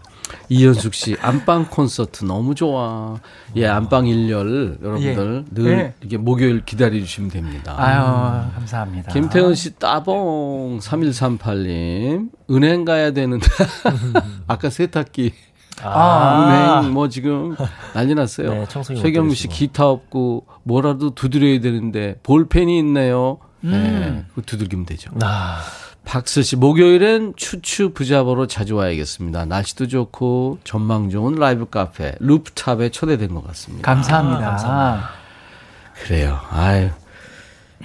이현숙 0.48 0.94
씨, 0.94 1.16
안방 1.20 1.66
콘서트 1.66 2.24
너무 2.24 2.54
좋아. 2.54 3.18
예, 3.56 3.66
안방 3.66 4.06
일열 4.06 4.78
여러분들 4.82 5.44
예. 5.48 5.54
늘 5.54 5.70
예. 5.70 5.94
이렇게 6.00 6.16
목요일 6.16 6.64
기다려 6.64 6.98
주시면 6.98 7.30
됩니다. 7.30 7.74
아유, 7.76 8.50
감사합니다. 8.54 9.12
김태훈 9.12 9.54
씨 9.54 9.74
따봉 9.78 10.78
3138님 10.80 12.30
은행 12.50 12.84
가야 12.84 13.10
되는데 13.12 13.46
아까 14.46 14.70
세탁기 14.70 15.32
아. 15.82 16.78
은행 16.80 16.92
뭐 16.92 17.08
지금 17.08 17.56
난리 17.94 18.14
났어요. 18.14 18.66
네, 18.66 18.94
최경무 18.94 19.34
씨. 19.34 19.48
기타 19.48 19.88
없고 19.88 20.46
뭐라도 20.62 21.14
두드려야 21.14 21.60
되는데 21.60 22.16
볼펜이 22.22 22.78
있네요. 22.78 23.38
음. 23.64 23.70
네, 23.70 24.24
그 24.34 24.42
두들기면 24.42 24.86
되죠. 24.86 25.10
아, 25.22 25.60
박슬 26.06 26.44
씨 26.44 26.54
목요일엔 26.54 27.34
추추 27.36 27.90
부자보러 27.92 28.46
자주 28.46 28.76
와야겠습니다. 28.76 29.44
날씨도 29.44 29.88
좋고 29.88 30.60
전망 30.62 31.10
좋은 31.10 31.34
라이브 31.34 31.68
카페 31.68 32.14
루프탑에 32.20 32.90
초대된 32.90 33.34
것 33.34 33.44
같습니다. 33.48 33.84
감사합니다. 33.92 35.10
그래요. 36.04 36.38
아유 36.50 36.90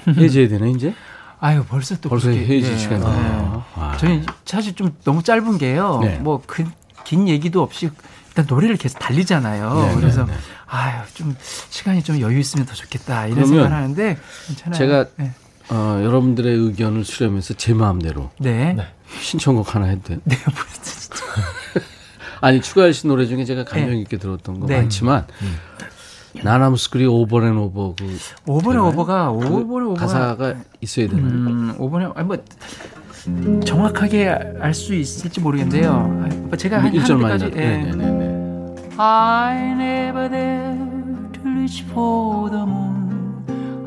해제해야 0.07 0.49
되나 0.49 0.67
이제? 0.67 0.93
아유, 1.39 1.65
벌써 1.67 1.99
또 1.99 2.09
벌써 2.09 2.29
헤어질 2.29 2.71
예. 2.71 2.77
시간이네요. 2.77 3.11
네. 3.11 3.81
아. 3.81 3.97
저희 3.99 4.23
사실 4.45 4.75
좀 4.75 4.95
너무 5.03 5.23
짧은 5.23 5.57
게요. 5.57 5.99
네. 6.03 6.17
뭐긴 6.19 7.27
얘기도 7.27 7.63
없이 7.63 7.89
일단 8.27 8.45
노래를 8.47 8.77
계속 8.77 8.99
달리잖아요. 8.99 9.73
네, 9.73 9.95
그래서 9.95 10.25
네, 10.25 10.31
네. 10.31 10.37
아유 10.67 11.01
좀 11.15 11.35
시간이 11.69 12.03
좀 12.03 12.21
여유 12.21 12.37
있으면 12.37 12.67
더 12.67 12.75
좋겠다 12.75 13.25
이런 13.25 13.47
생각을 13.47 13.71
하는데 13.71 14.17
괜찮아요. 14.47 14.77
제가 14.77 15.05
네. 15.17 15.33
어, 15.71 16.01
여러분들의 16.03 16.53
의견을 16.53 17.05
수렴해서 17.05 17.53
제 17.53 17.73
마음대로 17.73 18.29
네. 18.39 18.75
신청곡 19.21 19.73
하나 19.73 19.85
해도 19.85 20.01
돼요? 20.03 20.19
네, 20.25 20.35
진짜. 20.81 21.25
아니 22.41 22.59
추가열 22.61 22.93
씨 22.93 23.07
노래 23.07 23.25
중에 23.25 23.45
제가 23.45 23.63
감명 23.63 23.97
있게 23.97 24.17
들었던 24.17 24.59
거 24.59 24.67
네. 24.67 24.81
많지만 24.81 25.27
나나 26.43 26.62
무스쿠리 26.62 27.05
Over 27.05 27.34
and 27.34 27.55
Over 27.57 27.93
그 27.95 28.17
오버네 28.47 28.77
되나요? 28.77 28.89
오버가 28.89 29.31
그 29.31 29.37
오버네 29.61 29.85
오버가 29.85 29.99
가사가 29.99 30.55
있어야 30.81 31.07
되나요? 31.07 31.25
음, 31.25 31.75
Over 31.77 31.96
and 31.96 32.09
아니 32.15 32.27
뭐 32.27 32.37
정확하게 33.63 34.29
알 34.59 34.73
수 34.73 34.95
있을지 34.95 35.39
모르겠는데요. 35.39 35.91
아, 35.91 36.35
뭐 36.47 36.57
제가 36.57 36.81
한, 36.81 36.93
일절만 36.93 37.31
한요 37.31 37.51
때까지 37.51 37.61
예. 37.61 37.77
네네 37.91 38.11
네. 38.11 38.89
I 38.97 39.57
never 39.73 40.29
dared 40.29 41.33
to 41.33 41.41
reach 41.51 41.83
for 41.91 42.49
the 42.49 42.63
moon. 42.63 42.90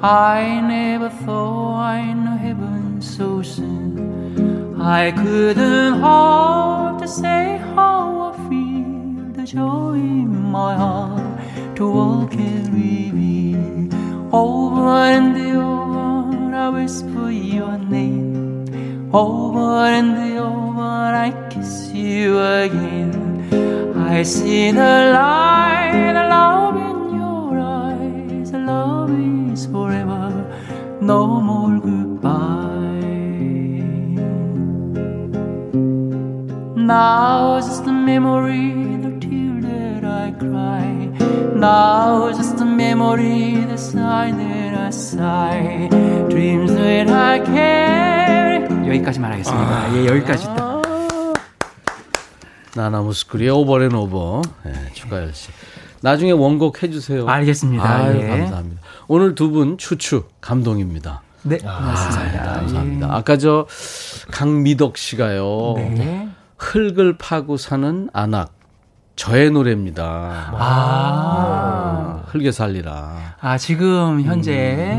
I 0.02 0.60
never 0.60 1.08
thought 1.08 1.80
I'd 1.80 2.14
know 2.14 2.36
heaven 2.36 3.00
so 3.00 3.42
soon. 3.42 4.80
I 4.80 5.12
couldn't 5.12 5.94
hope 6.00 7.00
to 7.00 7.08
say 7.08 7.58
how 7.74 8.32
I 8.34 8.48
feel. 8.48 9.32
The 9.32 9.44
joy 9.44 9.94
in 9.94 10.50
my 10.50 10.76
heart 10.76 11.76
to 11.76 11.84
all 11.86 12.26
can 12.26 12.64
reveal. 12.72 14.34
Over 14.34 14.88
and 15.14 15.36
over, 15.36 16.54
I 16.54 16.68
whisper 16.68 17.30
your 17.30 17.78
name. 17.78 19.10
Over 19.12 19.86
and 19.96 20.38
over, 20.38 20.82
I 20.82 21.30
kiss 21.50 21.90
you 21.92 22.40
again. 22.40 23.12
I 23.96 24.22
see 24.22 24.70
the 24.70 24.94
light, 25.14 26.12
the 26.14 26.28
love 26.28 26.93
is 29.54 29.66
forever, 29.66 30.30
no 31.00 31.40
more 31.40 31.78
goodbye. 31.78 32.82
Now 36.76 37.60
just 37.60 37.86
a 37.86 37.92
memory, 37.92 38.74
the 39.04 39.12
tear 39.22 39.54
that 39.62 40.04
I 40.04 40.32
cry. 40.42 40.86
Now 41.54 42.32
just 42.32 42.60
a 42.60 42.64
memory, 42.64 43.64
the 43.70 43.78
sigh 43.78 44.32
that 44.32 44.74
I 44.74 44.90
sigh. 44.90 45.88
Dreams 46.28 46.72
that 46.74 47.08
I 47.10 47.38
carry. 47.44 48.88
여기까지만 48.88 49.32
하겠습니다. 49.32 49.94
예, 49.94 50.06
여기까지. 50.06 50.48
나나무스크리의 52.76 53.50
오버앤오버 53.50 54.42
네, 54.64 54.72
추가열 54.94 55.32
씨. 55.32 55.50
나중에 56.02 56.32
원곡 56.32 56.82
해주세요. 56.82 57.28
알겠습니다. 57.28 57.88
아유, 57.88 58.20
예. 58.20 58.26
감사합니다. 58.28 58.82
오늘 59.08 59.34
두 59.34 59.50
분 59.50 59.76
추추 59.78 60.24
감동입니다. 60.40 61.22
네, 61.42 61.58
고맙습니다. 61.58 62.42
아, 62.50 62.54
감사합니다. 62.54 63.14
아까 63.14 63.36
저 63.36 63.66
강미덕 64.30 64.96
씨가요. 64.96 65.74
네. 65.76 66.28
흙을 66.56 67.18
파고 67.18 67.56
사는 67.58 68.08
안악 68.12 68.54
저의 69.16 69.50
노래입니다. 69.50 70.50
아. 70.54 72.22
흙에 72.28 72.50
살리라. 72.50 73.36
아, 73.40 73.58
지금 73.58 74.22
현재 74.22 74.52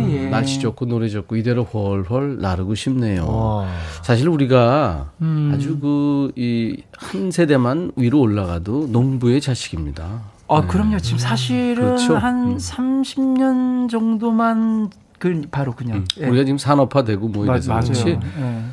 예. 0.10 0.30
날씨 0.30 0.60
좋고 0.60 0.86
노래 0.86 1.10
좋고 1.10 1.36
이대로 1.36 1.64
훨훨 1.64 2.38
나르고 2.40 2.76
싶네요. 2.76 3.28
와. 3.28 3.68
사실 4.04 4.30
우리가 4.30 5.12
음. 5.22 5.52
아주 5.54 5.80
그 5.80 6.32
이 6.38 6.82
한 6.98 7.32
세대만 7.32 7.92
위로 7.98 8.20
올라가도 8.22 8.88
농부의 8.90 9.42
자식입니다. 9.42 10.22
아, 10.48 10.62
그럼요. 10.68 11.00
지금 11.00 11.18
사실은 11.18 11.76
그렇죠. 11.76 12.18
한 12.18 12.50
음. 12.54 12.58
30년 12.58 13.90
정도만 13.90 14.90
그 15.18 15.42
바로 15.50 15.74
그냥 15.74 16.06
예. 16.20 16.28
우리가 16.28 16.44
지금 16.46 16.58
산업화되고 16.58 17.28
뭐 17.30 17.46
마- 17.46 17.54
이래서 17.54 17.72
맞아요. 17.72 17.84
그렇지. 17.86 18.10
예. 18.10 18.20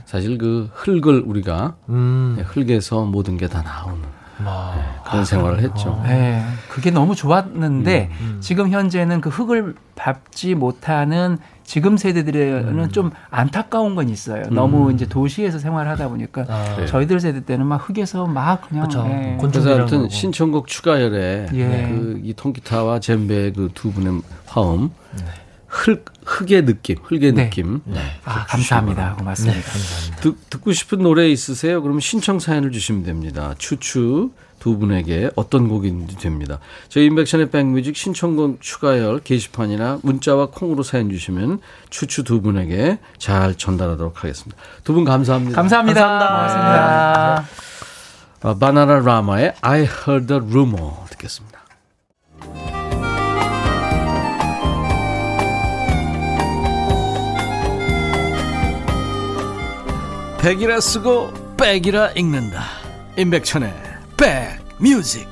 사실 0.05 0.37
그 0.39 0.68
흙을 0.75 1.20
우리가 1.25 1.77
음. 1.89 2.35
네, 2.37 2.43
흙에서 2.43 3.05
모든 3.05 3.37
게 3.37 3.47
다 3.49 3.62
나오는 3.62 4.03
와. 4.45 4.74
그런 5.05 5.24
생활을 5.24 5.61
했죠. 5.61 6.01
네, 6.05 6.43
그게 6.68 6.90
너무 6.90 7.14
좋았는데 7.14 8.11
음, 8.20 8.38
지금 8.40 8.70
현재는 8.70 9.20
그 9.20 9.28
흙을 9.28 9.74
밟지 9.95 10.55
못하는 10.55 11.38
지금 11.64 11.97
세대들에는 11.97 12.78
음. 12.78 12.88
좀 12.90 13.11
안타까운 13.30 13.95
건 13.95 14.09
있어요. 14.09 14.43
너무 14.51 14.93
이제 14.93 15.07
도시에서 15.07 15.59
생활하다 15.59 16.09
보니까 16.09 16.45
아, 16.49 16.76
네. 16.76 16.86
저희들 16.86 17.20
세대 17.20 17.45
때는 17.45 17.66
막 17.66 17.76
흙에서 17.88 18.26
막 18.26 18.68
그냥 18.68 18.88
그렇죠. 18.88 19.09
예. 19.09 19.38
그래서 19.40 19.74
아무튼. 19.74 20.09
신청곡 20.09 20.66
추가열에 20.66 21.47
예. 21.55 21.88
그이 21.88 22.34
통기타와 22.34 23.01
젬베의 23.01 23.53
그두 23.53 23.93
분의 23.93 24.22
화음 24.47 24.90
흙 25.75 26.05
흙의 26.27 26.66
느낌, 26.66 26.99
흙의 27.03 27.33
네. 27.33 27.45
느낌 27.45 27.81
아, 28.25 28.45
감사합니다. 28.45 29.14
고맙습니다. 29.16 29.61
듣, 30.20 30.37
듣고 30.51 30.70
싶은 30.73 30.99
노래 31.03 31.31
있으세요? 31.31 31.81
그러면 31.81 32.01
신청 32.01 32.39
사연을 32.39 32.73
주시면 32.73 33.05
됩니다. 33.05 33.55
추추 33.57 34.31
두 34.59 34.77
분에게 34.79 35.31
어떤 35.35 35.68
곡인지 35.68 36.18
됩니다. 36.18 36.59
저희 36.91 37.07
인백션의 37.07 37.51
백뮤직 37.51 37.97
신청곡 37.97 38.61
추가열 38.61 39.20
게시판이나 39.25 39.99
문자와 40.03 40.51
콩으로 40.51 40.83
사연 40.83 41.09
주시면 41.11 41.59
추추 41.91 42.23
두 42.23 42.41
분에게 42.43 42.99
잘 43.18 43.55
전달하도록 43.57 44.23
하겠습니다. 44.23 44.62
두 44.85 44.93
분 44.93 45.05
감사합니다. 45.05 45.57
감사합니다. 45.57 46.18
고맙습니다. 46.29 47.45
어, 48.43 48.59
바나나 48.59 48.99
라마의 49.01 49.55
I 49.62 49.81
Heard 50.07 50.35
a 50.35 50.39
Rumor 50.41 50.93
듣겠습니다. 51.11 51.62
백이라 60.43 60.80
쓰고 60.80 61.32
백이라 61.57 62.11
읽는다. 62.16 62.64
임백천의 63.16 63.72
백뮤직. 64.16 65.28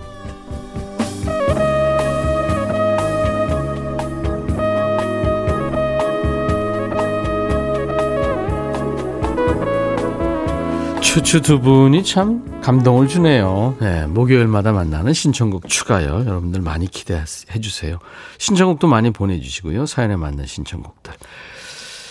추추 11.01 11.41
두 11.41 11.61
분이 11.61 12.05
참 12.05 12.61
감동을 12.61 13.09
주네요. 13.09 13.77
네, 13.81 14.07
목요일마다 14.07 14.71
만나는 14.71 15.13
신청곡 15.13 15.69
추가요. 15.69 16.25
여러분들 16.25 16.61
많이 16.61 16.87
기대해 16.87 17.25
주세요. 17.61 17.99
신청곡도 18.39 18.87
많이 18.87 19.11
보내주시고요. 19.11 19.87
사연에 19.87 20.15
맞는 20.15 20.47
신청곡들. 20.47 21.13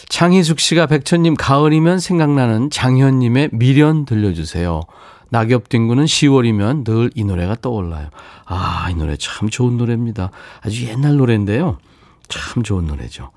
장희숙 0.10 0.60
씨가 0.60 0.88
백천님 0.88 1.36
가을이면 1.36 2.00
생각나는 2.00 2.70
장현님의 2.72 3.50
미련 3.54 4.06
들려주세요. 4.06 4.82
낙엽 5.30 5.70
뒹구는 5.70 6.06
10월이면 6.06 6.84
늘 6.84 7.12
이 7.16 7.24
노래가 7.24 7.56
떠올라요. 7.62 8.10
아, 8.46 8.88
이 8.90 8.96
노래 8.96 9.16
참 9.18 9.50
좋은 9.50 9.78
노래입니다. 9.78 10.32
아주 10.62 10.86
옛날 10.88 11.18
노래인데요. 11.18 11.78
참 12.28 12.64
좋은 12.64 12.88
노래죠. 12.88 13.32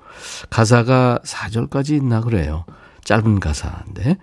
가사가 0.49 1.19
4절까지 1.23 1.91
있나 1.95 2.21
그래요. 2.21 2.65
짧은 3.03 3.39
가사인데. 3.39 4.17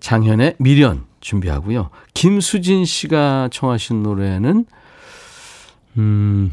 장현의 0.00 0.56
미련 0.58 1.04
준비하고요. 1.20 1.88
김수진 2.12 2.84
씨가 2.84 3.48
청하신 3.50 4.02
노래는 4.02 4.66
음 5.96 6.52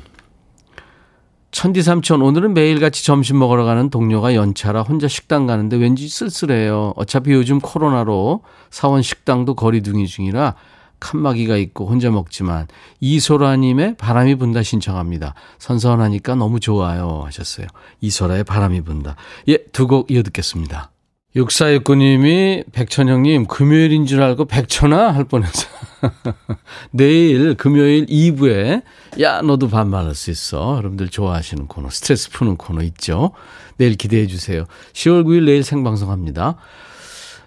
천디삼촌 1.54 2.24
오늘은 2.24 2.56
매일같이 2.56 3.06
점심 3.06 3.38
먹으러 3.38 3.64
가는 3.64 3.92
동료가 3.92 4.34
연차라 4.34 4.82
혼자 4.82 5.08
식당 5.08 5.46
가는데 5.46 5.78
왠지 5.78 6.10
쓸쓸해요. 6.10 6.94
어차피 6.96 7.32
요즘 7.32 7.60
코로나로 7.60 8.42
사원 8.72 9.04
식당도 9.04 9.54
거리둥이 9.54 10.08
중이라 10.08 10.56
칸막이가 11.00 11.58
있고 11.58 11.86
혼자 11.86 12.10
먹지만 12.10 12.68
이소라님의 13.02 13.98
바람이 13.98 14.36
분다 14.36 14.64
신청합니다. 14.64 15.36
선선하니까 15.60 16.34
너무 16.36 16.60
좋아요 16.60 17.22
하셨어요. 17.26 17.68
이소라의 18.02 18.46
바람이 18.46 18.82
분다. 18.82 19.16
예, 19.48 19.58
두 19.72 19.86
곡 19.86 20.10
이어 20.10 20.24
듣겠습니다. 20.24 20.93
6469님이 21.36 22.64
백천형님 22.72 23.48
금요일인 23.48 24.06
줄 24.06 24.22
알고 24.22 24.46
백천아 24.46 25.16
할 25.16 25.24
뻔했어. 25.24 25.68
내일 26.92 27.56
금요일 27.56 28.06
2부에 28.06 28.84
야 29.22 29.42
너도 29.42 29.68
반말할 29.68 30.14
수 30.14 30.30
있어. 30.30 30.78
여러분들 30.78 31.10
좋아하시는 31.10 31.68
코너 31.68 31.90
스트레스 31.90 32.30
푸는 32.30 32.58
코너 32.58 32.84
있죠. 32.84 33.32
내일 33.78 33.96
기대해 33.96 34.28
주세요. 34.28 34.66
10월 34.94 35.24
9일 35.24 35.46
내일 35.46 35.64
생방송합니다. 35.64 36.58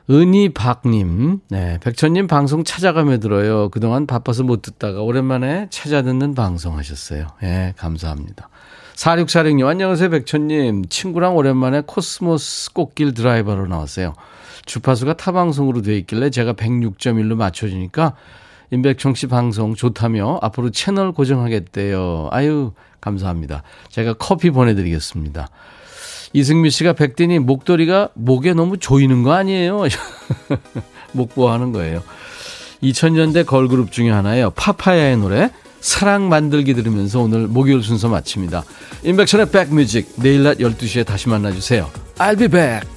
은희박님, 0.08 1.40
네, 1.48 1.78
백천님 1.80 2.28
방송 2.28 2.62
찾아가며 2.62 3.18
들어요. 3.18 3.68
그동안 3.70 4.06
바빠서 4.06 4.44
못 4.44 4.62
듣다가 4.62 5.02
오랜만에 5.02 5.66
찾아 5.70 6.02
듣는 6.02 6.34
방송 6.34 6.78
하셨어요. 6.78 7.26
예, 7.42 7.46
네, 7.46 7.74
감사합니다. 7.76 8.48
4646님, 8.96 9.66
안녕하세요, 9.66 10.08
백천님. 10.08 10.86
친구랑 10.88 11.36
오랜만에 11.36 11.82
코스모스 11.86 12.72
꽃길 12.72 13.12
드라이브로 13.12 13.66
나왔어요. 13.66 14.14
주파수가 14.64 15.18
타방송으로 15.18 15.82
돼 15.82 15.96
있길래 15.98 16.30
제가 16.30 16.54
106.1로 16.54 17.36
맞춰주니까 17.36 18.14
임백천 18.70 19.14
씨 19.14 19.26
방송 19.26 19.74
좋다며 19.74 20.38
앞으로 20.42 20.70
채널 20.70 21.12
고정하겠대요. 21.12 22.30
아유, 22.32 22.72
감사합니다. 23.02 23.62
제가 23.90 24.14
커피 24.14 24.50
보내드리겠습니다. 24.50 25.50
이승미 26.32 26.70
씨가 26.70 26.94
백대니 26.94 27.38
목도리가 27.38 28.08
목에 28.14 28.54
너무 28.54 28.78
조이는 28.78 29.22
거 29.22 29.32
아니에요? 29.32 29.82
목보하는 31.12 31.72
거예요. 31.72 32.02
2000년대 32.82 33.44
걸그룹 33.44 33.92
중에 33.92 34.10
하나예요. 34.10 34.50
파파야의 34.50 35.18
노래 35.18 35.50
사랑 35.80 36.28
만들기 36.28 36.74
들으면서 36.74 37.20
오늘 37.20 37.46
목요일 37.46 37.82
순서 37.82 38.08
마칩니다. 38.08 38.64
인백천의 39.04 39.50
백뮤직 39.50 40.12
내일 40.16 40.42
낮 40.42 40.58
12시에 40.58 41.06
다시 41.06 41.28
만나주세요. 41.28 41.90
I'll 42.18 42.38
be 42.38 42.48
back. 42.48 42.95